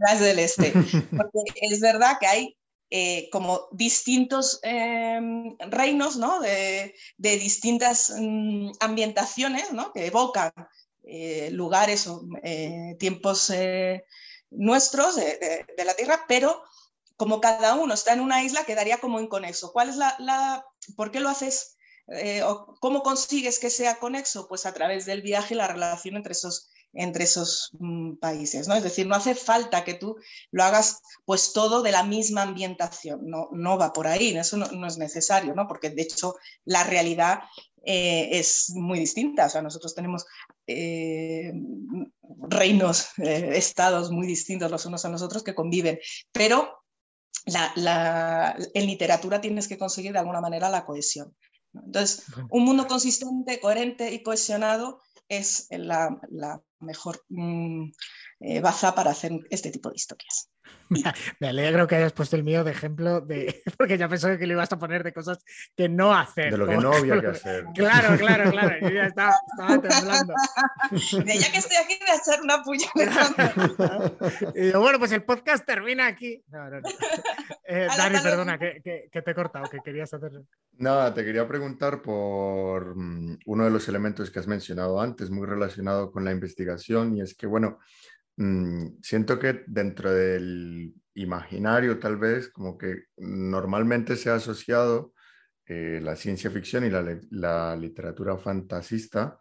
Las 0.00 0.20
del 0.20 0.38
Este. 0.38 0.72
Porque 1.16 1.40
es 1.62 1.80
verdad 1.80 2.18
que 2.20 2.26
hay 2.26 2.58
eh, 2.90 3.28
como 3.30 3.68
distintos 3.70 4.60
em, 4.62 5.58
reinos 5.58 6.16
¿no? 6.16 6.40
de, 6.40 6.94
distintas 7.18 8.10
mm, 8.16 8.70
ambientaciones 8.80 9.72
¿no? 9.72 9.92
que 9.92 10.06
evocan 10.06 10.52
eh, 11.04 11.50
lugares 11.52 12.06
o 12.06 12.22
eh, 12.42 12.96
tiempos 12.98 13.52
nuestros 14.50 15.16
de, 15.16 15.66
la 15.84 15.94
Tierra, 15.94 16.24
pero 16.28 16.62
como 17.16 17.42
cada 17.42 17.74
uno 17.74 17.92
está 17.92 18.14
en 18.14 18.20
una 18.20 18.42
isla, 18.42 18.64
quedaría 18.64 18.96
como 18.96 19.20
inconexo. 19.20 19.70
¿Cuál 19.72 19.90
es 19.90 19.96
la, 19.96 20.16
la 20.18 20.64
¿Por 20.96 21.10
qué 21.10 21.20
lo 21.20 21.28
haces? 21.28 21.76
o 22.44 22.74
¿Cómo 22.80 23.02
consigues 23.02 23.58
que 23.58 23.68
sea 23.68 23.98
conexo? 23.98 24.48
Pues 24.48 24.64
a 24.64 24.72
través 24.72 25.04
del 25.04 25.20
viaje 25.20 25.52
y 25.52 25.58
la 25.58 25.68
relación 25.68 26.16
entre 26.16 26.32
esos 26.32 26.70
entre 26.92 27.24
esos 27.24 27.70
mm, 27.78 28.14
países, 28.14 28.68
¿no? 28.68 28.74
Es 28.74 28.82
decir, 28.82 29.06
no 29.06 29.14
hace 29.14 29.34
falta 29.34 29.84
que 29.84 29.94
tú 29.94 30.16
lo 30.50 30.64
hagas 30.64 31.00
pues 31.24 31.52
todo 31.52 31.82
de 31.82 31.92
la 31.92 32.02
misma 32.02 32.42
ambientación, 32.42 33.20
no, 33.26 33.48
no 33.52 33.78
va 33.78 33.92
por 33.92 34.06
ahí, 34.06 34.36
eso 34.36 34.56
no, 34.56 34.86
es 34.86 34.98
necesario, 34.98 35.54
¿no? 35.54 35.66
Porque 35.66 35.90
de 35.90 36.02
hecho 36.02 36.36
la 36.64 36.84
realidad 36.84 37.40
eh, 37.84 38.28
es 38.32 38.70
muy 38.70 38.98
distinta, 38.98 39.46
o 39.46 39.48
sea, 39.48 39.62
nosotros 39.62 39.94
tenemos 39.94 40.26
eh, 40.66 41.52
reinos, 42.48 43.08
eh, 43.18 43.50
estados 43.54 44.10
muy 44.10 44.26
distintos 44.26 44.70
los 44.70 44.86
unos 44.86 45.04
a 45.04 45.08
los 45.08 45.22
otros 45.22 45.42
que 45.42 45.54
conviven, 45.54 45.98
pero 46.32 46.82
la, 47.46 48.56
en 48.74 48.86
literatura 48.86 49.40
tienes 49.40 49.68
que 49.68 49.78
conseguir 49.78 50.12
de 50.12 50.18
alguna 50.18 50.40
manera 50.40 50.68
la 50.68 50.84
cohesión. 50.84 51.34
Entonces, 51.74 52.24
un 52.50 52.64
mundo 52.64 52.86
consistente, 52.86 53.60
coherente 53.60 54.12
y 54.12 54.22
cohesionado 54.22 55.00
es 55.28 55.68
la, 55.70 56.18
mejor 56.80 57.24
mm, 57.28 57.90
eh, 58.40 58.60
baza 58.60 58.94
para 58.94 59.10
hacer 59.10 59.32
este 59.50 59.70
tipo 59.70 59.88
de 59.90 59.96
historias. 59.96 60.50
Me 61.40 61.48
alegro 61.48 61.86
que 61.86 61.96
hayas 61.96 62.12
puesto 62.12 62.36
el 62.36 62.44
mío 62.44 62.64
de 62.64 62.70
ejemplo, 62.70 63.20
de, 63.20 63.62
porque 63.78 63.98
ya 63.98 64.08
pensé 64.08 64.38
que 64.38 64.46
lo 64.46 64.54
ibas 64.54 64.72
a 64.72 64.78
poner 64.78 65.04
de 65.04 65.12
cosas 65.12 65.38
que 65.76 65.88
no 65.88 66.14
hacer. 66.14 66.52
De 66.52 66.58
lo 66.58 66.66
que 66.66 66.76
no 66.76 66.92
había 66.92 67.20
que 67.20 67.26
hacer. 67.28 67.64
Claro, 67.74 68.16
claro, 68.16 68.50
claro. 68.50 68.76
Yo 68.80 68.90
ya 68.90 69.04
estaba, 69.04 69.34
temblando. 69.82 70.34
ya 70.90 71.52
que 71.52 71.58
estoy 71.58 71.76
aquí, 71.76 71.98
voy 72.00 72.10
a 72.10 72.16
echar 72.16 72.42
una 72.42 72.62
y 74.54 74.60
digo, 74.60 74.80
bueno, 74.80 74.98
pues 74.98 75.12
el 75.12 75.24
podcast 75.24 75.64
termina 75.64 76.06
aquí. 76.06 76.42
No, 76.48 76.70
no, 76.70 76.80
no. 76.80 76.88
Eh, 77.64 77.86
Dani, 77.96 78.18
perdona, 78.20 78.58
que, 78.58 79.08
que, 79.12 79.22
te 79.22 79.30
he 79.30 79.34
cortado, 79.34 79.68
que 79.68 79.80
querías 79.84 80.12
hacer. 80.12 80.32
Nada, 80.72 81.12
te 81.12 81.24
quería 81.24 81.46
preguntar 81.46 82.00
por 82.02 82.96
mm, 82.96 83.37
uno 83.58 83.66
de 83.66 83.72
los 83.72 83.88
elementos 83.88 84.30
que 84.30 84.38
has 84.38 84.46
mencionado 84.46 85.00
antes, 85.00 85.30
muy 85.30 85.46
relacionado 85.46 86.10
con 86.10 86.24
la 86.24 86.32
investigación, 86.32 87.16
y 87.16 87.20
es 87.20 87.34
que, 87.34 87.46
bueno, 87.46 87.78
Mm, 88.38 89.00
siento 89.02 89.38
que 89.38 89.64
dentro 89.66 90.12
del 90.12 90.94
imaginario 91.14 91.98
tal 91.98 92.16
vez 92.16 92.48
como 92.48 92.78
que 92.78 93.06
normalmente 93.16 94.14
se 94.16 94.30
ha 94.30 94.36
asociado 94.36 95.12
eh, 95.66 96.00
la 96.00 96.14
ciencia 96.14 96.48
ficción 96.50 96.84
y 96.84 96.90
la, 97.30 97.76
literatura 97.76 98.38
fantasista 98.38 99.40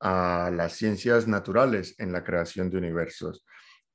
a 0.00 0.50
las 0.54 0.72
ciencias 0.72 1.28
naturales 1.28 1.94
en 1.98 2.12
la 2.12 2.24
creación 2.24 2.70
de 2.70 2.78
universos. 2.78 3.44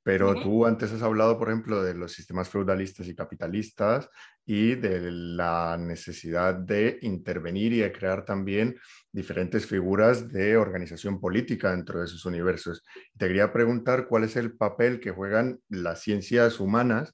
Pero 0.06 0.40
tú 0.40 0.64
antes 0.64 0.92
has 0.92 1.02
hablado, 1.02 1.36
por 1.36 1.48
ejemplo, 1.48 1.82
de 1.82 1.92
los 1.92 2.12
sistemas 2.12 2.48
feudalistas 2.48 3.08
y 3.08 3.16
capitalistas 3.16 4.08
y 4.44 4.76
de 4.76 5.10
la 5.10 5.76
necesidad 5.76 6.54
de 6.54 7.00
intervenir 7.02 7.72
y 7.72 7.78
de 7.78 7.90
crear 7.90 8.24
también 8.24 8.78
diferentes 9.10 9.66
figuras 9.66 10.28
de 10.28 10.56
organización 10.56 11.18
política 11.18 11.72
dentro 11.72 11.98
de 11.98 12.04
esos 12.04 12.24
universos. 12.24 12.84
Te 13.18 13.26
quería 13.26 13.52
preguntar 13.52 14.06
cuál 14.06 14.22
es 14.22 14.36
el 14.36 14.56
papel 14.56 15.00
que 15.00 15.10
juegan 15.10 15.58
las 15.68 16.02
ciencias 16.02 16.60
humanas 16.60 17.12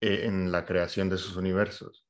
eh, 0.00 0.22
en 0.24 0.50
la 0.50 0.64
creación 0.64 1.10
de 1.10 1.16
esos 1.16 1.36
universos. 1.36 2.06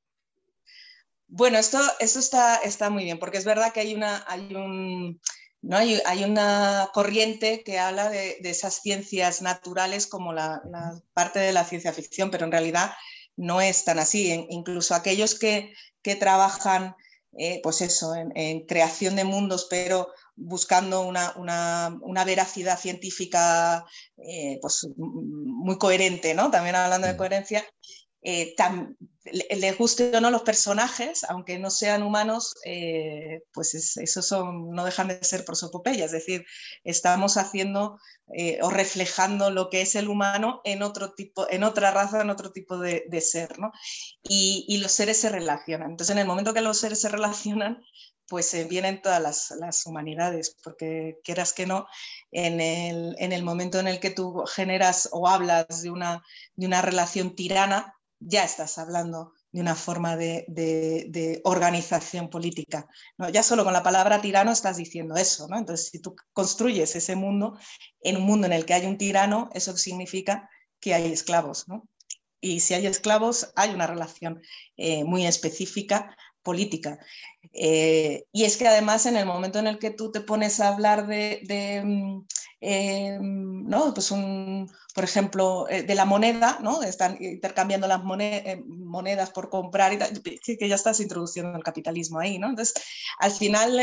Bueno, 1.27 1.57
esto, 1.57 1.79
esto 1.99 2.19
está, 2.19 2.55
está 2.63 2.89
muy 2.89 3.03
bien, 3.03 3.19
porque 3.19 3.37
es 3.37 3.43
verdad 3.43 3.73
que 3.73 3.81
hay 3.81 3.93
una, 3.93 4.23
hay 4.27 4.55
un, 4.55 5.19
¿no? 5.65 5.77
Hay, 5.77 6.23
una 6.23 6.89
corriente 6.93 7.63
que 7.63 7.79
habla 7.79 8.09
de, 8.09 8.37
esas 8.43 8.81
ciencias 8.81 9.41
naturales 9.41 10.07
como 10.07 10.31
la, 10.31 10.61
parte 11.13 11.39
de 11.39 11.53
la 11.53 11.65
ciencia 11.65 11.91
ficción, 11.91 12.29
pero 12.29 12.45
en 12.45 12.51
realidad 12.51 12.91
no 13.35 13.61
es 13.61 13.83
tan 13.83 13.99
así. 13.99 14.45
incluso 14.49 14.93
aquellos 14.93 15.37
que, 15.37 15.73
trabajan 16.19 16.95
eh, 17.37 17.59
pues 17.63 17.81
eso, 17.81 18.13
en, 18.15 18.65
creación 18.67 19.15
de 19.15 19.23
mundos, 19.23 19.67
pero 19.69 20.09
buscando 20.35 21.01
una, 21.01 22.23
veracidad 22.25 22.79
científica 22.79 23.85
eh, 24.17 24.59
pues, 24.61 24.87
muy 24.95 25.77
coherente, 25.77 26.35
¿no? 26.35 26.51
También 26.51 26.75
hablando 26.75 27.07
de 27.07 27.13
mm. 27.13 27.17
coherencia, 27.17 27.65
eh, 28.25 28.55
les 29.49 29.77
guste 29.77 30.15
o 30.15 30.19
no 30.19 30.31
los 30.31 30.41
personajes, 30.41 31.23
aunque 31.25 31.59
no 31.59 31.69
sean 31.69 32.01
humanos, 32.01 32.55
eh, 32.65 33.41
pues 33.53 33.75
esos 33.75 34.27
son, 34.27 34.71
no 34.71 34.83
dejan 34.83 35.07
de 35.07 35.23
ser 35.23 35.45
prosopopeya, 35.45 36.05
es 36.05 36.11
decir, 36.11 36.43
estamos 36.83 37.37
haciendo 37.37 37.99
eh, 38.35 38.57
o 38.63 38.71
reflejando 38.71 39.51
lo 39.51 39.69
que 39.69 39.81
es 39.81 39.93
el 39.93 40.09
humano 40.09 40.61
en 40.63 40.81
otro 40.81 41.13
tipo, 41.13 41.47
en 41.51 41.63
otra 41.63 41.91
raza, 41.91 42.21
en 42.21 42.31
otro 42.31 42.51
tipo 42.51 42.79
de, 42.79 43.05
ser, 43.21 43.59
¿no? 43.59 43.71
Y, 44.23 44.77
los 44.81 44.91
seres 44.91 45.17
se 45.17 45.29
relacionan. 45.29 45.91
Entonces, 45.91 46.13
en 46.15 46.19
el 46.19 46.27
momento 46.27 46.53
que 46.53 46.61
los 46.61 46.79
seres 46.79 47.01
se 47.01 47.09
relacionan, 47.09 47.81
pues 48.27 48.55
vienen 48.67 49.03
todas 49.03 49.21
las, 49.59 49.85
humanidades, 49.85 50.57
porque 50.63 51.19
quieras 51.23 51.53
que 51.53 51.67
no, 51.67 51.87
en 52.31 52.59
el, 52.59 53.15
en 53.19 53.33
el, 53.33 53.43
momento 53.43 53.79
en 53.79 53.87
el 53.87 53.99
que 53.99 54.09
tú 54.09 54.43
generas 54.47 55.09
o 55.11 55.27
hablas 55.27 55.83
de 55.83 55.91
una, 55.91 56.23
de 56.55 56.65
una 56.65 56.81
relación 56.81 57.35
tirana, 57.35 57.95
ya 58.27 58.43
estás 58.43 58.77
hablando 58.79 59.33
de 59.51 59.61
una 59.61 59.75
forma 59.75 60.17
de, 60.17 61.41
organización 61.43 62.29
política. 62.29 62.87
¿no? 63.17 63.29
Ya 63.29 63.43
solo 63.43 63.63
con 63.63 63.73
la 63.73 63.83
palabra 63.83 64.19
tirano 64.19 64.51
estás 64.51 64.77
diciendo 64.77 65.15
eso. 65.15 65.47
¿no? 65.47 65.57
Entonces, 65.57 65.89
si 65.89 65.99
tú 65.99 66.15
construyes 66.33 66.95
ese 66.95 67.15
mundo, 67.15 67.57
en 68.01 68.17
un 68.17 68.23
mundo 68.23 68.47
en 68.47 68.53
el 68.53 68.65
que 68.65 68.73
hay 68.73 68.85
un 68.87 68.97
tirano, 68.97 69.49
eso 69.53 69.77
significa 69.77 70.49
que 70.79 70.95
hay 70.95 71.11
esclavos. 71.11 71.67
¿no? 71.67 71.87
Y 72.41 72.61
si 72.61 72.73
hay 72.73 72.87
esclavos, 72.87 73.51
hay 73.55 73.73
una 73.73 73.87
relación 73.87 74.41
eh, 74.75 75.03
muy 75.03 75.25
específica 75.27 76.17
política. 76.45 76.99
Eh, 77.51 78.25
y 78.31 78.45
es 78.45 78.55
que 78.55 78.67
además 78.67 79.05
en 79.05 79.17
el 79.17 79.25
momento 79.25 79.59
en 79.59 79.67
el 79.67 79.79
que 79.79 79.89
tú 79.89 80.11
te 80.11 80.21
pones 80.21 80.59
a 80.59 80.69
hablar 80.69 81.07
de, 81.07 81.81
mm, 81.83 82.25
eh, 82.61 83.17
¿no? 83.19 83.93
pues 83.93 84.11
un, 84.11 84.69
por 84.93 85.03
ejemplo, 85.03 85.67
eh, 85.69 85.83
de 85.83 85.95
la 85.95 86.05
moneda, 86.05 86.59
¿no? 86.61 86.83
están 86.83 87.17
intercambiando 87.19 87.87
las 87.87 88.03
monedas 88.03 89.31
por 89.31 89.49
comprar 89.49 89.93
y 89.93 90.57
que 90.57 90.69
ya 90.69 90.75
estás 90.75 90.99
introduciendo 90.99 91.57
el 91.57 91.63
capitalismo 91.63 92.19
ahí. 92.19 92.37
¿no? 92.39 92.49
Entonces, 92.49 92.75
al 93.19 93.31
final, 93.31 93.81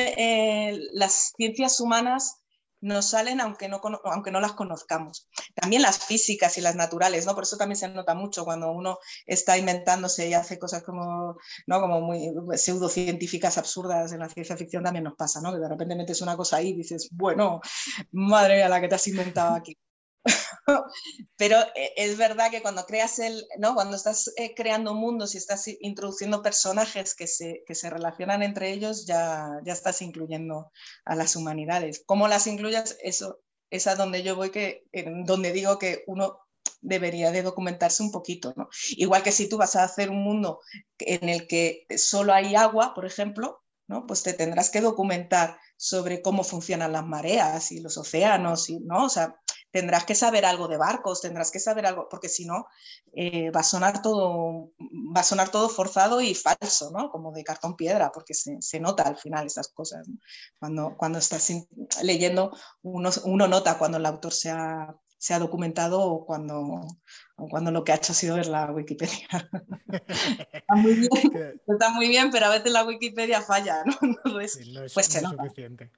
las 0.93 1.33
ciencias 1.37 1.81
humanas 1.81 2.42
nos 2.83 3.11
salen 3.11 3.41
aunque 3.41 3.69
no, 3.69 3.81
aunque 4.05 4.31
no 4.31 4.41
las 4.41 4.53
conozcamos. 4.53 5.29
También 5.55 5.83
las 5.83 6.05
físicas 6.05 6.59
y 6.59 6.61
las 6.61 6.75
naturales, 6.75 7.25
¿no? 7.25 7.35
Por 7.35 7.45
eso 7.45 7.57
también 7.57 7.77
se 7.77 7.89
nota 7.89 8.15
mucho 8.15 8.45
cuando 8.45 8.71
uno 8.71 8.99
está 9.25 9.57
inventándose 9.57 10.29
y 10.29 10.35
hace 10.35 10.59
cosas 10.59 10.83
como, 10.83 11.37
¿no? 11.67 11.81
como 11.81 12.01
muy 12.01 12.33
pseudocientíficas 12.55 13.57
absurdas 13.57 14.13
en 14.13 14.19
la 14.19 14.29
ciencia 14.29 14.57
ficción 14.57 14.85
también 14.85 15.05
nos 15.05 15.15
pasa, 15.15 15.41
¿no? 15.41 15.53
Que 15.53 15.59
de 15.59 15.69
repente 15.69 15.95
metes 15.97 16.21
una 16.21 16.37
cosa 16.37 16.57
ahí 16.57 16.71
y 16.71 16.77
dices, 16.77 17.09
bueno, 17.13 17.61
madre 18.11 18.57
mía, 18.57 18.69
la 18.69 18.81
que 18.81 18.89
te 18.89 18.97
has 18.97 19.07
inventado 19.07 19.55
aquí. 19.55 19.79
Pero 21.37 21.59
eh, 21.75 21.93
es 21.97 22.17
verdad 22.17 22.51
que 22.51 22.63
cuando 22.63 22.85
creas 22.85 23.19
el, 23.19 23.45
¿no? 23.59 23.75
cuando 23.75 23.97
estás 23.97 24.33
eh, 24.37 24.55
creando 24.55 24.95
mundos 24.95 25.35
y 25.35 25.39
estás 25.39 25.67
introduciendo 25.81 26.43
personajes 26.43 27.15
que 27.15 27.27
se, 27.27 27.63
que 27.67 27.75
se 27.75 27.91
relacionan 27.91 28.43
entre 28.43 28.73
ellos, 28.73 29.07
ya, 29.07 29.61
ya 29.65 29.73
estás 29.73 30.03
incluyendo 30.03 30.71
a 31.05 31.15
las 31.15 31.37
humanidades. 31.37 32.03
¿Cómo 32.07 32.29
las 32.29 32.47
incluyas? 32.47 32.97
Eso 33.03 33.41
es 33.71 33.87
a 33.87 33.95
donde 33.95 34.23
yo 34.23 34.37
voy, 34.37 34.51
que, 34.51 34.85
donde 35.25 35.53
digo 35.53 35.79
que 35.79 36.05
uno 36.07 36.39
debería 36.83 37.31
de 37.31 37.43
documentarse 37.43 38.03
un 38.03 38.11
poquito. 38.11 38.53
¿no? 38.57 38.69
Igual 38.91 39.23
que 39.23 39.33
si 39.33 39.49
tú 39.49 39.57
vas 39.57 39.77
a 39.77 39.85
hacer 39.85 40.11
un 40.11 40.23
mundo 40.23 40.61
en 40.99 41.29
el 41.29 41.47
que 41.47 41.87
solo 41.97 42.35
hay 42.35 42.55
agua, 42.55 42.93
por 42.95 43.07
ejemplo, 43.07 43.63
¿no? 43.89 44.07
pues 44.07 44.23
te 44.23 44.35
tendrás 44.35 44.71
que 44.71 44.81
documentar 44.81 45.59
sobre 45.77 46.23
cómo 46.23 46.45
funcionan 46.45 46.93
las 46.93 47.05
mareas 47.05 47.73
y 47.73 47.81
los 47.81 47.97
océanos, 47.99 48.69
y, 48.71 48.79
¿no? 48.81 49.07
O 49.07 49.09
sea, 49.09 49.35
tendrás 49.73 50.05
que 50.05 50.15
saber 50.15 50.45
algo 50.45 50.69
de 50.69 50.77
barcos, 50.77 51.23
tendrás 51.23 51.51
que 51.51 51.59
saber 51.59 51.87
algo, 51.87 52.09
porque 52.09 52.29
si 52.29 52.45
no, 52.45 52.67
eh, 53.15 53.51
va, 53.51 53.61
a 53.61 53.65
sonar 53.65 54.03
todo, 54.03 54.73
va 54.79 55.21
a 55.21 55.25
sonar 55.25 55.49
todo 55.51 55.69
forzado 55.69 56.21
y 56.21 56.35
falso, 56.35 56.91
¿no? 56.91 57.11
Como 57.11 57.33
de 57.33 57.43
cartón 57.43 57.75
piedra, 57.75 58.13
porque 58.13 58.35
se, 58.35 58.81
nota 58.81 59.03
al 59.05 59.17
final 59.17 59.47
esas 59.47 59.69
cosas. 59.69 60.07
Cuando, 60.59 60.95
cuando 60.97 61.19
estás 61.19 61.51
leyendo, 62.03 62.57
uno, 62.83 63.11
uno, 63.25 63.49
nota 63.49 63.79
cuando 63.79 63.97
el 63.97 64.07
autor 64.07 64.33
se 64.35 64.51
ha, 64.51 64.95
se 65.17 65.33
ha 65.33 65.39
documentado 65.39 66.03
o 66.03 66.27
cuando, 66.27 66.87
cuando 67.35 67.71
lo 67.71 67.83
que 67.83 67.93
ha 67.93 67.97
hecho 67.97 68.13
ha 68.13 68.17
sido 68.17 68.37
ver 68.37 68.49
la 68.49 68.71
Wikipedia. 68.73 69.27
está, 70.53 70.75
muy 70.75 70.95
bien, 70.95 71.63
está, 71.67 71.91
muy 71.91 72.09
bien, 72.09 72.31
pero 72.31 72.47
a 72.47 72.51
veces 72.51 72.71
la 72.73 72.85
Wikipedia 72.85 73.41
falla, 73.41 73.85
¿no? 73.85 73.97
no 74.25 74.41
es, 74.41 74.59
pues 74.93 75.07
suficiente. 75.07 75.91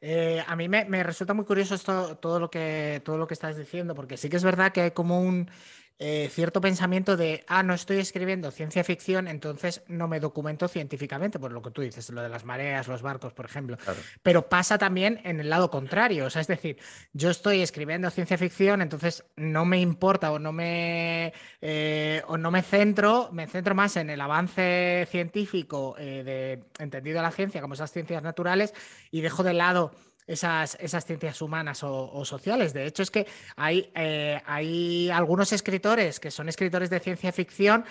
Eh, 0.00 0.44
a 0.46 0.56
mí 0.56 0.68
me, 0.68 0.84
me, 0.84 1.02
resulta 1.02 1.34
muy 1.34 1.44
curioso 1.44 1.74
esto, 1.74 2.16
todo 2.18 2.38
lo 2.38 2.50
que 2.50 3.00
todo 3.04 3.18
lo 3.18 3.26
que 3.26 3.34
estás 3.34 3.56
diciendo, 3.56 3.94
porque 3.94 4.16
sí 4.16 4.28
que 4.28 4.36
es 4.36 4.44
verdad 4.44 4.72
que 4.72 4.82
hay 4.82 4.90
como 4.90 5.20
un 5.20 5.50
eh, 5.98 6.28
cierto 6.30 6.60
pensamiento 6.60 7.16
de, 7.16 7.44
ah, 7.48 7.62
no 7.62 7.72
estoy 7.72 7.98
escribiendo 7.98 8.50
ciencia 8.50 8.84
ficción, 8.84 9.28
entonces 9.28 9.82
no 9.88 10.08
me 10.08 10.20
documento 10.20 10.68
científicamente, 10.68 11.38
por 11.38 11.52
lo 11.52 11.62
que 11.62 11.70
tú 11.70 11.80
dices, 11.80 12.10
lo 12.10 12.22
de 12.22 12.28
las 12.28 12.44
mareas, 12.44 12.86
los 12.86 13.00
barcos, 13.00 13.32
por 13.32 13.46
ejemplo. 13.46 13.78
Pero 14.22 14.48
pasa 14.48 14.76
también 14.76 15.20
en 15.24 15.40
el 15.40 15.48
lado 15.48 15.70
contrario, 15.70 16.26
o 16.26 16.30
sea, 16.30 16.42
es 16.42 16.48
decir, 16.48 16.76
yo 17.14 17.30
estoy 17.30 17.62
escribiendo 17.62 18.10
ciencia 18.10 18.36
ficción, 18.36 18.82
entonces 18.82 19.24
no 19.36 19.64
me 19.64 19.80
importa 19.80 20.32
o 20.32 20.38
no 20.38 20.52
me, 20.52 21.32
eh, 21.62 22.22
o 22.26 22.36
no 22.36 22.50
me 22.50 22.62
centro, 22.62 23.30
me 23.32 23.46
centro 23.46 23.74
más 23.74 23.96
en 23.96 24.10
el 24.10 24.20
avance 24.20 25.08
científico 25.10 25.96
eh, 25.98 26.22
de 26.24 26.82
entendido 26.82 27.22
la 27.22 27.30
ciencia, 27.30 27.62
como 27.62 27.72
esas 27.72 27.90
ciencias 27.90 28.22
naturales, 28.22 28.74
y 29.10 29.22
dejo 29.22 29.42
de 29.42 29.54
lado 29.54 29.92
esas, 30.26 30.76
esas 30.80 31.04
ciencias 31.04 31.40
humanas 31.40 31.82
o, 31.82 32.24
sociales. 32.24 32.72
De 32.72 32.86
hecho, 32.86 33.02
es 33.02 33.10
que 33.10 33.26
hay, 33.56 33.90
eh, 33.94 34.40
hay 34.44 35.10
algunos 35.10 35.52
escritores 35.52 36.20
que 36.20 36.30
son 36.30 36.48
escritores 36.48 36.90
de 36.90 37.00
ciencia 37.00 37.32
ficción 37.32 37.84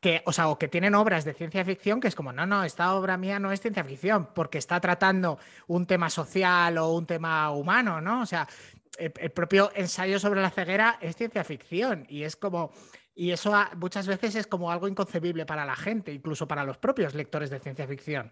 que, 0.00 0.22
o 0.26 0.32
sea, 0.32 0.54
que 0.60 0.68
tienen 0.68 0.94
obras 0.94 1.24
de 1.24 1.32
ciencia 1.32 1.64
ficción 1.64 1.98
que 1.98 2.08
es 2.08 2.14
como, 2.14 2.30
no, 2.30 2.44
no, 2.44 2.62
esta 2.62 2.94
obra 2.94 3.16
mía 3.16 3.38
no 3.38 3.52
es 3.52 3.62
ciencia 3.62 3.82
ficción 3.84 4.28
porque 4.34 4.58
está 4.58 4.78
tratando 4.78 5.38
un 5.66 5.86
tema 5.86 6.10
social 6.10 6.76
o 6.76 6.92
un 6.92 7.06
tema 7.06 7.50
humano, 7.52 8.02
¿no? 8.02 8.20
O 8.20 8.26
sea, 8.26 8.46
el, 8.98 9.30
propio 9.30 9.70
ensayo 9.74 10.18
sobre 10.18 10.42
la 10.42 10.50
ceguera 10.50 10.98
es 11.00 11.16
ciencia 11.16 11.42
ficción 11.42 12.04
y 12.10 12.24
es 12.24 12.36
como, 12.36 12.70
y 13.14 13.30
eso 13.30 13.54
muchas 13.76 14.06
veces 14.06 14.34
es 14.34 14.46
como 14.46 14.70
algo 14.70 14.88
inconcebible 14.88 15.46
para 15.46 15.64
la 15.64 15.74
gente, 15.74 16.12
incluso 16.12 16.46
para 16.46 16.64
los 16.64 16.76
propios 16.76 17.14
lectores 17.14 17.48
de 17.48 17.60
ciencia 17.60 17.86
ficción. 17.86 18.30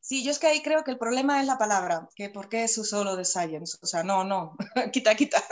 Sí, 0.00 0.22
yo 0.22 0.30
es 0.30 0.38
que 0.38 0.46
ahí 0.46 0.62
creo 0.62 0.84
que 0.84 0.90
el 0.90 0.98
problema 0.98 1.40
es 1.40 1.46
la 1.46 1.56
palabra, 1.56 2.08
que 2.14 2.28
por 2.28 2.48
qué 2.48 2.64
es 2.64 2.74
solo 2.74 3.16
de 3.16 3.24
science. 3.24 3.78
O 3.82 3.86
sea, 3.86 4.02
no, 4.02 4.22
no, 4.22 4.56
quita, 4.92 5.14
quita. 5.14 5.42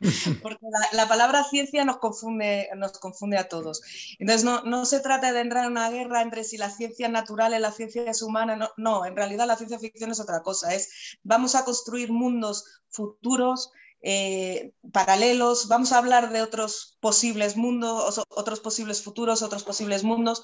Porque 0.42 0.66
la, 0.92 1.08
palabra 1.08 1.42
ciencia 1.44 1.84
nos 1.84 1.96
confunde, 1.96 2.68
nos 2.76 2.98
confunde 2.98 3.38
a 3.38 3.48
todos. 3.48 3.82
Entonces, 4.18 4.44
no, 4.44 4.62
no, 4.62 4.84
se 4.84 5.00
trata 5.00 5.32
de 5.32 5.40
entrar 5.40 5.64
en 5.64 5.72
una 5.72 5.90
guerra 5.90 6.20
entre 6.20 6.44
si 6.44 6.58
la 6.58 6.70
ciencia 6.70 7.06
es 7.06 7.12
natural 7.12 7.54
y 7.54 7.58
la 7.58 7.72
ciencia 7.72 8.04
es 8.04 8.20
humana. 8.20 8.56
No, 8.56 8.70
no, 8.76 9.06
en 9.06 9.16
realidad 9.16 9.46
la 9.46 9.56
ciencia 9.56 9.78
ficción 9.78 10.10
es 10.10 10.20
otra 10.20 10.42
cosa. 10.42 10.74
Es 10.74 11.18
vamos 11.22 11.54
a 11.54 11.64
construir 11.64 12.12
mundos 12.12 12.82
futuros 12.90 13.72
eh, 14.06 14.72
paralelos, 14.92 15.66
vamos 15.68 15.92
a 15.92 15.98
hablar 15.98 16.30
de 16.30 16.42
otros 16.42 16.98
posibles 17.00 17.56
mundos, 17.56 18.20
otros 18.28 18.60
posibles 18.60 19.02
futuros, 19.02 19.40
otros 19.40 19.64
posibles 19.64 20.04
mundos, 20.04 20.42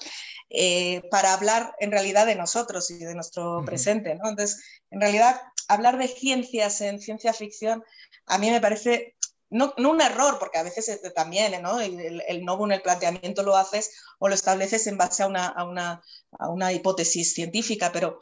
eh, 0.49 1.03
para 1.11 1.33
hablar 1.33 1.75
en 1.79 1.91
realidad 1.91 2.25
de 2.25 2.35
nosotros 2.35 2.89
y 2.89 2.97
de 2.97 3.13
nuestro 3.13 3.63
presente. 3.63 4.11
Entonces, 4.11 4.63
en 4.89 4.99
realidad, 4.99 5.39
hablar 5.67 5.99
de 5.99 6.07
ciencias 6.07 6.81
en 6.81 6.99
ciencia 6.99 7.33
ficción 7.33 7.83
a 8.25 8.37
mí 8.37 8.49
me 8.49 8.61
parece 8.61 9.15
no, 9.49 9.73
un 9.77 10.01
error, 10.01 10.39
porque 10.39 10.57
a 10.57 10.63
veces 10.63 11.01
también 11.13 11.61
¿no? 11.61 11.79
El, 11.79 12.23
el, 12.25 12.45
no 12.45 12.65
el 12.71 12.81
planteamiento 12.81 13.43
lo 13.43 13.57
haces 13.57 13.91
o 14.17 14.29
lo 14.29 14.33
estableces 14.33 14.87
en 14.87 14.97
base 14.97 15.23
a 15.23 15.27
una, 15.27 16.01
a 16.39 16.49
una, 16.49 16.73
hipótesis 16.73 17.33
científica, 17.33 17.91
pero 17.91 18.19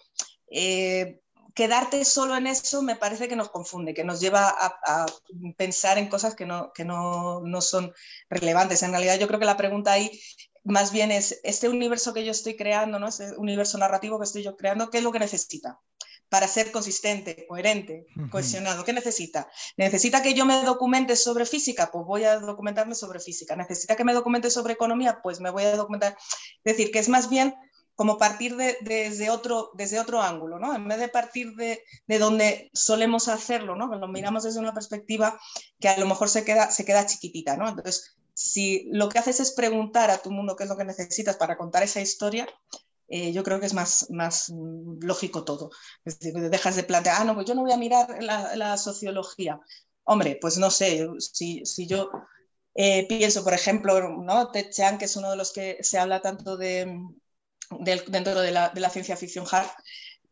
eh, 0.52 1.22
quedarte 1.60 2.06
solo 2.06 2.38
en 2.38 2.48
eso 2.48 2.82
me 2.82 2.96
parece 2.96 3.28
que 3.28 3.36
nos 3.36 3.50
confunde, 3.50 3.94
que 3.94 4.06
nos 4.06 4.22
lleva 4.22 4.48
a, 4.48 5.06
pensar 5.58 5.98
en 5.98 6.08
cosas 6.08 6.34
que, 6.34 6.46
no, 6.46 6.72
que 6.74 6.86
no, 6.86 7.42
no, 7.42 7.60
son 7.60 7.94
relevantes. 8.30 8.82
En 8.82 8.92
realidad 8.92 9.20
yo 9.20 9.28
creo 9.28 9.42
que 9.42 9.46
la 9.46 9.58
pregunta 9.58 9.92
ahí 9.92 10.10
más 10.64 10.94
bien 10.94 11.12
es, 11.12 11.42
este 11.44 11.68
universo 11.68 12.14
que 12.14 12.24
yo 12.24 12.32
estoy 12.32 12.56
creando, 12.56 12.98
¿no? 12.98 13.10
este 13.10 13.36
universo 13.36 13.78
narrativo 13.78 14.18
que 14.18 14.24
estoy 14.24 14.42
yo 14.42 14.56
creando, 14.56 14.90
¿qué 14.90 15.00
es 15.00 15.04
lo 15.04 15.12
que 15.12 15.20
necesita? 15.20 15.82
Para 16.30 16.48
ser 16.48 16.72
consistente, 16.72 17.46
coherente, 17.46 18.08
cohesionado, 18.32 18.86
¿qué 18.86 18.94
necesita? 18.94 19.50
¿Necesita 19.76 20.22
que 20.22 20.34
yo 20.34 20.46
me 20.46 20.64
documente 20.64 21.18
sobre 21.18 21.46
física? 21.46 21.92
Pues 21.92 22.06
voy 22.06 22.24
a 22.24 22.40
documentarme 22.40 22.96
sobre 22.96 23.20
física. 23.20 23.58
¿Necesita 23.58 23.98
que 23.98 24.06
me 24.06 24.14
documente 24.14 24.50
sobre 24.50 24.74
economía? 24.74 25.20
Pues 25.22 25.42
me 25.42 25.50
voy 25.50 25.64
a 25.64 25.76
documentar. 25.76 26.16
Es 26.64 26.78
decir, 26.78 26.92
que 26.92 27.00
es 27.00 27.10
más 27.10 27.30
bien 27.30 27.54
como 28.00 28.18
partir 28.18 28.56
de, 28.56 28.78
desde, 28.80 29.30
otro, 29.30 29.72
desde 29.74 30.00
otro 30.00 30.22
ángulo, 30.22 30.58
¿no? 30.58 30.74
En 30.74 30.88
vez 30.88 31.00
de 31.00 31.10
partir 31.10 31.54
de, 31.56 31.84
de, 32.08 32.18
donde 32.18 32.72
solemos 32.74 33.28
hacerlo, 33.28 33.76
¿no? 33.76 33.94
Lo 33.94 34.08
miramos 34.08 34.44
desde 34.44 34.62
una 34.62 34.74
perspectiva 34.74 35.38
que 35.82 35.90
a 35.90 35.98
lo 35.98 36.06
mejor 36.06 36.30
se 36.30 36.46
queda, 36.46 36.72
se 36.72 36.86
queda 36.86 37.06
chiquitita, 37.06 37.58
¿no? 37.58 37.68
Entonces, 37.68 38.16
si 38.34 38.88
lo 38.94 39.10
que 39.10 39.20
haces 39.20 39.42
es 39.42 39.52
preguntar 39.52 40.12
a 40.12 40.20
tu 40.20 40.32
mundo 40.32 40.56
qué 40.56 40.64
es 40.64 40.70
lo 40.70 40.78
que 40.78 40.86
necesitas 40.86 41.36
para 41.36 41.58
contar 41.58 41.84
esa 41.84 42.00
historia, 42.00 42.48
eh, 43.10 43.34
yo 43.34 43.44
creo 43.44 43.60
que 43.60 43.66
es 43.66 43.74
más, 43.74 44.10
más 44.12 44.50
lógico 45.02 45.44
todo. 45.44 45.70
Es 46.06 46.20
dejas 46.22 46.78
de 46.78 46.84
plantear, 46.84 47.18
ah, 47.20 47.26
no, 47.26 47.36
pues 47.36 47.48
yo 47.48 47.54
no 47.54 47.64
voy 47.64 47.74
a 47.74 47.78
mirar 47.78 48.24
la, 48.24 48.56
la 48.56 48.78
sociología. 48.78 49.60
Hombre, 50.06 50.38
pues 50.40 50.58
no 50.58 50.72
sé, 50.72 51.06
si, 51.20 51.66
si 51.66 51.86
yo 51.86 52.10
eh, 52.76 53.06
pienso, 53.10 53.44
por 53.44 53.54
ejemplo, 53.54 54.00
¿no? 54.24 54.52
Ted 54.52 54.70
Chiang, 54.70 54.98
que 54.98 55.04
es 55.04 55.18
uno 55.18 55.32
de 55.32 55.36
los 55.36 55.52
que 55.52 55.80
se 55.82 55.98
habla 56.00 56.22
tanto 56.22 56.56
de, 56.56 56.98
dentro 57.80 58.42
de 58.42 58.52
la, 58.52 58.70
de 58.70 58.82
la, 58.82 58.90
ciencia 58.90 59.16
ficción 59.16 59.46
hard, 59.50 59.68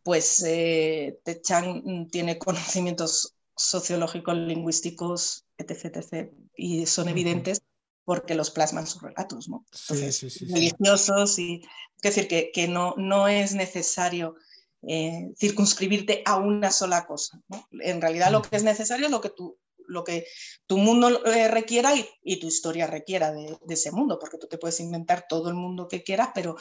pues 0.03 0.43
eh, 0.45 1.19
Ted 1.23 1.41
Chang 1.41 2.09
tiene 2.09 2.37
conocimientos 2.37 3.35
sociológicos, 3.55 4.35
lingüísticos, 4.35 5.45
etc, 5.57 5.97
etc, 5.97 6.31
y 6.55 6.85
son 6.85 7.09
evidentes 7.09 7.61
porque 8.05 8.35
los 8.35 8.51
plasman 8.51 8.87
sus 8.87 9.01
relatos, 9.01 9.49
¿no? 9.49 9.65
sí, 9.71 10.11
sí, 10.13 10.29
sí, 10.29 10.45
religiosos 10.45 11.37
y 11.39 11.61
es 11.97 12.01
decir 12.01 12.29
que, 12.29 12.51
que 12.53 12.67
no, 12.67 12.93
no 12.95 13.27
es 13.27 13.53
necesario 13.53 14.35
eh, 14.83 15.33
circunscribirte 15.37 16.21
a 16.25 16.37
una 16.37 16.71
sola 16.71 17.05
cosa. 17.05 17.41
¿no? 17.49 17.67
En 17.81 17.99
realidad 17.99 18.31
lo 18.31 18.41
que 18.41 18.55
es 18.55 18.63
necesario 18.63 19.07
es 19.07 19.11
lo 19.11 19.19
que 19.19 19.31
tú 19.31 19.57
lo 19.87 20.03
que 20.03 20.27
tu 20.65 20.77
mundo 20.77 21.25
eh, 21.25 21.47
requiera 21.47 21.93
y, 22.21 22.39
tu 22.39 22.47
historia 22.47 22.87
requiera 22.87 23.31
de, 23.31 23.57
ese 23.69 23.91
mundo, 23.91 24.19
porque 24.19 24.37
tú 24.37 24.47
te 24.47 24.57
puedes 24.57 24.79
inventar 24.79 25.25
todo 25.27 25.49
el 25.49 25.55
mundo 25.55 25.87
que 25.87 26.03
quieras, 26.03 26.29
pero 26.35 26.57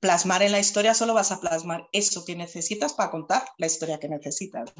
plasmar 0.00 0.42
en 0.42 0.52
la 0.52 0.58
historia 0.58 0.94
solo 0.94 1.14
vas 1.14 1.32
a 1.32 1.40
plasmar 1.40 1.88
eso 1.92 2.24
que 2.24 2.36
necesitas 2.36 2.92
para 2.94 3.10
contar 3.10 3.44
la 3.58 3.66
historia 3.66 3.98
que 3.98 4.08
necesitas. 4.08 4.72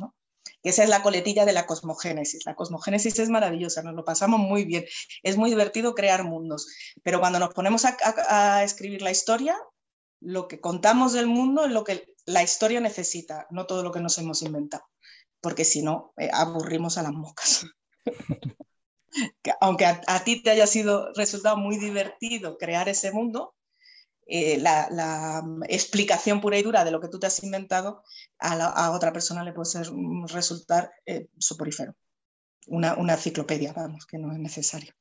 Esa 0.63 0.83
es 0.83 0.89
la 0.89 1.03
coletilla 1.03 1.45
de 1.45 1.53
la 1.53 1.67
cosmogénesis. 1.67 2.45
La 2.47 2.55
cosmogénesis 2.55 3.19
es 3.19 3.29
maravillosa, 3.29 3.83
nos 3.83 3.95
lo 3.95 4.05
pasamos 4.05 4.41
muy 4.41 4.65
bien. 4.65 4.85
Es 5.23 5.37
muy 5.37 5.51
divertido 5.51 5.95
crear 5.95 6.25
mundos, 6.25 6.67
pero 7.03 7.21
cuando 7.21 7.39
nos 7.39 7.55
ponemos 7.55 7.85
a 7.85 8.65
escribir 8.65 9.03
la 9.03 9.11
historia, 9.11 9.57
lo 10.21 10.49
que 10.49 10.61
contamos 10.61 11.13
del 11.13 11.27
mundo 11.27 11.65
es 11.65 11.73
lo 11.73 11.85
que 11.85 12.07
la 12.25 12.43
historia 12.43 12.81
necesita, 12.81 13.47
no 13.51 13.67
todo 13.67 13.83
lo 13.83 13.93
que 13.93 14.01
nos 14.01 14.19
hemos 14.19 14.43
inventado 14.43 14.85
porque 15.47 15.65
si 15.65 15.81
no, 15.81 16.13
eh, 16.17 16.29
aburrimos 16.33 16.99
a 16.99 17.05
las 17.05 17.13
moscas. 17.13 17.67
aunque 19.61 19.85
a, 19.85 20.25
ti 20.25 20.43
te 20.43 20.51
haya 20.51 20.67
sido 20.67 21.13
resultado 21.15 21.57
muy 21.57 21.79
divertido 21.79 22.59
crear 22.59 22.89
ese 22.89 23.13
mundo, 23.13 23.55
eh, 24.27 24.59
la, 24.59 25.43
explicación 25.69 26.41
pura 26.41 26.59
y 26.59 26.63
dura 26.63 26.85
de 26.85 26.91
lo 26.91 27.01
que 27.01 27.09
tú 27.09 27.19
te 27.19 27.27
has 27.27 27.43
inventado 27.45 28.03
a, 28.39 28.91
otra 28.91 29.13
persona 29.13 29.45
le 29.45 29.53
puede 29.53 29.67
ser, 29.67 29.91
mm, 29.93 30.27
resultar 30.29 30.91
eh, 31.07 31.29
soporífero. 31.39 31.95
Una, 32.67 32.97
una 32.97 33.15
enciclopedia, 33.15 33.73
vamos, 33.73 34.07
que 34.07 34.19
no 34.19 34.33
es 34.33 34.39
necesario. 34.39 34.93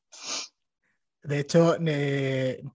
De 1.23 1.39
hecho, 1.39 1.75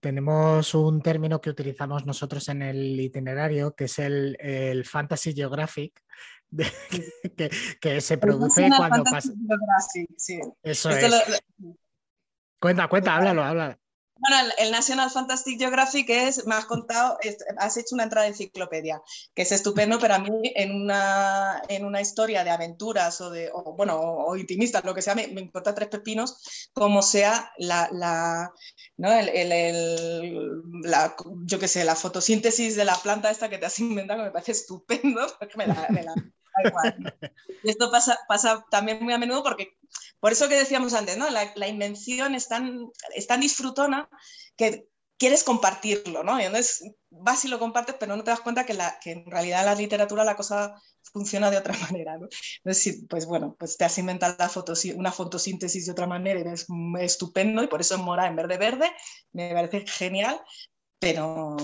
tenemos 0.01 0.75
un 0.75 1.01
término 1.01 1.39
que 1.39 1.49
utilizamos 1.49 2.05
nosotros 2.05 2.49
en 2.49 2.61
el 2.61 2.99
itinerario, 2.99 3.73
que 3.73 3.85
es 3.85 3.97
el, 3.99 4.35
el 4.41 4.83
Fantasy 4.83 5.33
Geographic, 5.33 6.03
que, 7.79 8.01
se 8.01 8.17
produce 8.17 8.69
cuando 8.75 9.05
pasa. 9.05 9.31
Eso 10.61 10.89
es. 10.89 11.41
Cuenta, 12.59 12.89
cuenta, 12.89 13.15
háblalo, 13.15 13.41
háblalo. 13.41 13.80
Bueno, 14.21 14.51
el, 14.59 14.71
National 14.71 15.09
Fantastic 15.09 15.57
Geographic 15.57 16.07
es, 16.11 16.45
me 16.45 16.53
has 16.53 16.65
contado, 16.65 17.17
has 17.57 17.77
hecho 17.77 17.95
una 17.95 18.03
entrada 18.03 18.25
de 18.25 18.33
enciclopedia, 18.33 19.01
que 19.33 19.41
es 19.41 19.51
estupendo, 19.51 19.97
pero 19.97 20.13
a 20.13 20.19
mí 20.19 20.29
en 20.55 20.75
una, 20.75 21.59
en 21.67 21.85
una 21.85 22.01
historia 22.01 22.43
de 22.43 22.51
aventuras 22.51 23.19
o 23.19 23.31
de, 23.31 23.51
bueno, 23.75 23.99
o, 23.99 24.37
intimista, 24.37 24.81
lo 24.83 24.93
que 24.93 25.01
sea, 25.01 25.15
me, 25.15 25.23
importa 25.23 25.73
tres 25.73 25.89
pepinos, 25.89 26.69
como 26.71 27.01
sea 27.01 27.51
la, 27.57 27.89
la, 27.91 28.53
¿no? 28.97 29.11
el, 29.11 30.61
la, 30.83 31.15
yo 31.45 31.57
qué 31.57 31.67
sé, 31.67 31.83
la 31.83 31.95
fotosíntesis 31.95 32.75
de 32.75 32.85
la 32.85 32.95
planta 32.97 33.31
esta 33.31 33.49
que 33.49 33.57
te 33.57 33.65
has 33.65 33.79
inventado, 33.79 34.21
me 34.21 34.29
parece 34.29 34.51
estupendo, 34.51 35.21
porque 35.39 35.57
me 35.57 35.65
la 35.65 36.13
esto 37.63 37.91
pasa, 37.91 38.19
pasa 38.27 38.65
también 38.69 39.03
muy 39.03 39.13
a 39.13 39.17
menudo 39.17 39.43
porque, 39.43 39.77
por 40.19 40.31
eso 40.31 40.49
que 40.49 40.55
decíamos 40.55 40.93
antes, 40.93 41.17
¿no? 41.17 41.29
la, 41.29 41.67
invención 41.67 42.35
es 42.35 42.47
tan, 42.47 42.89
es 43.15 43.27
tan 43.27 43.41
disfrutona 43.41 44.09
que 44.55 44.87
quieres 45.21 45.43
compartirlo, 45.43 46.23
¿no? 46.23 46.41
Y 46.41 46.45
entonces 46.45 46.95
vas 47.11 47.45
y 47.45 47.47
lo 47.47 47.59
compartes, 47.59 47.95
pero 47.99 48.15
no 48.15 48.23
te 48.23 48.31
das 48.31 48.41
cuenta 48.41 48.65
que, 48.65 48.73
la, 48.73 48.97
que 48.99 49.11
en 49.11 49.29
realidad 49.29 49.59
en 49.59 49.67
la 49.67 49.75
literatura 49.75 50.23
la 50.23 50.35
cosa 50.35 50.73
funciona 51.13 51.51
de 51.51 51.57
otra 51.57 51.73
manera, 51.91 52.17
¿no? 52.17 52.27
Entonces, 52.63 53.03
pues 53.07 53.27
bueno, 53.27 53.55
pues 53.59 53.77
te 53.77 53.85
has 53.85 53.99
inventado 53.99 54.35
la 54.39 54.95
una 54.95 55.11
fotosíntesis 55.11 55.85
de 55.85 55.91
otra 55.91 56.07
manera 56.07 56.39
y 56.39 56.51
es 56.51 56.65
estupendo 56.99 57.61
y 57.61 57.67
por 57.67 57.81
eso 57.81 57.93
en 57.93 58.01
mora 58.01 58.25
en 58.25 58.35
verde 58.35 58.57
verde 58.57 58.91
me 59.31 59.53
parece 59.53 59.85
genial, 59.85 60.41
pero 61.01 61.57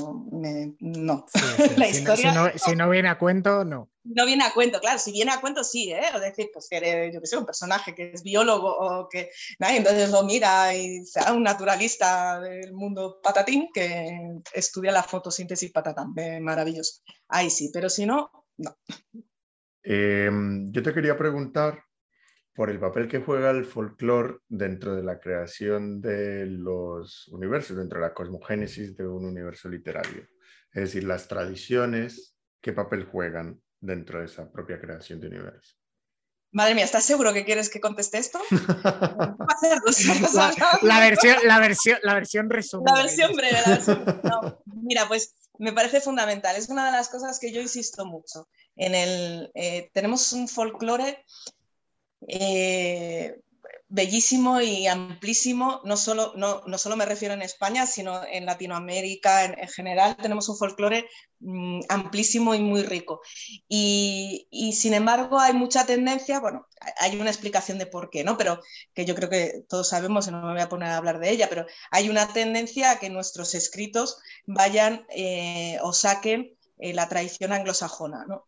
no. 0.79 1.25
la 1.77 1.87
historia, 1.87 2.53
si, 2.57 2.75
no, 2.75 2.89
viene 2.89 3.07
a 3.07 3.19
cuento, 3.19 3.63
no. 3.63 3.91
No 4.03 4.25
viene 4.25 4.43
a 4.43 4.51
cuento, 4.51 4.79
claro, 4.79 4.97
si 4.97 5.11
viene 5.11 5.31
a 5.31 5.39
cuento 5.39 5.63
sí, 5.63 5.91
¿eh? 5.91 6.01
es 6.11 6.21
decir, 6.21 6.49
pues 6.51 6.67
que 6.67 6.77
eres, 6.77 7.13
yo 7.13 7.21
que 7.21 7.27
sé, 7.27 7.37
un 7.37 7.45
personaje 7.45 7.93
que 7.93 8.11
es 8.15 8.23
biólogo 8.23 8.67
o 8.67 9.07
que 9.07 9.29
entonces 9.59 10.09
lo 10.09 10.23
mira 10.23 10.73
y 10.73 11.05
sea 11.05 11.33
un 11.33 11.43
naturalista 11.43 12.39
del 12.39 12.73
mundo 12.73 13.19
patatín 13.21 13.69
que 13.71 14.39
estudia 14.53 14.91
la 14.91 15.03
fotosíntesis 15.03 15.71
patatán, 15.71 16.15
maravilloso. 16.41 17.03
Ahí 17.27 17.51
sí, 17.51 17.69
pero 17.71 17.89
si 17.89 18.07
no, 18.07 18.31
no. 18.57 18.75
Em, 19.83 20.71
yo 20.71 20.81
te 20.81 20.95
quería 20.95 21.15
preguntar 21.15 21.83
por 22.57 22.71
el 22.71 22.79
papel 22.79 23.07
que 23.07 23.19
juega 23.19 23.51
el 23.51 23.65
folclore 23.65 24.39
dentro 24.49 24.95
de 24.95 25.03
la 25.03 25.19
creación 25.19 26.01
de 26.01 26.47
los 26.47 27.27
universos, 27.27 27.77
dentro 27.77 27.99
de 27.99 28.07
la 28.07 28.15
cosmogénesis 28.15 28.97
de 28.97 29.07
un 29.07 29.25
universo 29.25 29.69
literario. 29.69 30.27
Es 30.73 30.81
decir, 30.81 31.03
las 31.03 31.27
tradiciones, 31.27 32.35
¿qué 32.59 32.73
papel 32.73 33.05
juegan 33.05 33.61
dentro 33.79 34.19
de 34.19 34.25
esa 34.25 34.51
propia 34.51 34.81
creación 34.81 35.19
de 35.19 35.27
universo? 35.27 35.75
Madre 36.51 36.73
mía, 36.73 36.85
¿estás 36.85 37.03
seguro 37.03 37.31
que 37.31 37.45
quieres 37.45 37.69
que 37.69 37.79
conteste 37.79 38.17
esto? 38.17 38.39
la, 40.81 40.99
versión, 40.99 41.37
la, 41.43 41.59
versión, 41.59 41.99
la 42.01 42.15
versión 42.15 42.49
resumida. 42.49 42.95
La 42.95 43.03
versión 43.03 43.33
breve. 43.35 43.59
mira, 44.65 45.07
pues 45.07 45.35
me 45.59 45.73
parece 45.73 46.01
fundamental. 46.01 46.55
Es 46.55 46.69
una 46.69 46.87
de 46.87 46.91
las 46.93 47.09
cosas 47.09 47.37
que 47.39 47.51
yo 47.51 47.61
insisto 47.61 48.03
mucho. 48.03 48.49
En 48.75 48.95
el, 48.95 49.51
eh, 49.53 49.91
tenemos 49.93 50.31
un 50.33 50.47
folclore 50.47 51.23
eh, 52.27 53.39
bellísimo 53.89 54.59
y 54.59 54.87
amplísimo, 54.87 55.81
no 55.85 55.95
solo, 55.95 56.33
no, 56.35 56.61
no 56.65 56.77
solo 56.77 56.97
me 56.97 57.05
refiero 57.05 57.33
en 57.33 57.41
España, 57.41 57.85
sino 57.85 58.21
en 58.25 58.45
Latinoamérica 58.45 59.45
en, 59.45 59.67
general, 59.69 60.17
tenemos 60.17 60.49
un 60.49 60.57
folclore 60.57 61.07
mm, 61.39 61.81
amplísimo 61.87 62.53
y 62.53 62.59
muy 62.59 62.83
rico. 62.83 63.21
Y, 63.69 64.47
sin 64.73 64.93
embargo 64.93 65.39
hay 65.39 65.53
mucha 65.53 65.85
tendencia, 65.85 66.39
bueno, 66.39 66.67
hay 66.99 67.17
una 67.17 67.29
explicación 67.29 67.77
de 67.77 67.85
por 67.85 68.09
qué, 68.09 68.23
¿no? 68.23 68.37
Pero 68.37 68.61
que 68.93 69.05
yo 69.05 69.15
creo 69.15 69.29
que 69.29 69.63
todos 69.69 69.89
sabemos 69.89 70.27
no 70.29 70.41
me 70.41 70.53
voy 70.53 70.61
a 70.61 70.69
poner 70.69 70.89
a 70.89 70.97
hablar 70.97 71.19
de 71.19 71.31
ella, 71.31 71.47
pero 71.49 71.65
hay 71.91 72.09
una 72.09 72.27
tendencia 72.33 72.91
a 72.91 72.99
que 72.99 73.09
nuestros 73.09 73.55
escritos 73.55 74.19
vayan 74.45 75.05
eh, 75.09 75.77
o 75.81 75.93
saquen 75.93 76.57
eh, 76.79 76.93
la 76.93 77.07
tradición 77.07 77.53
anglosajona, 77.53 78.25
¿no? 78.27 78.45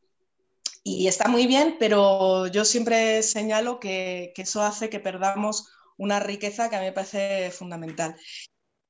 Y 0.83 1.07
está 1.07 1.27
muy 1.27 1.47
bien, 1.47 1.75
pero 1.79 2.47
yo 2.47 2.65
siempre 2.65 3.21
señalo 3.23 3.79
que, 3.79 4.33
eso 4.35 4.61
hace 4.61 4.89
que 4.89 4.99
perdamos 4.99 5.69
una 5.97 6.19
riqueza 6.19 6.69
que 6.69 6.75
a 6.75 6.79
mí 6.79 6.85
me 6.85 6.93
parece 6.93 7.51
fundamental. 7.51 8.15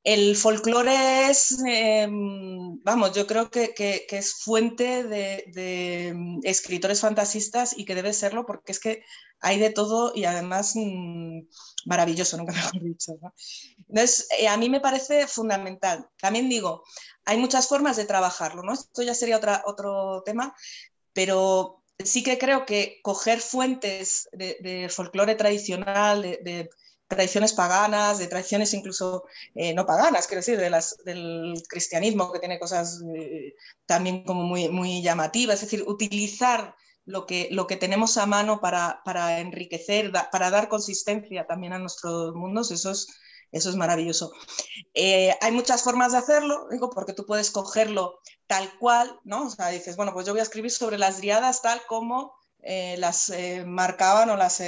El 0.03 0.35
folclore 0.37 1.29
es, 1.29 1.57
em, 1.65 2.81
vamos, 2.83 3.13
yo 3.13 3.27
creo 3.27 3.49
que, 3.49 3.73
es 4.09 4.33
fuente 4.35 5.03
de, 5.03 6.13
mm, 6.15 6.39
escritores 6.43 7.01
fantasistas 7.01 7.77
y 7.77 7.85
que 7.85 7.95
debe 7.95 8.13
serlo 8.13 8.45
porque 8.45 8.71
es 8.71 8.79
que 8.79 9.03
hay 9.41 9.59
de 9.59 9.69
todo 9.71 10.13
y 10.15 10.25
además 10.25 10.73
mm, 10.75 11.41
maravilloso, 11.85 12.37
nunca 12.37 12.53
mejor 12.73 12.83
dicho. 12.83 13.13
Entonces, 13.89 14.27
eh, 14.39 14.47
a 14.47 14.57
mí 14.57 14.69
me 14.69 14.79
parece 14.79 15.27
fundamental. 15.27 16.07
También 16.17 16.49
digo, 16.49 16.83
hay 17.25 17.37
muchas 17.37 17.67
formas 17.67 17.97
de 17.97 18.05
trabajarlo, 18.05 18.63
¿no? 18.63 18.73
Esto 18.73 19.01
ya 19.03 19.13
sería 19.13 19.39
otro 19.65 20.23
tema, 20.25 20.55
pero 21.13 21.78
sí 22.03 22.23
que 22.23 22.37
creo 22.37 22.65
que 22.65 22.99
coger 23.03 23.39
fuentes 23.41 24.29
de, 24.31 24.89
folclore 24.89 25.35
tradicional, 25.35 26.21
de, 26.21 26.69
tradiciones 27.07 27.53
paganas, 27.53 28.19
de 28.19 28.27
tradiciones 28.27 28.73
incluso 28.73 29.23
eh, 29.55 29.73
no 29.73 29.85
paganas, 29.85 30.27
quiero 30.27 30.41
decir, 30.41 30.59
del 30.59 31.63
cristianismo 31.67 32.31
que 32.31 32.39
tiene 32.39 32.59
cosas 32.59 33.01
eh, 33.15 33.55
también 33.87 34.23
como 34.23 34.43
muy, 34.43 34.69
muy 34.69 35.01
llamativas, 35.01 35.55
es 35.55 35.61
decir, 35.61 35.83
utilizar 35.87 36.75
lo 37.05 37.25
que, 37.25 37.47
lo 37.51 37.65
que 37.65 37.77
tenemos 37.77 38.17
a 38.17 38.27
mano 38.27 38.61
para, 38.61 39.01
para 39.03 39.39
enriquecer, 39.39 40.11
para 40.31 40.51
dar 40.51 40.69
consistencia 40.69 41.47
también 41.47 41.73
a 41.73 41.79
nuestros 41.79 42.35
mundos, 42.35 42.69
eso 42.69 42.91
es, 42.91 43.07
eso 43.51 43.69
es 43.69 43.75
maravilloso. 43.75 44.31
Eh, 44.93 45.35
hay 45.41 45.51
muchas 45.51 45.83
formas 45.83 46.11
de 46.11 46.19
hacerlo, 46.19 46.67
digo, 46.71 46.89
porque 46.89 47.13
tú 47.13 47.25
puedes 47.25 47.51
cogerlo 47.51 48.19
tal 48.47 48.77
cual, 48.79 49.19
¿no? 49.23 49.47
O 49.47 49.49
sea, 49.49 49.69
dices, 49.69 49.95
bueno, 49.95 50.13
pues 50.13 50.25
yo 50.25 50.33
voy 50.33 50.39
a 50.39 50.43
escribir 50.43 50.71
sobre 50.71 50.97
las 50.97 51.17
driadas 51.17 51.61
tal 51.61 51.81
como 51.87 52.33
eh, 52.61 52.95
las 52.97 53.29
eh, 53.29 53.63
marcaban 53.65 54.29
o 54.29 54.35
las, 54.35 54.61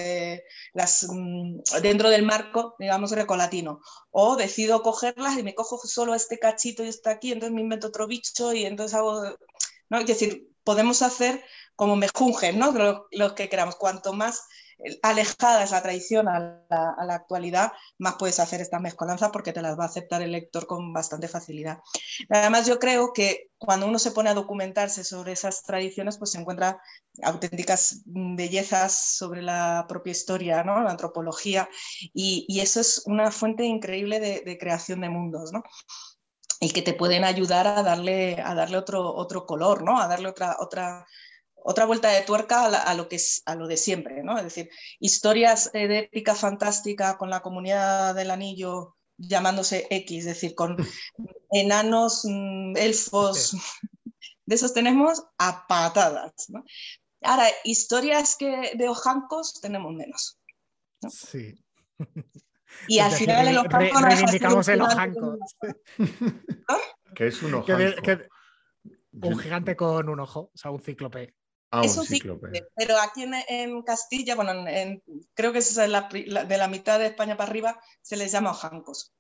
las 0.74 1.08
mm, 1.10 1.62
dentro 1.82 2.10
del 2.10 2.24
marco, 2.24 2.76
digamos, 2.80 3.12
grecolatino. 3.12 3.82
O 4.12 4.36
decido 4.36 4.82
cogerlas 4.82 5.38
y 5.38 5.44
me 5.44 5.56
cojo 5.56 5.78
solo 5.78 6.16
este 6.16 6.40
cachito 6.40 6.84
y 6.84 6.88
está 6.88 7.12
aquí, 7.12 7.32
entonces 7.32 7.54
me 7.54 7.62
invento 7.62 7.88
otro 7.88 8.08
bicho 8.08 8.54
y 8.54 8.66
entonces 8.66 8.96
hago, 8.98 9.24
¿no? 9.90 10.00
Es 10.00 10.08
decir, 10.08 10.50
podemos 10.64 11.02
hacer 11.02 11.44
como 11.76 11.96
mejungen, 11.96 12.60
¿no? 12.60 12.74
Los 13.12 13.34
que 13.34 13.50
queramos. 13.50 13.76
Cuanto 13.76 14.14
más 14.14 14.44
alejada 15.02 15.64
es 15.64 15.72
la 15.72 15.82
tradición 15.82 16.28
a 16.28 16.40
la, 16.70 17.14
actualidad, 17.14 17.72
más 17.98 18.16
puedes 18.18 18.40
hacer 18.40 18.62
esta 18.62 18.80
mezcolanza 18.80 19.32
porque 19.32 19.54
te 19.54 19.62
las 19.62 19.78
va 19.78 19.84
a 19.84 19.88
aceptar 19.88 20.22
el 20.22 20.32
lector 20.32 20.66
con 20.66 20.94
bastante 20.94 21.28
facilidad. 21.28 21.80
Además, 22.30 22.66
yo 22.66 22.80
creo 22.80 23.14
que 23.14 23.50
cuando 23.58 23.88
uno 23.88 24.00
se 24.00 24.12
pone 24.12 24.30
a 24.30 24.34
documentarse 24.34 25.04
sobre 25.04 25.34
esas 25.34 25.64
tradiciones, 25.64 26.18
pues 26.18 26.32
se 26.32 26.40
encuentra 26.40 26.82
auténticas 27.24 28.02
bellezas 28.06 29.16
sobre 29.18 29.42
la 29.42 29.86
propia 29.88 30.12
historia, 30.12 30.64
¿no? 30.64 30.82
la 30.82 30.92
antropología, 30.92 31.70
y, 32.14 32.60
eso 32.62 32.80
es 32.80 33.04
una 33.06 33.32
fuente 33.32 33.64
increíble 33.66 34.20
de, 34.20 34.58
creación 34.58 35.02
de 35.02 35.10
mundos. 35.10 35.52
¿no? 35.52 35.64
y 36.64 36.70
que 36.74 36.84
te 36.84 36.94
pueden 36.94 37.24
ayudar 37.24 37.66
a 37.66 37.82
darle, 37.82 38.40
a 38.40 38.54
darle 38.54 38.78
otro, 38.78 39.16
otro 39.16 39.48
color, 39.48 39.82
¿no? 39.82 40.00
a 40.00 40.08
darle 40.08 40.30
otra, 40.30 40.58
otra, 40.60 41.08
otra 41.64 41.86
vuelta 41.86 42.10
de 42.10 42.22
tuerca 42.22 42.66
a, 42.66 42.94
lo 42.94 43.08
que 43.08 43.18
es 43.18 43.44
a 43.46 43.56
lo 43.56 43.68
de 43.68 43.78
siempre, 43.78 44.24
¿no? 44.24 44.38
Es 44.38 44.44
decir, 44.44 44.70
historias 45.00 45.70
eh, 45.74 45.88
de 45.88 46.00
épica 46.00 46.36
fantástica 46.36 47.18
con 47.18 47.30
la 47.30 47.42
comunidad 47.42 48.16
del 48.16 48.32
anillo 48.32 48.98
llamándose 49.18 49.88
X, 49.90 50.20
es 50.20 50.26
decir, 50.26 50.56
con 50.56 50.78
enanos, 51.52 52.22
mm, 52.24 52.76
elfos, 52.78 53.56
de 54.46 54.56
esos 54.56 54.74
tenemos 54.74 55.24
a 55.38 55.68
patadas, 55.68 56.34
¿no? 56.50 56.64
Ahora, 57.24 57.46
historias 57.64 58.36
que 58.36 58.72
de 58.76 58.90
ojancos 58.90 59.62
tenemos 59.62 59.94
menos. 59.94 60.40
Sí. 61.08 61.54
Y 62.88 63.00
al 63.00 63.12
final 63.12 63.48
el 63.48 63.58
ojanco 63.60 64.00
reivindicamos 64.00 64.68
el 64.70 64.82
ojanco. 64.82 65.38
¿Qué 67.14 67.28
es 67.28 67.44
un 67.44 67.54
ojanco? 67.54 68.02
un 69.14 69.38
gigante 69.38 69.76
con 69.76 70.10
un 70.10 70.20
ojo, 70.20 70.52
o 70.54 70.58
sea, 70.58 70.72
un 70.72 70.82
cíclope. 70.82 71.36
Ah, 71.72 71.82
Eso 71.86 72.04
sí, 72.04 72.22
pero 72.76 73.00
aquí 73.00 73.24
en, 73.24 73.82
Castilla, 73.84 74.36
bueno, 74.36 74.66
creo 75.34 75.54
que 75.54 75.60
es 75.60 75.74
de 75.76 75.88
la 75.88 76.68
mitad 76.68 77.00
de 77.00 77.08
España 77.08 77.38
para 77.38 77.50
arriba, 77.50 77.80
se 78.02 78.18
les 78.18 78.34
llama 78.34 78.52
ojancos, 78.52 79.14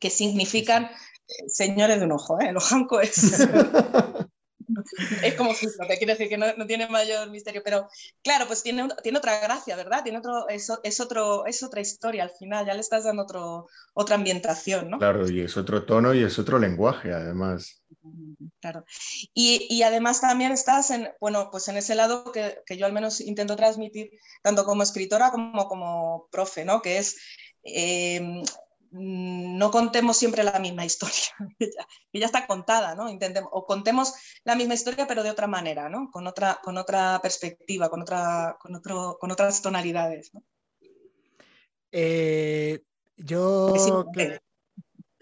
que 0.00 0.08
significan 0.08 0.84
eh, 0.84 1.48
señores 1.48 1.98
de 1.98 2.06
un 2.06 2.12
ojo. 2.12 2.40
¿eh? 2.40 2.48
El 2.48 2.56
ojanco 2.56 3.00
es, 3.00 3.18
es 5.22 5.34
como 5.34 5.52
te 5.52 5.98
quiere 5.98 6.14
decir 6.14 6.28
que 6.28 6.38
no, 6.38 6.66
tiene 6.66 6.88
mayor 6.88 7.30
misterio, 7.30 7.62
pero 7.64 7.88
claro, 8.22 8.46
pues 8.46 8.62
tiene, 8.62 8.88
tiene 9.02 9.18
otra 9.18 9.40
gracia, 9.40 9.76
¿verdad? 9.76 10.02
Tiene 10.02 10.18
otro, 10.18 10.48
es, 10.48 10.70
es, 10.82 11.00
otro, 11.00 11.46
es 11.46 11.62
otra 11.62 11.80
historia 11.80 12.24
al 12.24 12.30
final, 12.30 12.66
ya 12.66 12.74
le 12.74 12.80
estás 12.80 13.04
dando 13.04 13.22
otro, 13.22 13.68
otra 13.94 14.16
ambientación, 14.16 14.90
¿no? 14.90 14.98
Claro, 14.98 15.28
y 15.28 15.40
es 15.40 15.56
otro 15.56 15.84
tono 15.84 16.14
y 16.14 16.22
es 16.22 16.38
otro 16.38 16.58
lenguaje, 16.58 17.12
además. 17.12 17.82
Claro. 18.62 18.84
Y, 19.34 19.82
además 19.82 20.20
también 20.20 20.52
estás 20.52 20.92
en, 20.92 21.10
bueno, 21.20 21.50
pues 21.50 21.66
en 21.66 21.76
ese 21.76 21.96
lado 21.96 22.30
que, 22.30 22.62
yo 22.78 22.86
al 22.86 22.92
menos 22.92 23.20
intento 23.20 23.56
transmitir, 23.56 24.12
tanto 24.40 24.64
como 24.64 24.84
escritora 24.84 25.32
como 25.32 25.66
como 25.66 26.28
profe, 26.30 26.64
¿no? 26.64 26.80
Que 26.80 26.98
es, 26.98 27.16
em, 27.64 28.40
no 28.92 29.70
contemos 29.72 30.16
siempre 30.16 30.44
la 30.44 30.60
misma 30.60 30.84
historia, 30.84 31.34
que 32.12 32.20
ya 32.20 32.26
está 32.26 32.46
contada, 32.46 32.94
¿no? 32.94 33.08
Intentemos, 33.10 33.50
o 33.52 33.66
contemos 33.66 34.14
la 34.44 34.54
misma 34.54 34.74
historia 34.74 35.08
pero 35.08 35.24
de 35.24 35.30
otra 35.30 35.48
manera, 35.48 35.88
¿no? 35.88 36.08
Con 36.12 36.28
otra, 36.28 36.60
con 36.62 36.78
otra 36.78 37.18
perspectiva, 37.20 37.90
con, 37.90 38.02
otra, 38.02 38.56
con, 38.60 38.76
otro, 38.76 39.18
con 39.20 39.32
otras 39.32 39.60
tonalidades, 39.60 40.32
¿no? 40.34 40.44
Eh, 41.90 42.80
yo... 43.16 43.74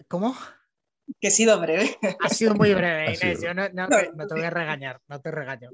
¿Cómo? 0.07 0.35
Que 1.19 1.27
he 1.27 1.31
sido 1.31 1.59
breve. 1.59 1.97
Ha 2.19 2.29
sido 2.29 2.55
muy 2.55 2.73
breve, 2.73 3.15
Inés. 3.15 3.41
Yo 3.41 3.53
no, 3.53 3.67
te 3.67 4.33
voy 4.33 4.43
a 4.43 4.49
regañar, 4.49 4.99
no 5.07 5.19
te 5.19 5.31
regaño. 5.31 5.69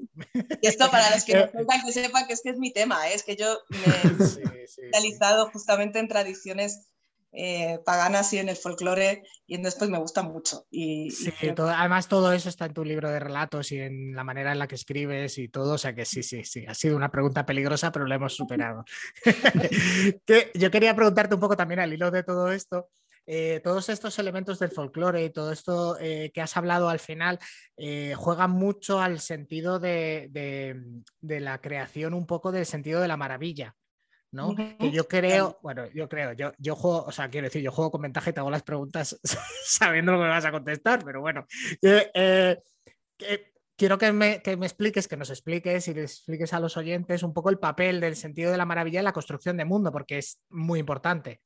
Y 0.60 0.66
esto 0.66 0.90
para 0.90 1.10
los 1.14 1.24
que 1.24 1.34
no 1.34 1.46
sepan, 1.52 1.84
que 1.84 1.92
sepan 1.92 2.26
que 2.26 2.32
es 2.32 2.42
que 2.42 2.50
es 2.50 2.58
mi 2.58 2.72
tema, 2.72 3.08
¿eh? 3.08 3.14
es 3.14 3.22
que 3.22 3.36
yo 3.36 3.58
me 3.68 3.78
he 4.60 4.64
especializado 4.64 5.50
justamente 5.50 5.98
en 5.98 6.08
tradiciones 6.08 6.88
eh, 7.32 7.78
paganas 7.84 8.32
y 8.32 8.38
en 8.38 8.48
el 8.48 8.56
folclore 8.56 9.22
y 9.46 9.60
después 9.60 9.90
me 9.90 9.98
gusta 9.98 10.22
mucho. 10.22 10.66
Y, 10.70 11.10
sí, 11.10 11.30
además 11.56 12.08
todo 12.08 12.32
eso 12.32 12.48
está 12.48 12.66
en 12.66 12.72
tu 12.72 12.84
libro 12.84 13.10
de 13.10 13.20
relatos 13.20 13.70
y 13.70 13.80
en 13.80 14.14
la 14.14 14.24
manera 14.24 14.52
en 14.52 14.58
la 14.58 14.66
que 14.66 14.76
escribes 14.76 15.36
y 15.36 15.48
todo, 15.48 15.74
o 15.74 15.78
sea 15.78 15.94
que 15.94 16.06
sí, 16.06 16.22
sí, 16.22 16.42
sí, 16.44 16.64
ha 16.66 16.74
sido 16.74 16.96
una 16.96 17.10
pregunta 17.10 17.44
peligrosa, 17.44 17.92
pero 17.92 18.06
la 18.06 18.14
hemos 18.14 18.34
superado. 18.34 18.82
yo 20.54 20.70
quería 20.70 20.96
preguntarte 20.96 21.34
un 21.34 21.40
poco 21.40 21.56
también 21.56 21.80
al 21.80 21.92
hilo 21.92 22.10
de 22.10 22.22
todo 22.22 22.50
esto. 22.50 22.88
Eh, 23.30 23.60
todos 23.62 23.90
estos 23.90 24.18
elementos 24.18 24.58
del 24.58 24.70
folclore 24.70 25.22
y 25.22 25.28
todo 25.28 25.52
esto 25.52 25.98
eh, 26.00 26.30
que 26.32 26.40
has 26.40 26.56
hablado 26.56 26.88
al 26.88 26.98
final 26.98 27.38
eh, 27.76 28.14
juegan 28.16 28.52
mucho 28.52 29.02
al 29.02 29.20
sentido 29.20 29.78
de, 29.78 30.30
la 31.20 31.60
creación, 31.60 32.14
un 32.14 32.26
poco 32.26 32.52
del 32.52 32.64
sentido 32.64 33.02
de 33.02 33.08
la 33.08 33.18
maravilla. 33.18 33.76
¿no? 34.30 34.54
Que 34.54 34.90
yo 34.90 35.06
creo, 35.06 35.58
bueno, 35.62 35.86
yo 35.92 36.08
creo, 36.08 36.32
yo, 36.32 36.52
yo 36.56 36.74
juego, 36.74 37.04
o 37.04 37.12
sea, 37.12 37.28
quiero 37.28 37.46
decir, 37.46 37.62
yo 37.62 37.70
juego 37.70 37.90
con 37.90 38.00
ventaja 38.00 38.30
y 38.30 38.32
te 38.32 38.40
hago 38.40 38.50
las 38.50 38.62
preguntas 38.62 39.20
sabiendo 39.64 40.12
lo 40.12 40.18
que 40.18 40.24
me 40.24 40.30
vas 40.30 40.44
a 40.46 40.52
contestar, 40.52 41.04
pero 41.04 41.20
bueno. 41.20 41.46
quiero 43.76 43.98
que 43.98 44.12
me, 44.12 44.40
que 44.40 44.56
me, 44.56 44.66
expliques, 44.66 45.06
que 45.06 45.18
nos 45.18 45.28
expliques 45.28 45.86
y 45.88 45.94
les 45.94 46.12
expliques 46.12 46.54
a 46.54 46.60
los 46.60 46.78
oyentes 46.78 47.22
un 47.22 47.34
poco 47.34 47.50
el 47.50 47.58
papel 47.58 48.00
del 48.00 48.16
sentido 48.16 48.50
de 48.50 48.56
la 48.56 48.64
maravilla 48.64 49.00
en 49.00 49.04
la 49.04 49.12
construcción 49.12 49.58
de 49.58 49.66
mundo, 49.66 49.92
porque 49.92 50.16
es 50.16 50.40
muy 50.48 50.80
importante. 50.80 51.42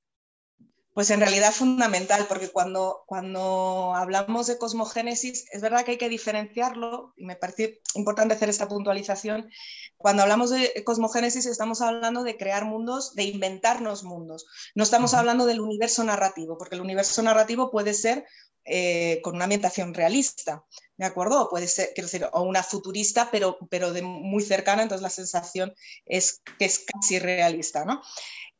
Pues 0.95 1.11
en 1.11 1.21
realidad 1.21 1.51
es 1.51 1.57
fundamental, 1.57 2.27
porque 2.29 2.49
cuando, 2.49 3.05
cuando 3.07 3.95
hablamos 3.95 4.47
de 4.47 4.59
cosmogénesis, 4.59 5.47
es 5.51 5.63
verdad 5.63 5.85
que 5.85 5.93
hay 5.93 5.99
que 5.99 6.11
diferenciarlo, 6.11 7.15
y 7.17 7.25
me 7.25 7.37
parece 7.37 7.81
importante 7.95 8.35
hacer 8.35 8.51
esta 8.51 8.69
puntualización. 8.69 9.49
Cuando 9.97 10.23
hablamos 10.23 10.51
de 10.51 10.83
cosmogénesis, 10.85 11.47
estamos 11.47 11.81
hablando 11.81 12.25
de 12.25 12.37
crear 12.37 12.67
mundos, 12.67 13.15
de 13.15 13.25
inventarnos 13.25 14.05
mundos. 14.05 14.45
No 14.75 14.85
estamos 14.85 15.15
hablando 15.15 15.47
del 15.47 15.61
universo 15.61 16.05
narrativo, 16.05 16.59
porque 16.59 16.75
el 16.75 16.83
universo 16.83 17.23
narrativo 17.23 17.71
puede 17.71 17.95
ser 17.95 18.27
eh, 18.65 19.21
con 19.23 19.35
una 19.35 19.45
ambientación 19.45 19.93
realista, 19.93 20.65
¿de 20.97 21.07
acuerdo? 21.07 21.43
O 21.43 21.49
puede 21.49 21.67
ser, 21.67 21.91
quiero 21.95 22.07
decir, 22.07 22.29
o 22.33 22.43
una 22.43 22.63
futurista, 22.63 23.29
pero, 23.33 23.59
pero 23.71 23.93
de 23.93 24.03
muy 24.03 24.43
cercana, 24.43 24.83
entonces 24.83 25.03
la 25.03 25.11
sensación 25.11 25.75
es 26.07 26.43
que 26.59 26.67
es 26.67 26.85
casi 26.87 27.19
realista, 27.19 27.85
¿no? 27.85 28.01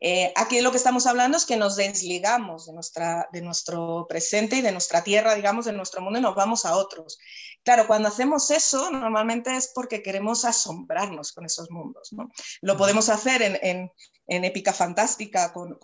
Eh, 0.05 0.33
aquí 0.35 0.61
lo 0.61 0.73
que 0.73 0.79
estamos 0.79 1.07
hablando 1.07 1.37
es 1.37 1.47
que 1.47 1.57
nos 1.57 1.77
desligamos 1.77 2.67
de, 2.67 2.73
nuestra, 2.73 3.29
de 3.33 3.41
nuestro 3.41 4.05
presente 4.09 4.57
y 4.57 4.61
de 4.61 4.73
nuestra 4.73 5.05
tierra, 5.05 5.37
digamos, 5.37 5.65
de 5.65 5.73
nuestro 5.73 6.03
mundo 6.03 6.19
y 6.19 6.23
nos 6.23 6.35
vamos 6.35 6.65
a 6.67 6.77
otros. 6.77 7.21
Claro, 7.63 7.87
cuando 7.87 8.09
hacemos 8.09 8.51
eso, 8.51 8.91
normalmente 8.91 9.55
es 9.55 9.71
porque 9.73 10.03
queremos 10.03 10.45
asombrarnos 10.45 11.31
con 11.31 11.45
esos 11.45 11.71
mundos. 11.71 12.13
¿no? 12.13 12.29
Lo 12.63 12.77
podemos 12.77 13.09
hacer 13.09 13.61
en, 13.63 13.91
épica 14.27 14.73
fantástica, 14.73 15.53
con, 15.53 15.79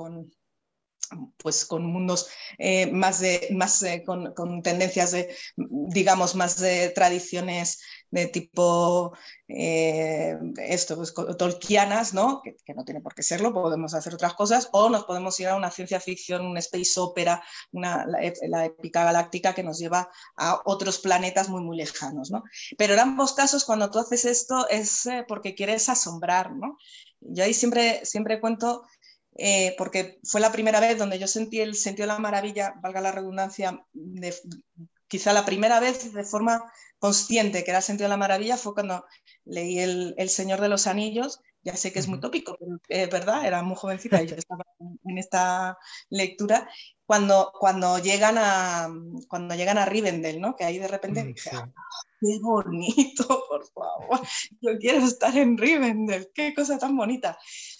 pues 1.37 1.65
con 1.65 1.87
mundos 1.87 2.29
eh, 2.59 2.91
más 2.91 3.21
de 3.21 3.49
más 3.53 3.83
eh, 3.83 4.03
con, 4.05 4.63
tendencias 4.63 5.13
de 5.13 5.35
digamos 5.57 6.35
más 6.35 6.59
de 6.59 6.91
tradiciones 6.91 7.81
de 8.11 8.27
tipo 8.27 9.17
eh, 9.49 10.39
esto 10.59 10.97
pues, 10.97 11.15
tolkianas 11.37 12.15
no 12.15 12.43
que, 12.43 12.75
no 12.75 12.85
tiene 12.85 13.01
por 13.01 13.15
qué 13.15 13.23
serlo 13.23 13.53
podemos 13.53 13.95
hacer 13.95 14.15
otras 14.15 14.35
cosas 14.35 14.69
o 14.73 14.89
nos 14.89 15.05
podemos 15.05 15.39
ir 15.41 15.49
a 15.49 15.57
una 15.57 15.71
ciencia 15.71 16.01
ficción 16.01 16.47
un 16.47 16.57
space 16.59 16.99
opera 16.99 17.43
una, 17.73 18.07
la, 18.07 18.65
épica 18.65 19.05
galáctica 19.05 19.55
que 19.55 19.63
nos 19.63 19.79
lleva 19.79 20.11
a 20.37 20.61
otros 20.65 20.99
planetas 20.99 21.49
muy 21.49 21.63
muy 21.63 21.77
lejanos 21.77 22.31
no 22.31 22.45
pero 22.77 22.95
en 22.95 23.01
ambos 23.01 23.35
casos 23.35 23.65
cuando 23.65 23.91
tú 23.91 23.99
haces 23.99 24.25
esto 24.25 24.69
es 24.69 25.09
porque 25.27 25.55
quieres 25.55 25.89
asombrar 25.89 26.55
no 26.55 26.79
yo 27.21 27.45
ahí 27.45 27.55
siempre 27.55 28.05
siempre 28.05 28.41
cuento 28.41 28.85
eh, 29.41 29.77
porque 29.79 30.19
fue 30.25 30.41
la 30.41 30.51
primera 30.51 30.81
vez 30.81 30.99
donde 30.99 31.19
yo 31.19 31.29
sentí 31.29 31.61
el 31.61 31.77
sentido 31.77 32.09
de 32.09 32.15
la 32.15 32.19
maravilla, 32.19 32.75
valga 32.83 33.01
la 33.01 33.13
redundancia, 33.13 33.85
quizá 35.07 35.33
la 35.33 35.45
primera 35.45 35.79
vez 35.79 36.13
de 36.13 36.25
forma 36.25 36.65
consciente 36.99 37.65
que 37.65 37.71
era 37.71 37.79
el 37.79 37.85
sentido 37.85 38.07
de 38.07 38.11
la 38.11 38.17
maravilla 38.17 38.57
fue 38.57 38.75
cuando 38.75 39.05
leí 39.45 39.79
el, 39.79 40.29
Señor 40.29 40.61
de 40.61 40.69
los 40.69 40.87
Anillos, 40.87 41.41
ya 41.63 41.77
sé 41.77 41.93
que 41.93 41.99
es 41.99 42.09
muy 42.09 42.21
tópico, 42.21 42.57
pero 42.59 42.79
es 42.89 43.11
verdad, 43.11 43.47
era 43.47 43.63
muy 43.63 43.77
jovencita 43.77 44.23
y 44.23 44.27
yo 44.27 44.37
estaba 44.37 44.65
en 44.79 45.19
esta 45.19 45.79
lectura, 46.11 46.69
cuando, 47.07 47.53
cuando, 47.59 47.99
llegan, 47.99 48.37
a, 48.39 48.89
cuando 49.29 49.55
llegan 49.55 49.79
a 49.79 49.87
Rivendell, 49.87 50.41
¿no? 50.41 50.55
que 50.57 50.65
ahí 50.65 50.79
de 50.79 50.89
repente 50.89 51.25
mm, 51.25 51.27
dije, 51.27 51.51
ah, 51.55 51.71
qué 52.21 52.39
bonito, 52.43 53.27
por 53.49 53.67
favor, 53.73 54.21
yo 54.61 54.79
quiero 54.79 55.05
estar 55.05 55.37
en 55.37 55.57
Rivendell, 55.57 56.31
qué 56.35 56.55
cosa 56.55 56.79
tan 56.79 56.97
bonita. 56.97 57.39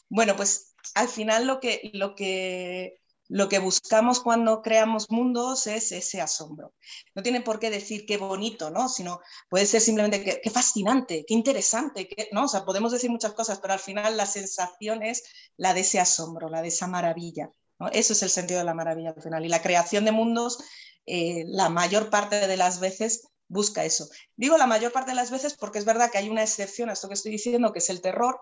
Bueno, 0.09 0.35
pues 0.37 0.75
al 0.95 1.09
final 1.09 1.47
lo 1.47 1.61
que, 1.61 1.91
lo 1.93 2.15
que 2.15 3.01
lo 3.29 3.49
que 3.49 3.59
buscamos 3.59 4.21
cuando 4.21 4.63
creamos 4.63 5.11
mundos 5.11 5.67
es 5.67 5.93
ese 5.93 6.21
asombro. 6.21 6.73
No 7.15 7.23
tiene 7.23 7.43
por 7.43 7.59
qué 7.59 7.71
decir 7.71 8.07
qué 8.07 8.17
bonito, 8.17 8.71
¿no? 8.71 8.89
Sino 8.89 9.21
puede 9.51 9.67
ser 9.67 9.83
simplemente 9.83 10.41
qué, 10.43 10.51
fascinante, 10.51 11.25
qué 11.27 11.35
interesante, 11.35 12.09
¿no? 12.33 12.45
O 12.45 12.49
sea, 12.49 12.65
podemos 12.65 12.91
decir 12.91 13.11
muchas 13.11 13.35
cosas, 13.35 13.61
pero 13.61 13.75
al 13.75 13.81
final 13.81 14.17
la 14.17 14.27
sensación 14.27 15.03
es 15.03 15.25
la 15.57 15.75
de 15.75 15.81
ese 15.81 16.01
asombro, 16.01 16.49
la 16.49 16.63
de 16.63 16.69
esa 16.69 16.87
maravilla. 16.87 17.53
Eso 17.93 18.13
es 18.15 18.23
el 18.23 18.31
sentido 18.31 18.59
de 18.59 18.65
la 18.65 18.75
maravilla 18.75 19.11
al 19.11 19.23
final. 19.23 19.45
Y 19.45 19.49
la 19.49 19.63
creación 19.63 20.05
de 20.05 20.13
mundos, 20.13 20.59
eh, 21.07 21.45
la 21.47 21.69
mayor 21.69 22.11
parte 22.11 22.47
de 22.47 22.57
las 22.57 22.81
veces 22.81 23.29
busca 23.47 23.85
eso. 23.85 24.09
Digo 24.37 24.57
la 24.57 24.67
mayor 24.67 24.93
parte 24.93 25.11
de 25.11 25.17
las 25.17 25.31
veces 25.31 25.55
porque 25.55 25.79
es 25.79 25.85
verdad 25.85 26.11
que 26.11 26.19
hay 26.19 26.29
una 26.29 26.43
excepción 26.43 26.91
a 26.91 26.95
esto 26.95 27.09
que 27.09 27.15
estoy 27.15 27.33
diciendo, 27.33 27.73
que 27.73 27.79
es 27.79 27.91
el 27.91 28.01
terror, 28.01 28.41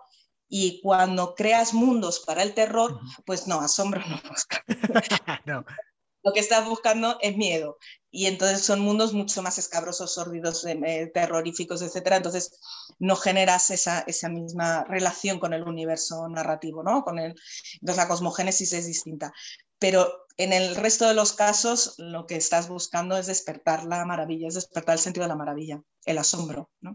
y 0.48 0.80
cuando 0.80 1.34
creas 1.34 1.74
mundos 1.74 2.20
para 2.20 2.42
el 2.42 2.54
terror, 2.54 3.00
pues 3.24 3.46
no, 3.46 3.60
asombro 3.60 4.02
no 4.06 4.20
busca. 4.28 4.64
Lo 6.22 6.32
que 6.32 6.40
estás 6.40 6.66
buscando 6.66 7.18
es 7.20 7.36
miedo. 7.36 7.78
Y 8.10 8.26
entonces 8.26 8.62
son 8.62 8.80
mundos 8.80 9.12
mucho 9.12 9.42
más 9.42 9.58
escabrosos, 9.58 10.14
sórdidos, 10.14 10.64
eh, 10.64 11.10
terroríficos, 11.14 11.82
etc. 11.82 12.14
Entonces 12.16 12.58
no 12.98 13.14
generas 13.14 13.70
esa, 13.70 14.00
esa, 14.00 14.28
misma 14.28 14.84
relación 14.84 15.38
con 15.38 15.52
el 15.52 15.62
universo 15.62 16.28
narrativo, 16.28 16.82
¿no? 16.82 17.04
Con 17.04 17.18
el, 17.18 17.36
entonces 17.74 17.96
la 17.96 18.08
cosmogénesis 18.08 18.72
es 18.72 18.86
distinta. 18.86 19.32
Pero 19.78 20.26
en 20.36 20.52
el 20.52 20.74
resto 20.74 21.06
de 21.06 21.14
los 21.14 21.32
casos 21.32 21.94
lo 21.98 22.26
que 22.26 22.36
estás 22.36 22.68
buscando 22.68 23.16
es 23.16 23.26
despertar 23.26 23.84
la 23.84 24.04
maravilla, 24.04 24.48
es 24.48 24.54
despertar 24.54 24.94
el 24.94 25.00
sentido 25.00 25.24
de 25.24 25.28
la 25.28 25.36
maravilla, 25.36 25.80
el 26.06 26.18
asombro, 26.18 26.70
¿no? 26.80 26.92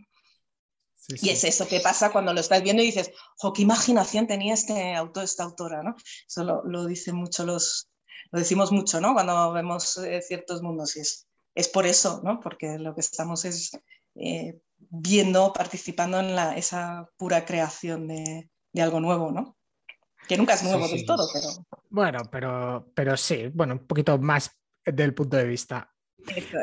Y 1.08 1.30
es 1.30 1.44
eso 1.44 1.68
que 1.68 1.80
pasa 1.80 2.12
cuando 2.12 2.34
lo 2.34 2.40
estás 2.40 2.62
viendo 2.62 2.84
y 2.84 2.88
dices, 2.88 3.12
¡jo, 3.38 3.54
qué 3.54 3.64
imaginación 3.64 4.28
tenía 4.28 4.54
este 4.54 4.94
autor, 4.94 5.24
esta 5.24 5.44
autora! 5.44 5.84
¿no? 5.84 5.96
Eso 6.28 6.44
lo, 6.44 6.64
lo 6.64 6.86
dicen 6.86 7.16
mucho 7.16 7.46
los, 7.46 7.90
lo 8.32 8.40
decimos 8.40 8.72
mucho, 8.72 9.02
¿no? 9.02 9.14
Cuando 9.14 9.52
vemos 9.52 9.98
eh, 9.98 10.22
ciertos 10.22 10.62
mundos 10.62 10.96
y 10.96 11.02
es, 11.02 11.28
es 11.56 11.68
por 11.68 11.86
eso, 11.86 12.22
¿no? 12.24 12.40
Porque 12.40 12.78
lo 12.78 12.94
que 12.96 13.02
estamos 13.02 13.46
es 13.46 13.72
eh, 14.16 14.60
viendo, 14.78 15.54
participando 15.54 16.20
en 16.20 16.36
la, 16.36 16.56
esa 16.56 17.10
pura 17.18 17.46
creación 17.46 18.08
de, 18.08 18.50
de, 18.72 18.82
algo 18.82 19.00
nuevo, 19.00 19.32
¿no? 19.32 19.58
Que 20.28 20.38
nunca 20.38 20.54
es 20.54 20.64
nuevo 20.64 20.88
del 20.88 21.06
todo, 21.06 21.28
pero... 21.34 21.48
Bueno, 21.90 22.20
pero, 22.32 22.92
pero 22.96 23.18
sí, 23.18 23.48
bueno, 23.54 23.74
un 23.74 23.88
poquito 23.88 24.18
más 24.18 24.52
del 24.86 25.14
punto 25.14 25.36
de 25.38 25.46
vista 25.46 25.94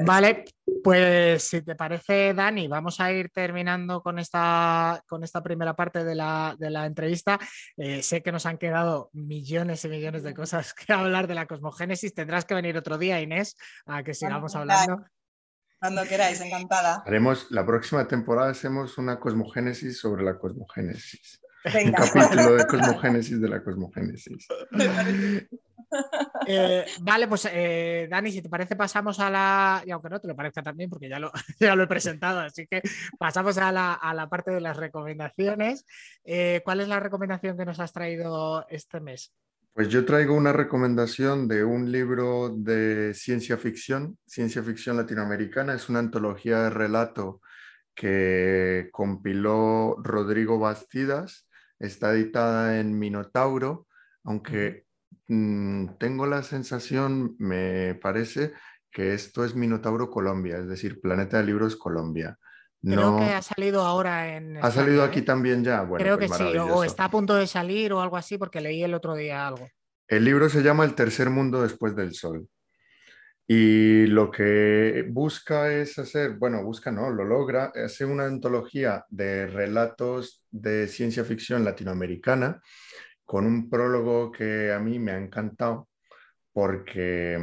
Vale, 0.04 0.44
pues 0.82 1.44
si 1.44 1.62
te 1.62 1.74
parece, 1.74 2.34
Dani, 2.34 2.68
vamos 2.68 3.00
a 3.00 3.12
ir 3.12 3.30
terminando 3.30 4.02
con 4.02 4.18
esta, 4.18 5.02
con 5.06 5.24
esta 5.24 5.42
primera 5.42 5.74
parte 5.74 6.04
de 6.04 6.14
la, 6.14 6.56
entrevista. 6.86 7.38
Eh, 7.76 8.02
sé 8.02 8.22
que 8.22 8.32
nos 8.32 8.46
han 8.46 8.59
quedado 8.59 9.11
millones 9.12 9.84
y 9.84 9.88
millones 9.88 10.22
de 10.22 10.34
cosas 10.34 10.74
que 10.86 10.92
hablar 10.92 11.26
de 11.26 11.34
la 11.34 11.46
cosmogénesis. 11.46 12.14
Tendrás 12.14 12.44
que 12.44 12.54
venir 12.54 12.76
otro 12.76 12.98
día, 12.98 13.20
Inés, 13.20 13.56
a 13.86 14.02
que 14.02 14.14
sigamos 14.14 14.54
hablando. 14.54 15.04
Cuando 15.80 16.04
queráis, 16.04 16.40
encantada. 16.40 17.04
Haremos, 17.06 17.50
la 17.50 17.64
próxima 17.64 18.09
temporada 18.09 18.50
hacemos 18.50 18.98
una 18.98 19.20
cosmogénesis 19.20 19.98
sobre 19.98 20.24
la 20.24 20.36
cosmogénesis. 20.36 21.40
Un 21.64 21.92
capítulo 21.92 22.54
de 22.54 22.66
cosmogénesis 22.68 23.40
de 23.40 23.48
la 23.48 23.62
cosmogénesis. 23.62 24.46
Eh, 26.46 26.84
vale, 27.00 27.28
pues 27.28 27.48
eh, 27.50 28.09
Dani, 28.11 28.30
si 28.30 28.42
te 28.42 28.48
parece, 28.48 28.76
pasamos 28.76 29.18
a 29.20 29.30
la. 29.30 29.82
Y 29.86 29.90
aunque 29.90 30.09
no 30.09 30.20
te 30.20 30.28
lo 30.28 30.36
parezca 30.36 30.62
también, 30.62 30.90
porque 30.90 31.09
ya 31.09 31.18
lo, 31.18 31.32
ya 31.61 31.74
lo 31.74 31.82
he 31.82 31.86
presentado, 31.86 32.40
así 32.40 32.66
que 32.66 32.82
pasamos 33.18 33.56
a 33.59 33.72
la, 33.72 34.28
parte 34.30 34.50
de 34.50 34.61
las 34.61 34.76
recomendaciones. 34.76 35.86
Eh, 36.24 36.61
¿Cuál 36.64 36.80
es 36.80 36.88
la 36.88 37.00
recomendación 37.00 37.56
que 37.56 37.64
nos 37.64 37.80
has 37.80 37.92
traído 37.92 38.66
este 38.68 39.00
mes? 39.00 39.32
Pues 39.72 39.88
yo 39.88 40.04
traigo 40.04 40.34
una 40.34 40.52
recomendación 40.52 41.48
de 41.48 41.64
un 41.64 41.90
libro 41.90 42.50
de 42.50 43.14
ciencia 43.14 43.56
ficción, 43.56 44.18
ciencia 44.26 44.62
ficción 44.62 44.96
latinoamericana. 44.96 45.74
Es 45.74 45.88
una 45.88 46.00
antología 46.00 46.64
de 46.64 46.70
relato 46.70 47.40
que 47.94 48.88
compiló 48.92 49.96
Rodrigo 50.02 50.59
Bastidas. 50.59 51.47
Está 51.79 52.12
editada 52.12 52.81
en 52.81 52.99
Minotauro, 52.99 53.87
aunque 54.24 54.89
Mm, 55.29 55.99
tengo 55.99 56.26
la 56.26 56.43
sensación, 56.43 57.37
me 57.39 57.95
parece, 57.95 58.53
que 58.91 59.12
esto 59.12 59.45
es 59.45 59.55
Minotauro 59.55 60.11
Colombia, 60.11 60.57
es 60.59 60.68
decir, 60.68 61.01
Planeta 61.01 61.37
de 61.37 61.45
Libros 61.45 61.76
Colombia. 61.76 62.39
Creo 62.81 63.18
que 63.18 63.24
ha 63.24 63.43
salido 63.43 63.83
ahora 63.83 64.37
en. 64.37 64.57
¿Ha 64.57 64.70
salido 64.70 65.03
aquí 65.03 65.18
¿eh? 65.18 65.22
también 65.22 65.64
ya? 65.64 65.83
Bueno, 65.83 66.03
Creo 66.03 66.16
pues 66.16 66.31
que 66.31 66.37
sí, 66.37 66.57
o 66.57 66.85
está 66.85 67.07
a 67.07 67.11
punto 67.11 67.35
de 67.35 67.47
salir 67.47 67.93
o 67.93 68.01
algo 68.01 68.16
así, 68.16 68.39
porque 68.39 68.61
leí 68.61 68.83
el 68.83 68.95
otro 68.95 69.16
día 69.16 69.47
algo. 69.47 69.68
El 70.07 70.24
libro 70.24 70.49
se 70.49 70.62
llama 70.62 70.85
El 70.85 70.95
tercer 70.95 71.29
mundo 71.29 71.61
después 71.61 71.95
del 71.95 72.14
sol. 72.14 72.49
Y 73.47 74.07
lo 74.07 74.31
que 74.31 75.07
busca 75.09 75.72
es 75.72 75.99
hacer, 75.99 76.37
bueno, 76.39 76.62
busca 76.62 76.93
no, 76.93 77.11
lo 77.11 77.24
logra, 77.24 77.72
hace 77.74 78.05
una 78.05 78.26
antología 78.26 79.05
de 79.09 79.47
relatos 79.47 80.38
de 80.51 80.88
ciencia 80.88 81.24
ficción 81.24 81.64
latinoamericana 81.64 82.61
con 83.24 83.46
un 83.46 83.68
prólogo 83.68 84.32
que 84.32 84.72
a 84.72 84.78
mí 84.78 84.99
me 84.99 85.12
ha 85.12 85.18
encantado 85.18 85.88
porque 86.53 87.38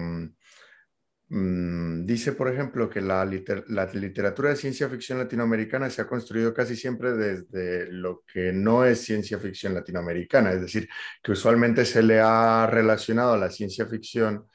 mm, 1.30 2.06
dice, 2.06 2.34
por 2.34 2.51
ejemplo, 2.51 2.89
que 2.89 3.01
la, 3.01 3.24
literatura 3.24 4.49
de 4.49 4.56
ciencia 4.56 4.89
ficción 4.89 5.20
latinoamericana 5.20 5.89
se 5.89 6.01
ha 6.01 6.08
construido 6.08 6.53
casi 6.53 6.76
siempre 6.76 7.14
desde 7.14 7.91
lo 7.91 8.24
que 8.26 8.51
no 8.51 8.84
es 8.84 9.01
ciencia 9.01 9.39
ficción 9.39 9.74
latinoamericana, 9.74 10.53
es 10.53 10.62
decir, 10.62 10.89
que 11.24 11.32
usualmente 11.34 11.86
se 11.86 12.03
le 12.03 12.20
ha 12.20 12.68
relacionado 12.68 13.34
a 13.34 13.38
la 13.38 13.49
ciencia 13.49 13.86
ficción 13.86 14.47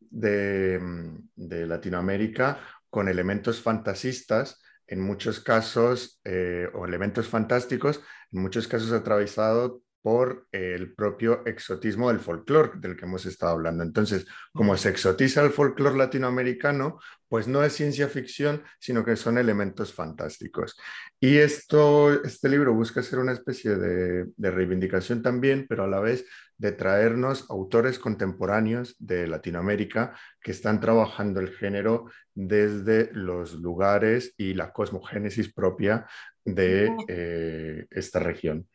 de, 0.00 0.78
mm, 0.80 1.68
Latinoamérica 1.68 2.60
con 2.88 3.08
elementos 3.08 3.60
fantasistas, 3.60 4.62
en 4.86 5.00
muchos 5.00 5.40
casos, 5.40 6.20
eh, 6.24 6.68
o 6.74 6.86
elementos 6.86 7.28
fantásticos, 7.28 8.00
en 8.32 8.42
muchos 8.42 8.68
casos 8.68 8.92
atravesado 8.92 9.82
por 10.06 10.46
el 10.52 10.94
propio 10.94 11.44
exotismo 11.46 12.08
del 12.10 12.20
folclore 12.20 12.74
del 12.76 12.96
que 12.96 13.06
hemos 13.06 13.26
estado 13.26 13.50
hablando. 13.50 13.82
Entonces, 13.82 14.24
como 14.52 14.76
se 14.76 14.90
exotiza 14.90 15.42
el 15.42 15.50
folclore 15.50 15.96
latinoamericano, 15.96 17.00
pues 17.28 17.48
no 17.48 17.64
es 17.64 17.72
ciencia 17.72 18.06
ficción, 18.06 18.62
sino 18.78 19.04
que 19.04 19.16
son 19.16 19.36
elementos 19.36 19.92
fantásticos. 19.92 20.76
Y 21.18 21.38
esto, 21.38 22.22
este 22.22 22.48
libro 22.48 22.72
busca 22.72 23.02
ser 23.02 23.18
una 23.18 23.32
especie 23.32 23.74
de, 23.74 24.26
de 24.36 24.50
reivindicación 24.52 25.22
también, 25.22 25.66
pero 25.68 25.82
a 25.82 25.88
la 25.88 25.98
vez 25.98 26.24
de 26.58 26.72
traernos 26.72 27.46
autores 27.50 27.98
contemporáneos 27.98 28.96
de 28.98 29.26
Latinoamérica 29.26 30.16
que 30.40 30.52
están 30.52 30.80
trabajando 30.80 31.40
el 31.40 31.50
género 31.50 32.06
desde 32.34 33.10
los 33.12 33.54
lugares 33.54 34.34
y 34.36 34.54
la 34.54 34.72
cosmogénesis 34.72 35.52
propia 35.52 36.06
de 36.44 36.90
eh, 37.08 37.86
esta 37.90 38.20
región. 38.20 38.66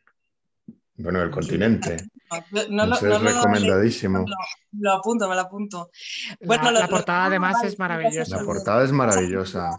Bueno, 0.94 1.20
del 1.20 1.30
continente. 1.30 1.96
No, 2.70 2.84
es 2.94 3.02
recomendadísimo. 3.02 4.24
Lo, 4.78 4.92
apunto, 4.92 5.28
me 5.28 5.34
lo 5.34 5.40
apunto. 5.40 5.90
Bueno, 6.40 6.70
la, 6.70 6.86
portada 6.86 7.26
además 7.26 7.64
es 7.64 7.78
maravillosa. 7.78 8.36
La 8.36 8.44
portada 8.44 8.84
es 8.84 8.92
maravillosa. 8.92 9.70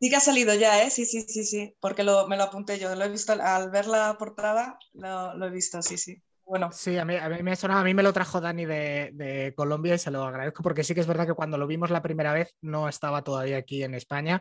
Sí 0.00 0.10
que 0.10 0.16
ha 0.16 0.20
salido 0.20 0.54
ya, 0.54 0.82
¿eh? 0.82 0.90
Sí, 0.90 1.04
sí, 1.04 1.22
sí, 1.22 1.44
sí. 1.44 1.74
Porque 1.80 2.04
me 2.04 2.36
lo 2.36 2.42
apunté 2.42 2.78
yo. 2.78 2.94
Lo 2.94 3.04
he 3.04 3.08
visto 3.08 3.32
al 3.32 3.70
ver 3.70 3.86
la 3.86 4.16
portada, 4.18 4.78
lo 4.94 5.44
he 5.44 5.50
visto, 5.50 5.82
sí, 5.82 5.98
sí. 5.98 6.22
Bueno. 6.46 6.70
Sí, 6.70 6.96
a 6.96 7.04
mí, 7.04 7.16
a 7.16 7.28
mí, 7.28 7.42
me 7.42 7.56
sonaba, 7.56 7.80
a 7.80 7.84
mí 7.84 7.92
me 7.92 8.04
lo 8.04 8.12
trajo 8.12 8.40
Dani 8.40 8.64
de, 8.64 9.52
Colombia 9.56 9.96
y 9.96 9.98
se 9.98 10.12
lo 10.12 10.22
agradezco 10.22 10.62
porque 10.62 10.84
sí 10.84 10.94
que 10.94 11.00
es 11.00 11.06
verdad 11.06 11.26
que 11.26 11.34
cuando 11.34 11.58
lo 11.58 11.66
vimos 11.66 11.90
la 11.90 12.02
primera 12.02 12.32
vez 12.32 12.54
no 12.60 12.88
estaba 12.88 13.22
todavía 13.24 13.56
aquí 13.56 13.82
en 13.82 13.94
España. 13.94 14.40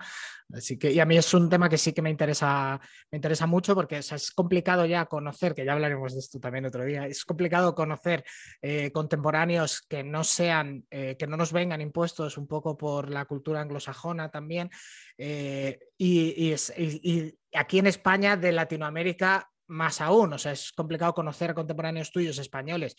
Así 0.54 0.78
que, 0.78 0.92
y 0.92 1.00
a 1.00 1.06
mí 1.06 1.18
es 1.18 1.34
un 1.34 1.50
tema 1.50 1.68
que 1.68 1.80
sí 1.80 1.94
que 1.94 2.04
me 2.04 2.12
interesa, 2.12 2.80
me 3.12 3.16
interesa 3.18 3.48
mucho 3.48 3.74
porque 3.74 3.98
es 3.98 4.32
complicado 4.34 4.86
ya 4.86 5.08
conocer, 5.08 5.56
que 5.56 5.66
ya 5.66 5.74
hablaremos 5.74 6.14
de 6.14 6.20
esto 6.20 6.40
también 6.40 6.68
otro 6.68 6.86
día, 6.86 7.08
es 7.08 7.26
complicado 7.26 7.74
conocer 7.74 8.24
eh, 8.62 8.92
contemporáneos 8.92 9.82
que 9.82 10.04
no 10.04 10.24
sean, 10.24 10.86
eh, 10.92 11.16
que 11.18 11.26
no 11.26 11.38
nos 11.38 11.52
vengan 11.52 11.82
impuestos 11.82 12.38
un 12.38 12.48
poco 12.48 12.78
por 12.78 13.10
la 13.10 13.26
cultura 13.26 13.62
anglosajona 13.62 14.30
también. 14.30 14.70
Eh, 15.18 15.80
y, 15.98 16.54
y 16.54 17.34
aquí 17.52 17.80
en 17.80 17.88
España, 17.88 18.38
de 18.38 18.52
Latinoamérica, 18.52 19.50
más 19.68 20.02
aún, 20.02 20.34
o 20.34 20.38
sea, 20.38 20.52
es 20.52 20.72
complicado 20.72 21.14
conocer 21.14 21.54
contemporáneos 21.54 22.12
tuyos 22.12 22.38
españoles, 22.38 22.96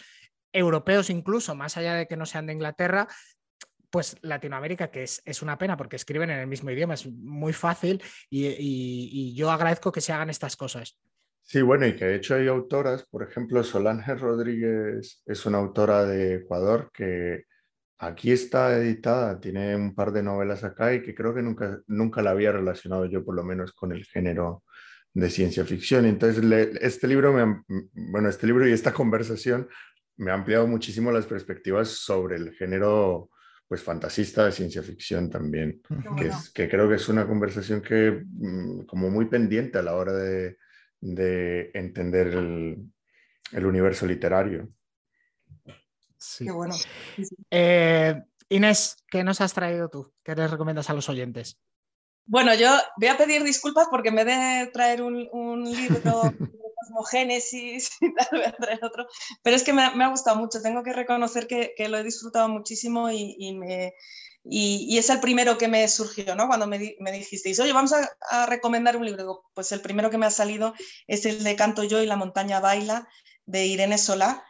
europeos 0.52 1.10
incluso, 1.10 1.54
más 1.54 1.76
allá 1.76 1.94
de 1.94 2.06
que 2.06 2.16
no 2.16 2.26
sean 2.26 2.46
de 2.46 2.54
Inglaterra, 2.54 3.08
pues 3.90 4.16
Latinoamérica, 4.22 4.90
que 4.90 5.04
es, 5.04 5.42
una 5.42 5.58
pena 5.58 5.76
porque 5.76 5.96
escriben 5.96 6.30
en 6.30 6.40
el 6.40 6.46
mismo 6.46 6.70
idioma, 6.70 6.94
es 6.94 7.06
muy 7.06 7.52
fácil 7.52 8.02
y, 8.28 9.34
yo 9.34 9.50
agradezco 9.50 9.92
que 9.92 10.00
se 10.00 10.12
hagan 10.12 10.30
estas 10.30 10.56
cosas. 10.56 10.98
Sí, 11.42 11.62
bueno, 11.62 11.86
y 11.86 11.94
que 11.94 12.06
de 12.06 12.16
hecho 12.16 12.34
hay 12.34 12.48
autoras, 12.48 13.06
por 13.06 13.22
ejemplo, 13.22 13.62
Solange 13.62 14.16
Rodríguez 14.16 15.22
es 15.24 15.46
una 15.46 15.58
autora 15.58 16.04
de 16.04 16.34
Ecuador 16.36 16.90
que 16.92 17.44
aquí 17.98 18.32
está 18.32 18.76
editada, 18.76 19.38
tiene 19.38 19.76
un 19.76 19.94
par 19.94 20.12
de 20.12 20.22
novelas 20.22 20.64
acá 20.64 20.92
y 20.92 21.02
que 21.02 21.14
creo 21.14 21.34
que 21.34 21.42
nunca, 21.42 21.80
nunca 21.86 22.20
la 22.20 22.30
había 22.30 22.50
relacionado 22.50 23.06
yo 23.06 23.24
por 23.24 23.36
lo 23.36 23.44
menos 23.44 23.72
con 23.72 23.92
el 23.92 24.04
género 24.04 24.64
de 25.16 25.30
ciencia 25.30 25.64
ficción. 25.64 26.04
Entonces, 26.04 26.44
este 26.82 27.08
libro, 27.08 27.32
me, 27.32 27.62
bueno, 27.94 28.28
este 28.28 28.46
libro 28.46 28.68
y 28.68 28.72
esta 28.72 28.92
conversación 28.92 29.66
me 30.18 30.30
ha 30.30 30.34
ampliado 30.34 30.66
muchísimo 30.66 31.10
las 31.10 31.24
perspectivas 31.24 31.88
sobre 31.88 32.36
el 32.36 32.52
género 32.52 33.30
pues 33.66 33.82
fantasista 33.82 34.44
de 34.44 34.52
ciencia 34.52 34.82
ficción 34.82 35.30
también, 35.30 35.80
que, 36.18 36.30
que, 36.54 36.68
creo 36.68 36.88
que 36.88 36.96
es 36.96 37.08
una 37.08 37.26
conversación 37.26 37.80
que 37.80 38.22
mm, 38.24 38.84
como 38.84 39.10
muy 39.10 39.24
pendiente 39.24 39.78
a 39.78 39.82
la 39.82 39.96
hora 39.96 40.12
de, 40.12 40.58
de 41.00 41.70
entender 41.72 42.28
el, 42.28 42.76
el, 43.52 43.66
universo 43.66 44.06
literario. 44.06 44.68
Sí. 46.18 46.44
Qué 46.44 46.52
bueno. 46.52 46.74
Eh, 47.50 48.22
Inés, 48.50 49.02
¿qué 49.10 49.24
nos 49.24 49.40
has 49.40 49.54
traído 49.54 49.88
tú? 49.88 50.12
¿Qué 50.22 50.34
les 50.36 50.50
recomiendas 50.50 50.90
a 50.90 50.94
los 50.94 51.08
oyentes? 51.08 51.58
Bueno, 52.26 52.54
yo 52.54 52.68
voy 52.96 53.08
a 53.08 53.16
pedir 53.16 53.44
disculpas 53.44 53.86
porque 53.90 54.08
en 54.08 54.16
vez 54.16 54.26
de 54.26 54.70
traer 54.72 55.00
un, 55.00 55.28
un 55.32 55.64
libro 55.64 56.22
de 56.38 56.50
cosmogénesis 56.80 57.90
y 58.00 58.12
tal, 58.14 58.28
voy 58.32 58.42
a 58.42 58.52
traer 58.52 58.84
otro, 58.84 59.06
pero 59.42 59.56
es 59.56 59.62
que 59.62 59.72
me, 59.72 59.90
me 59.94 60.04
ha 60.04 60.08
gustado 60.08 60.36
mucho, 60.36 60.60
tengo 60.60 60.82
que 60.82 60.92
reconocer 60.92 61.46
que, 61.46 61.72
que 61.76 61.88
lo 61.88 61.98
he 61.98 62.04
disfrutado 62.04 62.48
muchísimo 62.48 63.10
y, 63.10 63.36
y 63.38 63.54
me, 63.54 63.94
y, 64.48 64.98
es 64.98 65.10
el 65.10 65.20
primero 65.20 65.58
que 65.58 65.68
me 65.68 65.86
surgió, 65.88 66.34
¿no? 66.34 66.46
Cuando 66.46 66.66
me, 66.66 66.96
me 67.00 67.12
dijisteis, 67.12 67.58
oye, 67.60 67.72
vamos 67.72 67.92
a, 67.92 68.08
a, 68.30 68.46
recomendar 68.46 68.96
un 68.96 69.06
libro. 69.06 69.44
pues 69.54 69.72
el 69.72 69.80
primero 69.80 70.10
que 70.10 70.18
me 70.18 70.26
ha 70.26 70.30
salido 70.30 70.74
es 71.06 71.26
el 71.26 71.42
de 71.42 71.56
Canto 71.56 71.84
yo 71.84 72.02
y 72.02 72.06
la 72.06 72.16
montaña 72.16 72.60
baila, 72.60 73.08
de 73.44 73.66
Irene 73.66 73.98
Solá, 73.98 74.44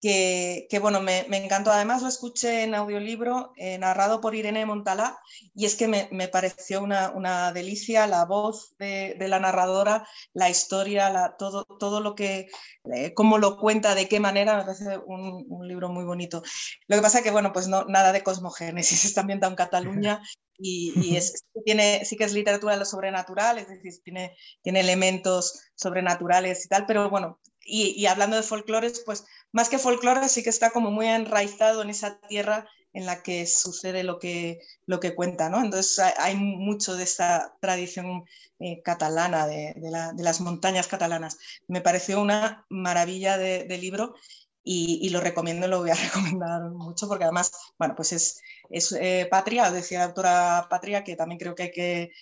que, 0.00 0.78
bueno, 0.80 1.00
me, 1.00 1.26
encantó. 1.36 1.70
Además 1.70 2.02
lo 2.02 2.08
escuché 2.08 2.64
en 2.64 2.74
audiolibro, 2.74 3.52
eh, 3.56 3.76
narrado 3.78 4.20
por 4.20 4.34
Irene 4.34 4.64
Montalá, 4.64 5.18
y 5.54 5.66
es 5.66 5.76
que 5.76 5.88
me, 5.88 6.28
pareció 6.28 6.82
una, 6.82 7.52
delicia 7.52 8.06
la 8.06 8.24
voz 8.24 8.74
de, 8.78 9.16
la 9.18 9.38
narradora, 9.38 10.06
la 10.32 10.48
historia, 10.48 11.10
la, 11.10 11.36
todo, 11.36 11.64
todo 11.64 12.00
lo 12.00 12.14
que, 12.14 12.48
eh, 12.94 13.12
cómo 13.14 13.38
lo 13.38 13.58
cuenta, 13.58 13.94
de 13.94 14.08
qué 14.08 14.20
manera, 14.20 14.56
me 14.56 14.64
parece 14.64 14.98
un, 15.06 15.46
libro 15.68 15.90
muy 15.90 16.04
bonito. 16.04 16.42
Lo 16.88 16.96
que 16.96 17.02
pasa 17.02 17.18
es 17.18 17.24
que, 17.24 17.30
bueno, 17.30 17.52
pues 17.52 17.68
no, 17.68 17.84
nada 17.84 18.12
de 18.12 18.22
cosmogénesis, 18.22 19.04
está 19.04 19.20
ambientado 19.20 19.50
en 19.52 19.56
Cataluña 19.56 20.22
y, 20.58 21.16
es, 21.16 21.44
tiene, 21.64 22.04
sí 22.04 22.16
que 22.16 22.24
es 22.24 22.32
literatura 22.32 22.72
de 22.72 22.78
lo 22.78 22.84
sobrenatural, 22.86 23.58
es 23.58 23.68
decir, 23.68 23.92
tiene, 24.02 24.36
tiene 24.62 24.80
elementos 24.80 25.60
sobrenaturales 25.74 26.64
y 26.64 26.68
tal, 26.68 26.86
pero 26.86 27.10
bueno, 27.10 27.38
y, 27.64 28.06
hablando 28.06 28.36
de 28.36 28.42
folclores, 28.42 29.02
pues 29.04 29.24
más 29.52 29.68
que 29.68 29.78
folclore, 29.78 30.28
sí 30.28 30.42
que 30.42 30.50
está 30.50 30.70
como 30.70 30.90
muy 30.90 31.06
enraizado 31.06 31.82
en 31.82 31.90
esa 31.90 32.20
tierra 32.20 32.68
en 32.92 33.06
la 33.06 33.22
que 33.22 33.46
sucede 33.46 34.02
lo 34.02 34.18
que, 34.18 34.60
lo 34.86 34.98
que 34.98 35.14
cuenta, 35.14 35.48
¿no? 35.48 35.62
Entonces 35.62 35.98
hay 36.18 36.34
mucho 36.36 36.96
de 36.96 37.04
esta 37.04 37.56
tradición 37.60 38.24
eh, 38.58 38.82
catalana, 38.82 39.46
de, 39.46 39.74
las 40.16 40.40
montañas 40.40 40.88
catalanas. 40.88 41.38
Me 41.68 41.80
pareció 41.80 42.20
una 42.20 42.66
maravilla 42.68 43.38
de 43.38 43.78
libro 43.78 44.14
y, 44.62 45.08
lo 45.10 45.20
recomiendo, 45.20 45.66
lo 45.68 45.80
voy 45.80 45.90
a 45.90 45.94
recomendar 46.38 46.70
mucho 46.70 47.08
porque 47.08 47.24
además, 47.24 47.50
bueno, 47.78 47.94
pues 47.96 48.12
es, 48.12 48.40
es 48.68 48.92
eh, 48.92 49.26
Patria, 49.30 49.70
decía 49.70 50.00
la 50.00 50.04
autora 50.06 50.66
Patria, 50.68 51.02
que 51.02 51.16
también 51.16 51.38
creo 51.38 51.54
que 51.54 51.62
hay 51.64 51.70
que, 51.70 52.12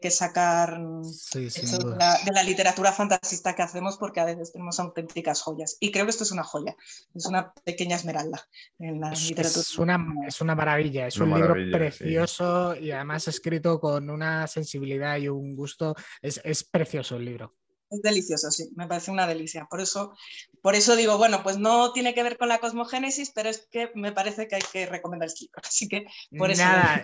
que, 0.00 0.10
sacar 0.10 0.78
de, 0.78 2.32
la, 2.32 2.42
literatura 2.42 2.92
fantasista 2.92 3.54
que 3.54 3.62
hacemos 3.62 3.98
porque 3.98 4.20
a 4.20 4.24
veces 4.24 4.52
tenemos 4.52 4.78
auténticas 4.78 5.42
joyas. 5.42 5.76
Y 5.80 5.90
creo 5.90 6.04
que 6.04 6.10
esto 6.10 6.24
es 6.24 6.30
una 6.30 6.44
joya, 6.44 6.76
es 7.14 7.26
una 7.26 7.52
pequeña 7.64 7.96
esmeralda 7.96 8.46
en 8.78 9.00
la 9.00 9.12
es, 9.12 9.28
literatura. 9.28 9.60
Es 9.60 9.78
una, 9.78 10.06
es 10.26 10.40
una 10.40 10.54
maravilla, 10.54 11.06
es 11.06 11.18
un 11.18 11.34
libro 11.34 11.54
precioso 11.72 12.76
y 12.76 12.92
además 12.92 13.28
escrito 13.28 13.80
con 13.80 14.08
una 14.10 14.46
sensibilidad 14.46 15.18
y 15.18 15.28
un 15.28 15.56
gusto. 15.56 15.94
Es, 16.22 16.40
es 16.44 16.64
precioso 16.64 17.16
el 17.16 17.24
libro. 17.24 17.54
Es 17.90 18.02
delicioso, 18.02 18.50
sí, 18.50 18.70
me 18.76 18.86
parece 18.86 19.10
una 19.10 19.26
delicia. 19.26 19.66
Por 19.70 19.80
eso, 19.80 20.14
por 20.62 20.74
eso 20.74 20.94
digo, 20.94 21.16
bueno, 21.16 21.42
pues 21.42 21.58
no 21.58 21.92
tiene 21.92 22.14
que 22.14 22.22
ver 22.22 22.36
con 22.36 22.48
la 22.48 22.58
cosmogénesis, 22.58 23.30
pero 23.34 23.48
es 23.48 23.66
que 23.70 23.90
me 23.94 24.12
parece 24.12 24.46
que 24.46 24.56
hay 24.56 24.62
que 24.72 24.86
recomendar 24.86 25.28
este 25.28 25.44
libro. 25.44 25.62
Así 25.64 25.88
que 25.88 26.06
por 26.36 26.50
eso. 26.50 26.62
Nada, 26.62 27.02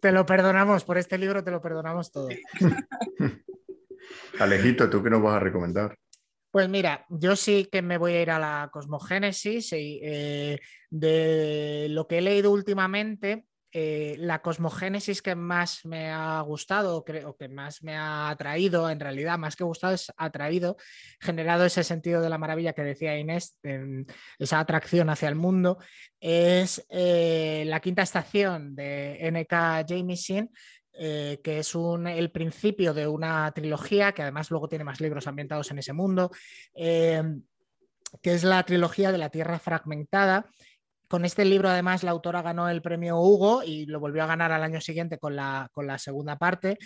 te 0.00 0.10
lo 0.10 0.26
perdonamos, 0.26 0.84
por 0.84 0.98
este 0.98 1.18
libro 1.18 1.44
te 1.44 1.50
lo 1.50 1.60
perdonamos 1.60 2.10
todo. 2.10 2.28
Alejito, 4.40 4.90
¿tú 4.90 5.02
qué 5.02 5.10
nos 5.10 5.22
vas 5.22 5.36
a 5.36 5.40
recomendar? 5.40 5.96
Pues 6.50 6.68
mira, 6.68 7.06
yo 7.08 7.36
sí 7.36 7.68
que 7.70 7.80
me 7.80 7.98
voy 7.98 8.12
a 8.12 8.22
ir 8.22 8.30
a 8.30 8.38
la 8.38 8.68
cosmogénesis 8.72 9.72
y 9.72 10.00
eh, 10.02 10.60
de 10.90 11.86
lo 11.88 12.06
que 12.06 12.18
he 12.18 12.20
leído 12.20 12.50
últimamente, 12.50 13.46
eh, 13.74 14.16
la 14.18 14.42
cosmogénesis 14.42 15.22
que 15.22 15.34
más 15.34 15.86
me 15.86 16.10
ha 16.10 16.38
gustado 16.42 16.98
o 16.98 17.36
que 17.36 17.48
más 17.48 17.82
me 17.82 17.96
ha 17.96 18.28
atraído, 18.28 18.90
en 18.90 19.00
realidad 19.00 19.38
más 19.38 19.56
que 19.56 19.64
gustado 19.64 19.94
es 19.94 20.12
atraído, 20.18 20.76
generado 21.20 21.64
ese 21.64 21.82
sentido 21.82 22.20
de 22.20 22.28
la 22.28 22.36
maravilla 22.36 22.74
que 22.74 22.82
decía 22.82 23.18
Inés, 23.18 23.58
esa 24.38 24.60
atracción 24.60 25.08
hacia 25.08 25.30
el 25.30 25.36
mundo, 25.36 25.78
es 26.20 26.84
eh, 26.90 27.64
la 27.66 27.80
quinta 27.80 28.02
estación 28.02 28.74
de 28.76 29.30
NK 29.32 29.88
Jamisin, 29.88 30.50
eh, 30.92 31.40
que 31.42 31.60
es 31.60 31.72
el 31.74 32.30
principio 32.30 32.92
de 32.92 33.06
una 33.06 33.50
trilogía 33.52 34.12
que 34.12 34.20
además 34.20 34.50
luego 34.50 34.68
tiene 34.68 34.84
más 34.84 35.00
libros 35.00 35.26
ambientados 35.26 35.70
en 35.70 35.78
ese 35.78 35.94
mundo, 35.94 36.30
que 36.74 38.34
es 38.34 38.44
la 38.44 38.62
trilogía 38.64 39.10
de 39.12 39.16
la 39.16 39.30
Tierra 39.30 39.58
fragmentada 39.58 40.50
con 41.12 41.26
este 41.26 41.44
libro, 41.44 41.68
además, 41.68 42.04
la 42.04 42.10
autora 42.10 42.40
ganó 42.40 42.70
el 42.70 42.80
premio 42.80 43.18
Hugo 43.18 43.62
y 43.62 43.84
lo 43.84 44.00
volvió 44.00 44.22
a 44.22 44.26
ganar 44.26 44.50
al 44.50 44.62
año 44.62 44.80
siguiente 44.80 45.18
con 45.18 45.36
la, 45.36 45.68
con 45.70 45.86
la 45.86 45.98
segunda 45.98 46.38
parte. 46.38 46.78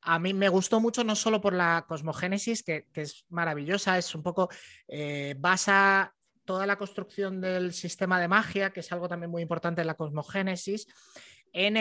A 0.00 0.18
mí 0.18 0.34
me 0.34 0.48
gustó 0.48 0.80
mucho 0.80 1.04
no 1.04 1.14
solo 1.14 1.40
por 1.40 1.52
la 1.52 1.84
cosmogénesis, 1.86 2.64
que, 2.64 2.86
es 2.92 3.24
maravillosa, 3.28 3.96
es 3.96 4.16
un 4.16 4.24
poco, 4.24 4.48
eh, 4.88 5.36
basa 5.38 6.12
toda 6.44 6.66
la 6.66 6.74
construcción 6.76 7.40
del 7.40 7.72
sistema 7.72 8.20
de 8.20 8.26
magia, 8.26 8.70
que 8.70 8.80
es 8.80 8.90
algo 8.90 9.08
también 9.08 9.30
muy 9.30 9.42
importante 9.42 9.82
en 9.82 9.86
la 9.86 9.94
cosmogénesis, 9.94 10.88
en, 11.52 11.74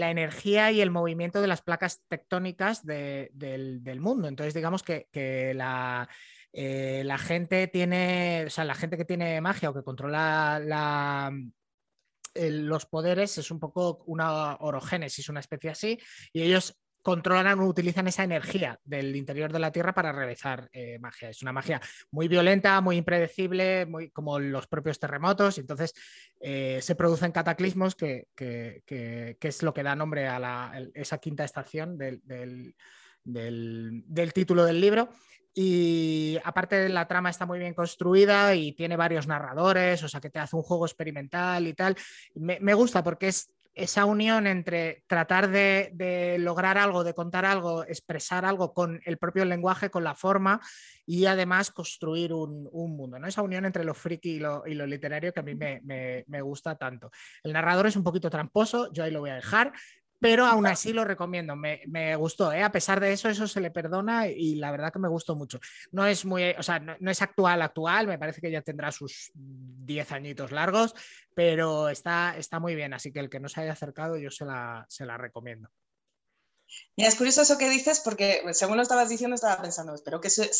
la 0.00 0.10
energía 0.10 0.72
y 0.72 0.80
el 0.80 0.90
movimiento 0.90 1.40
de 1.40 1.46
las 1.46 1.62
placas 1.62 2.02
tectónicas 2.08 2.84
del, 2.84 4.00
mundo. 4.00 4.26
Entonces, 4.26 4.54
digamos 4.54 4.82
que 4.82 5.52
la, 5.54 6.08
eh, 6.52 7.02
la 7.04 7.18
gente 7.18 7.66
tiene, 7.68 8.44
o 8.46 8.50
sea, 8.50 8.64
la 8.64 8.74
gente 8.74 8.96
que 8.96 9.04
tiene 9.04 9.40
magia 9.40 9.70
o 9.70 9.74
que 9.74 9.82
controla 9.82 10.60
los 12.34 12.86
poderes 12.86 13.38
es 13.38 13.50
un 13.50 13.60
poco 13.60 14.02
una 14.06 14.56
orogénesis, 14.56 15.28
una 15.28 15.40
especie 15.40 15.70
así, 15.70 15.98
y 16.32 16.42
ellos 16.42 16.78
controlan 17.02 17.58
o 17.58 17.66
utilizan 17.66 18.06
esa 18.06 18.22
energía 18.22 18.78
del 18.84 19.16
interior 19.16 19.52
de 19.52 19.58
la 19.58 19.72
Tierra 19.72 19.92
para 19.92 20.12
realizar 20.12 20.68
eh, 20.72 20.98
magia. 21.00 21.30
Es 21.30 21.42
una 21.42 21.52
magia 21.52 21.80
muy 22.12 22.28
violenta, 22.28 22.80
muy 22.80 22.96
impredecible, 22.96 23.86
muy, 23.86 24.10
como 24.10 24.38
los 24.38 24.68
propios 24.68 25.00
terremotos, 25.00 25.58
entonces 25.58 25.94
eh, 26.40 26.78
se 26.80 26.94
producen 26.94 27.32
cataclismos 27.32 27.96
que, 27.96 28.28
es 29.40 29.62
lo 29.62 29.74
que 29.74 29.82
da 29.82 29.96
nombre 29.96 30.28
a 30.28 30.72
esa 30.94 31.18
quinta 31.18 31.44
estación 31.44 31.98
del, 31.98 32.22
del 33.24 34.32
título 34.32 34.64
del 34.64 34.80
libro. 34.80 35.10
Y 35.54 36.38
aparte 36.44 36.88
la 36.88 37.06
trama 37.06 37.30
está 37.30 37.44
muy 37.44 37.58
bien 37.58 37.74
construida 37.74 38.54
y 38.54 38.72
tiene 38.72 38.96
varios 38.96 39.26
narradores, 39.26 40.02
o 40.02 40.08
sea 40.08 40.20
que 40.20 40.30
te 40.30 40.38
hace 40.38 40.56
un 40.56 40.62
juego 40.62 40.86
experimental 40.86 41.66
y 41.66 41.74
tal. 41.74 41.96
Me, 42.34 42.74
gusta 42.74 43.04
porque 43.04 43.28
es 43.28 43.52
esa 43.74 44.06
unión 44.06 44.46
entre 44.46 45.04
tratar 45.06 45.50
de, 45.50 46.36
lograr 46.38 46.78
algo, 46.78 47.04
de 47.04 47.14
contar 47.14 47.44
algo, 47.44 47.84
expresar 47.84 48.44
algo 48.46 48.72
con 48.72 49.00
el 49.04 49.18
propio 49.18 49.44
lenguaje, 49.44 49.90
con 49.90 50.04
la 50.04 50.14
forma 50.14 50.60
y 51.04 51.26
además 51.26 51.70
construir 51.70 52.32
un, 52.32 52.70
mundo. 52.72 53.18
¿no? 53.18 53.26
Esa 53.26 53.42
unión 53.42 53.66
entre 53.66 53.84
lo 53.84 53.94
friki 53.94 54.36
y 54.36 54.38
lo, 54.38 54.64
literario 54.66 55.34
que 55.34 55.40
a 55.40 55.42
mí 55.42 55.54
me, 55.54 55.80
me, 55.82 56.42
gusta 56.42 56.76
tanto. 56.76 57.10
El 57.42 57.52
narrador 57.52 57.86
es 57.86 57.96
un 57.96 58.04
poquito 58.04 58.30
tramposo, 58.30 58.90
yo 58.92 59.04
ahí 59.04 59.10
lo 59.10 59.20
voy 59.20 59.30
a 59.30 59.36
dejar, 59.36 59.72
pero 60.22 60.46
aún 60.46 60.68
así 60.68 60.92
lo 60.92 61.04
recomiendo, 61.04 61.56
me, 61.56 62.14
gustó, 62.14 62.52
¿eh? 62.52 62.62
a 62.62 62.70
pesar 62.70 63.00
de 63.00 63.12
eso, 63.12 63.28
eso 63.28 63.48
se 63.48 63.60
le 63.60 63.72
perdona 63.72 64.28
y 64.28 64.54
la 64.54 64.70
verdad 64.70 64.92
que 64.92 65.00
me 65.00 65.08
gustó 65.08 65.34
mucho. 65.34 65.58
No 65.90 66.06
es 66.06 66.24
muy, 66.24 66.50
o 66.56 66.62
sea, 66.62 66.78
no, 66.78 67.10
es 67.10 67.22
actual, 67.22 67.60
actual, 67.60 68.06
me 68.06 68.18
parece 68.18 68.40
que 68.40 68.50
ya 68.50 68.62
tendrá 68.62 68.92
sus 68.92 69.32
10 69.34 70.12
añitos 70.12 70.52
largos, 70.52 70.94
pero 71.34 71.88
está, 71.88 72.36
está 72.38 72.60
muy 72.60 72.76
bien, 72.76 72.94
así 72.94 73.10
que 73.10 73.18
el 73.18 73.28
que 73.28 73.40
no 73.40 73.48
se 73.48 73.62
haya 73.62 73.72
acercado 73.72 74.16
yo 74.16 74.30
se 74.30 74.44
la, 74.44 74.86
se 74.88 75.04
la 75.04 75.18
recomiendo. 75.18 75.68
Mira, 76.96 77.08
es 77.08 77.14
curioso 77.14 77.42
eso 77.42 77.56
que 77.56 77.70
dices 77.70 78.00
porque 78.00 78.42
según 78.52 78.76
lo 78.76 78.82
estabas 78.82 79.08
diciendo 79.08 79.34
estaba 79.34 79.62
pensando, 79.62 79.94
espero 79.94 80.20
que 80.20 80.28
se, 80.28 80.50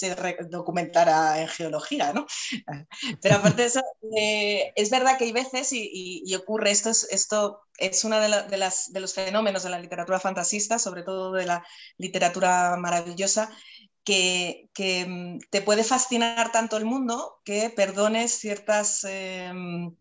documentara 0.49 1.41
en 1.41 1.49
geología, 1.49 2.13
¿no? 2.13 2.27
Pero 3.23 3.37
aparte 3.37 3.63
de 3.63 3.69
eso, 3.69 3.83
eh, 4.17 4.73
es 4.77 4.91
verdad 4.91 5.19
que 5.19 5.25
hay 5.25 5.33
veces 5.33 5.69
y, 5.73 6.35
ocurre, 6.35 6.71
esto 6.71 6.91
es, 6.91 7.07
esto 7.11 7.61
es 7.77 8.05
uno 8.05 8.19
de, 8.19 8.49
de, 8.49 8.57
las, 8.57 8.93
de 8.93 9.01
los 9.01 9.13
fenómenos 9.13 9.63
de 9.63 9.71
la 9.71 9.79
literatura 9.79 10.21
fantasista, 10.21 10.79
sobre 10.79 11.03
todo 11.03 11.33
de 11.33 11.47
la 11.47 11.67
literatura 11.99 12.77
maravillosa, 12.79 13.51
que, 14.05 14.69
que, 14.75 15.07
mm, 15.07 15.39
te 15.51 15.63
puede 15.63 15.85
fascinar 15.85 16.51
tanto 16.51 16.77
el 16.77 16.85
mundo 16.85 17.41
que 17.45 17.71
perdones 17.71 18.33
ciertas... 18.33 19.05
Em, 19.05 19.95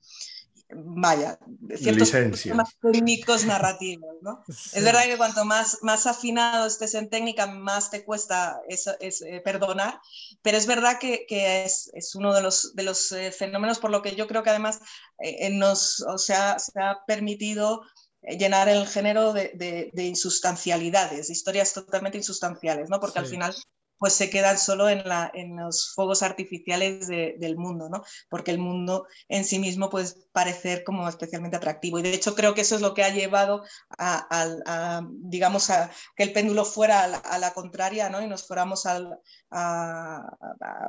vaya, 0.76 1.40
ciertos 1.76 2.12
temas 2.12 2.76
técnicos 2.82 3.46
narrativos. 3.46 4.16
¿no? 4.22 4.44
Es 4.48 4.84
verdad 4.84 5.06
que 5.06 5.18
cuanto 5.18 5.46
más, 5.46 5.80
más 5.82 6.06
afinado 6.08 6.68
estés 6.68 6.94
en 6.96 7.10
técnica, 7.10 7.48
más 7.48 7.90
te 7.90 8.04
cuesta 8.04 8.62
eso, 8.68 8.94
es, 9.00 9.22
eh, 9.22 9.42
perdonar, 9.44 10.00
pero 10.42 10.58
es 10.58 10.68
verdad 10.68 11.00
que, 11.00 11.26
que 11.28 11.64
es, 11.64 11.90
es, 11.94 12.16
uno 12.16 12.34
de 12.34 12.42
los, 12.42 12.76
de 12.76 12.84
los 12.84 13.12
eh, 13.12 13.32
fenómenos 13.32 13.80
por 13.80 13.92
lo 13.92 14.02
que 14.02 14.16
yo 14.16 14.28
creo 14.28 14.44
que 14.44 14.50
además 14.50 14.80
eh, 15.20 15.50
nos, 15.50 16.02
o 16.02 16.18
sea, 16.18 16.60
se 16.60 16.80
ha 16.80 17.00
permitido 17.06 17.82
llenar 18.22 18.70
el 18.70 18.88
género 18.88 19.34
de, 19.34 19.52
de, 19.56 19.90
de, 19.94 20.04
insustancialidades, 20.06 21.30
historias 21.30 21.74
totalmente 21.74 22.20
insustanciales, 22.20 22.90
¿no? 22.90 23.00
porque 23.00 23.20
al 23.20 23.26
final 23.26 23.56
pues 24.02 24.14
se 24.14 24.32
quedan 24.32 24.58
solo 24.58 24.90
en, 24.90 25.08
la, 25.08 25.30
en 25.32 25.56
los 25.56 25.94
fuegos 25.94 26.24
artificiales 26.24 27.08
del 27.08 27.56
mundo, 27.56 27.88
¿no? 27.88 28.02
Porque 28.32 28.50
el 28.50 28.58
mundo 28.58 29.06
en 29.30 29.46
sí 29.46 29.60
mismo 29.60 29.92
puede 29.92 30.08
parecer 30.32 30.84
como 30.84 31.08
especialmente 31.08 31.58
atractivo. 31.58 32.00
Y 32.00 32.02
de 32.02 32.16
hecho 32.16 32.34
creo 32.34 32.56
que 32.56 32.62
eso 32.62 32.74
es 32.74 32.82
lo 32.82 32.96
que 32.96 33.04
ha 33.04 33.14
llevado 33.14 33.64
a, 34.00 35.04
digamos, 35.20 35.70
a 35.70 35.92
que 36.16 36.24
el 36.24 36.34
péndulo 36.34 36.66
fuera 36.66 37.04
a 37.04 37.38
la, 37.38 37.54
contraria, 37.54 38.10
¿no? 38.10 38.24
Y 38.24 38.28
nos 38.28 38.48
fuéramos 38.48 38.88
al, 38.88 39.20
a, 39.52 40.36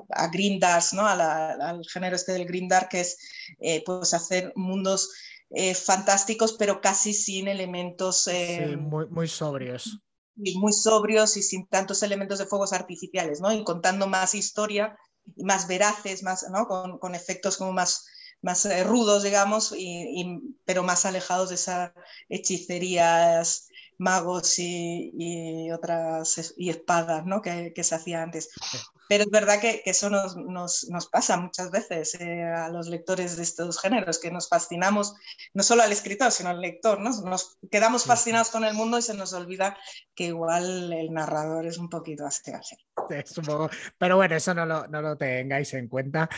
a, 0.08 0.28
Green 0.28 0.58
¿no? 0.94 1.06
al 1.06 1.82
género 1.92 2.16
este 2.16 2.32
del 2.32 2.46
Green 2.46 2.66
Dark, 2.66 2.88
que 2.88 3.00
es 3.00 3.18
eh, 3.60 3.82
pues 3.84 4.14
hacer 4.14 4.54
mundos 4.56 5.10
eh, 5.50 5.74
fantásticos, 5.74 6.54
pero 6.54 6.80
casi 6.80 7.12
sin 7.12 7.46
elementos... 7.46 8.26
Eh, 8.26 8.74
muy, 8.78 9.06
muy 9.10 9.28
sobrios 9.28 10.00
muy 10.36 10.72
sobrios 10.72 11.36
y 11.36 11.42
sin 11.42 11.66
tantos 11.66 12.02
elementos 12.02 12.38
de 12.38 12.46
fuegos 12.46 12.72
artificiales, 12.72 13.40
¿no? 13.40 13.52
Y 13.52 13.64
contando 13.64 14.06
más 14.06 14.34
historia, 14.34 14.96
más 15.36 15.68
veraces, 15.68 16.22
más, 16.22 16.46
¿no? 16.50 16.66
con, 16.66 16.98
con 16.98 17.14
efectos 17.14 17.56
como 17.56 17.72
más, 17.72 18.06
más 18.40 18.64
eh, 18.66 18.84
rudos, 18.84 19.22
digamos, 19.22 19.74
y, 19.76 20.56
pero 20.64 20.82
más 20.82 21.06
alejados 21.06 21.50
de 21.50 21.56
esas 21.56 21.92
hechicerías, 22.28 23.68
magos 23.98 24.58
y, 24.58 25.70
otras 25.70 26.54
y 26.56 26.70
espadas 26.70 27.24
¿no? 27.24 27.40
que, 27.40 27.72
que 27.74 27.84
se 27.84 27.94
hacía 27.94 28.22
antes. 28.22 28.50
Pero 29.12 29.24
es 29.24 29.30
verdad 29.30 29.60
que, 29.60 29.82
eso 29.84 30.08
nos, 30.08 30.38
nos, 30.38 30.88
nos, 30.88 31.06
pasa 31.06 31.36
muchas 31.36 31.70
veces 31.70 32.14
eh, 32.18 32.44
a 32.44 32.70
los 32.70 32.88
lectores 32.88 33.36
de 33.36 33.42
estos 33.42 33.78
géneros, 33.78 34.18
que 34.18 34.30
nos 34.30 34.48
fascinamos, 34.48 35.14
no 35.52 35.62
solo 35.62 35.82
al 35.82 35.92
escritor, 35.92 36.32
sino 36.32 36.48
al 36.48 36.62
lector, 36.62 36.98
¿no? 36.98 37.10
Nos 37.20 37.58
quedamos 37.70 38.06
fascinados 38.06 38.48
con 38.48 38.64
el 38.64 38.72
mundo 38.72 38.96
y 38.96 39.02
se 39.02 39.12
nos 39.12 39.34
olvida 39.34 39.76
que 40.14 40.28
igual 40.28 40.94
el 40.94 41.12
narrador 41.12 41.66
es 41.66 41.76
un 41.76 41.90
poquito 41.90 42.24
así. 42.24 42.52
Es 43.10 43.36
un 43.38 43.44
poco... 43.44 43.70
Pero 43.98 44.16
bueno, 44.16 44.36
eso 44.36 44.54
no 44.54 44.66
lo, 44.66 44.86
no 44.86 45.02
lo 45.02 45.16
tengáis 45.16 45.72
en 45.74 45.88
cuenta. 45.88 46.28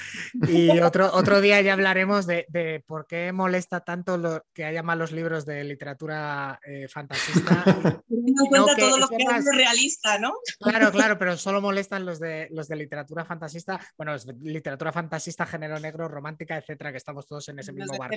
Y 0.49 0.71
otro, 0.81 1.11
otro 1.13 1.41
día 1.41 1.61
ya 1.61 1.73
hablaremos 1.73 2.27
de, 2.27 2.47
de 2.49 2.83
por 2.87 3.07
qué 3.07 3.33
molesta 3.33 3.81
tanto 3.81 4.17
lo 4.17 4.45
que 4.53 4.65
haya 4.65 4.83
malos 4.83 5.13
libros 5.13 5.45
de 5.47 5.65
literatura 5.65 6.61
eh, 6.65 6.89
fantasista. 6.89 7.65
Teniendo 8.09 8.45
en 8.45 8.49
cuenta 8.49 8.77
todo 8.77 8.99
lo 8.99 9.09
que 9.09 9.17
es 9.17 9.45
realista, 9.57 10.19
¿no? 10.19 10.35
Claro, 10.59 10.91
claro, 10.93 11.19
pero 11.19 11.37
solo 11.37 11.61
molestan 11.61 12.05
los 12.05 12.21
de, 12.21 12.49
los 12.51 12.69
de 12.69 12.77
literatura 12.77 13.25
fantasista, 13.25 13.81
bueno, 13.97 14.15
literatura 14.41 14.93
fantasista, 14.93 15.47
género 15.47 15.79
negro, 15.81 16.09
romántica, 16.09 16.57
etcétera, 16.57 16.91
que 16.91 16.99
estamos 16.99 17.27
todos 17.27 17.49
en 17.49 17.59
ese 17.59 17.73
mismo 17.73 17.97
barco. 17.99 18.17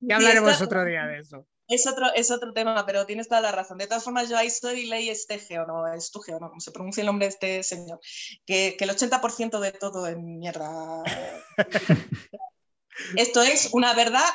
Ya 0.00 0.16
hablaremos 0.16 0.60
otro 0.60 0.84
día 0.84 1.06
de 1.06 1.20
eso. 1.20 1.46
Es 1.68 1.86
otro, 1.86 2.06
es 2.14 2.30
otro 2.30 2.52
tema, 2.52 2.84
pero 2.84 3.06
tienes 3.06 3.28
toda 3.28 3.40
la 3.40 3.52
razón. 3.52 3.78
De 3.78 3.86
todas 3.86 4.04
formas, 4.04 4.28
yo 4.28 4.36
ahí 4.36 4.50
soy 4.50 4.86
ley 4.86 5.08
Estegeo, 5.08 5.66
no 5.66 5.86
Estugeo, 5.92 6.38
no, 6.38 6.48
como 6.48 6.60
se 6.60 6.72
pronuncia 6.72 7.00
el 7.00 7.06
nombre 7.06 7.26
de 7.26 7.30
este 7.30 7.62
señor, 7.62 8.00
que, 8.44 8.76
que 8.78 8.84
el 8.84 8.90
80% 8.90 9.60
de 9.60 9.72
todo 9.72 10.06
es 10.06 10.16
mierda. 10.18 11.02
Esto 13.16 13.42
es 13.42 13.70
una 13.72 13.94
verdad 13.94 14.28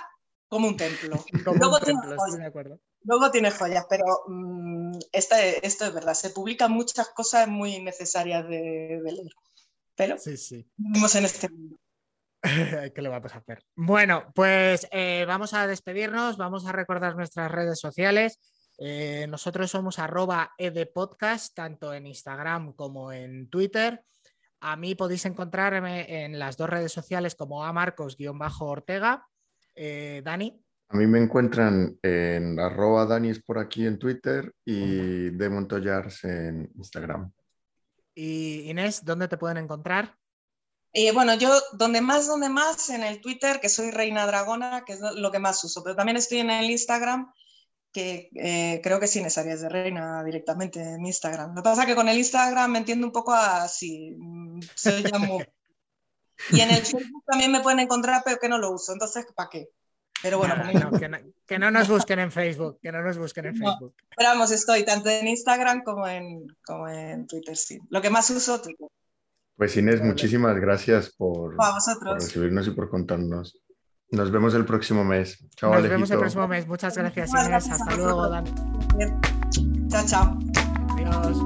como 0.50 0.68
un 0.68 0.78
templo. 0.78 1.24
Luego, 1.46 1.80
tiene 1.80 2.02
joyas, 2.02 2.80
Luego 3.04 3.32
tiene 3.32 3.52
joyas, 3.52 3.86
pero 3.90 4.04
mm, 4.28 4.98
esto 5.12 5.36
es 5.38 5.94
verdad. 5.94 6.14
Se 6.16 6.32
publican 6.32 6.72
muchas 6.72 7.10
cosas 7.10 7.48
muy 7.48 7.80
necesarias 7.82 8.48
de, 8.50 9.00
leer. 9.04 9.32
Pero 9.96 10.18
sí, 10.18 10.38
sí. 10.38 10.68
vivimos 10.76 11.16
en 11.16 11.26
este 11.26 11.50
mundo. 11.50 11.78
¿Qué 12.96 13.02
le 13.02 13.10
vamos 13.10 13.34
a 13.34 13.40
hacer? 13.40 13.64
Bueno, 13.76 14.32
pues 14.34 14.88
eh, 14.92 15.26
vamos 15.28 15.54
a 15.54 15.68
despedirnos, 15.68 16.38
vamos 16.38 16.66
a 16.66 16.72
recordar 16.72 17.16
nuestras 17.16 17.52
redes 17.52 17.80
sociales. 17.80 18.40
Eh, 18.78 19.28
nosotros 19.28 19.70
somos 19.70 20.00
arroba 20.00 20.54
edpodcast, 20.58 21.54
tanto 21.54 21.94
en 21.94 22.08
Instagram 22.08 22.74
como 22.74 23.12
en 23.12 23.50
Twitter. 23.50 24.02
A 24.62 24.78
mí 24.78 24.96
podéis 24.96 25.26
encontrarme 25.26 26.24
en 26.24 26.40
las 26.40 26.56
dos 26.56 26.70
redes 26.70 26.92
sociales 26.92 27.36
como 27.36 27.64
a 27.64 27.74
Marcos-Ortega. 27.74 29.26
Eh, 29.76 30.22
Dani. 30.24 30.62
A 30.90 30.98
mí 30.98 31.08
me 31.08 31.20
encuentran 31.20 31.98
en 32.02 32.60
arroba 32.60 33.06
Danis 33.06 33.42
por 33.44 33.60
aquí 33.60 33.86
en 33.86 34.00
Twitter 34.00 34.54
y 34.66 35.30
de 35.30 35.50
Montoyars 35.50 36.24
en 36.24 36.72
Instagram. 36.76 37.32
Y 38.16 38.70
Inés, 38.70 39.06
¿dónde 39.06 39.28
te 39.28 39.38
pueden 39.38 39.58
encontrar? 39.58 40.19
Eh, 40.94 41.12
bueno, 41.12 41.36
yo 41.36 41.52
donde 41.74 42.02
más, 42.02 42.28
donde 42.28 42.50
más, 42.50 42.90
en 42.90 43.04
el 43.04 43.22
Twitter, 43.22 43.60
que 43.60 43.70
soy 43.70 43.92
Reina 43.92 44.26
Dragona, 44.26 44.84
que 44.86 44.94
es 44.94 45.00
lo 45.00 45.32
que 45.32 45.40
más 45.40 45.64
uso, 45.64 45.84
pero 45.84 45.96
también 45.96 46.18
estoy 46.18 46.40
en 46.40 46.50
el 46.50 46.70
Instagram, 46.70 47.32
que 47.92 48.30
eh, 48.36 48.82
creo 48.84 49.00
que 49.00 49.08
sí 49.08 49.20
Inés 49.20 49.38
Arias 49.38 49.62
de 49.62 49.70
Reina 49.70 50.24
directamente 50.24 50.82
en 50.82 51.06
Instagram. 51.06 51.56
Lo 51.56 51.62
que 51.62 51.70
pasa 51.70 51.82
es 51.84 51.88
que 51.88 51.96
con 51.96 52.10
el 52.10 52.18
Instagram 52.18 52.72
me 52.72 52.80
entiendo 52.80 53.06
un 53.06 53.14
poco 53.14 53.34
así, 53.34 54.16
mm, 54.18 54.62
se 54.76 55.02
llamo 55.02 55.40
Y 56.52 56.62
en 56.62 56.72
el 56.72 56.86
Facebook 56.86 57.24
también 57.26 57.52
me 57.52 57.62
pueden 57.62 57.80
encontrar, 57.80 58.22
pero 58.24 58.38
que 58.40 58.50
no 58.50 58.58
lo 58.58 58.72
uso. 58.72 58.94
Entonces, 58.94 59.26
¿para 59.36 59.50
qué? 59.50 59.70
Pero 60.22 60.38
bueno, 60.38 60.56
que, 61.46 61.60
no, 61.60 61.72
nos 61.72 61.88
busquen 61.88 62.20
en 62.20 62.32
Facebook, 62.32 62.80
que 62.82 62.92
no 62.92 63.02
nos 63.02 63.18
busquen 63.18 63.46
en 63.46 63.56
Facebook. 63.56 63.96
pero 64.18 64.30
vamos, 64.30 64.52
estoy 64.52 64.84
tanto 64.84 65.10
en 65.10 65.28
Instagram 65.28 65.82
como 65.84 66.06
en, 66.08 66.46
como 66.66 66.90
en 66.90 67.26
Twitter, 67.26 67.56
sí. 67.56 67.80
Lo 67.90 68.02
que 68.02 68.10
más 68.10 68.30
uso, 68.30 68.62
Twitter. 68.62 68.88
Pues 69.60 69.76
Inés, 69.76 70.02
muchísimas 70.02 70.56
gracias 70.56 71.14
por, 71.18 71.58
por, 71.58 72.14
recibirnos 72.14 72.66
y 72.68 72.72
por 72.72 72.90
contarnos. 72.90 73.60
Nos 74.10 74.32
vemos 74.32 74.54
el 74.54 74.64
próximo 74.64 75.04
mes. 75.04 75.46
Chao, 75.58 75.74
Nos 75.74 75.84
vemos 75.84 76.10
el 76.12 76.18
próximo 76.18 76.48
mes. 76.48 76.66
Muchas 76.66 76.98
gracias, 76.98 77.30
Inés. 77.30 77.70
Hasta 77.70 77.98
luego, 77.98 78.30
Dan. 78.30 78.46
Chao, 79.90 80.06
chao. 80.08 80.40
Adiós. 80.94 81.44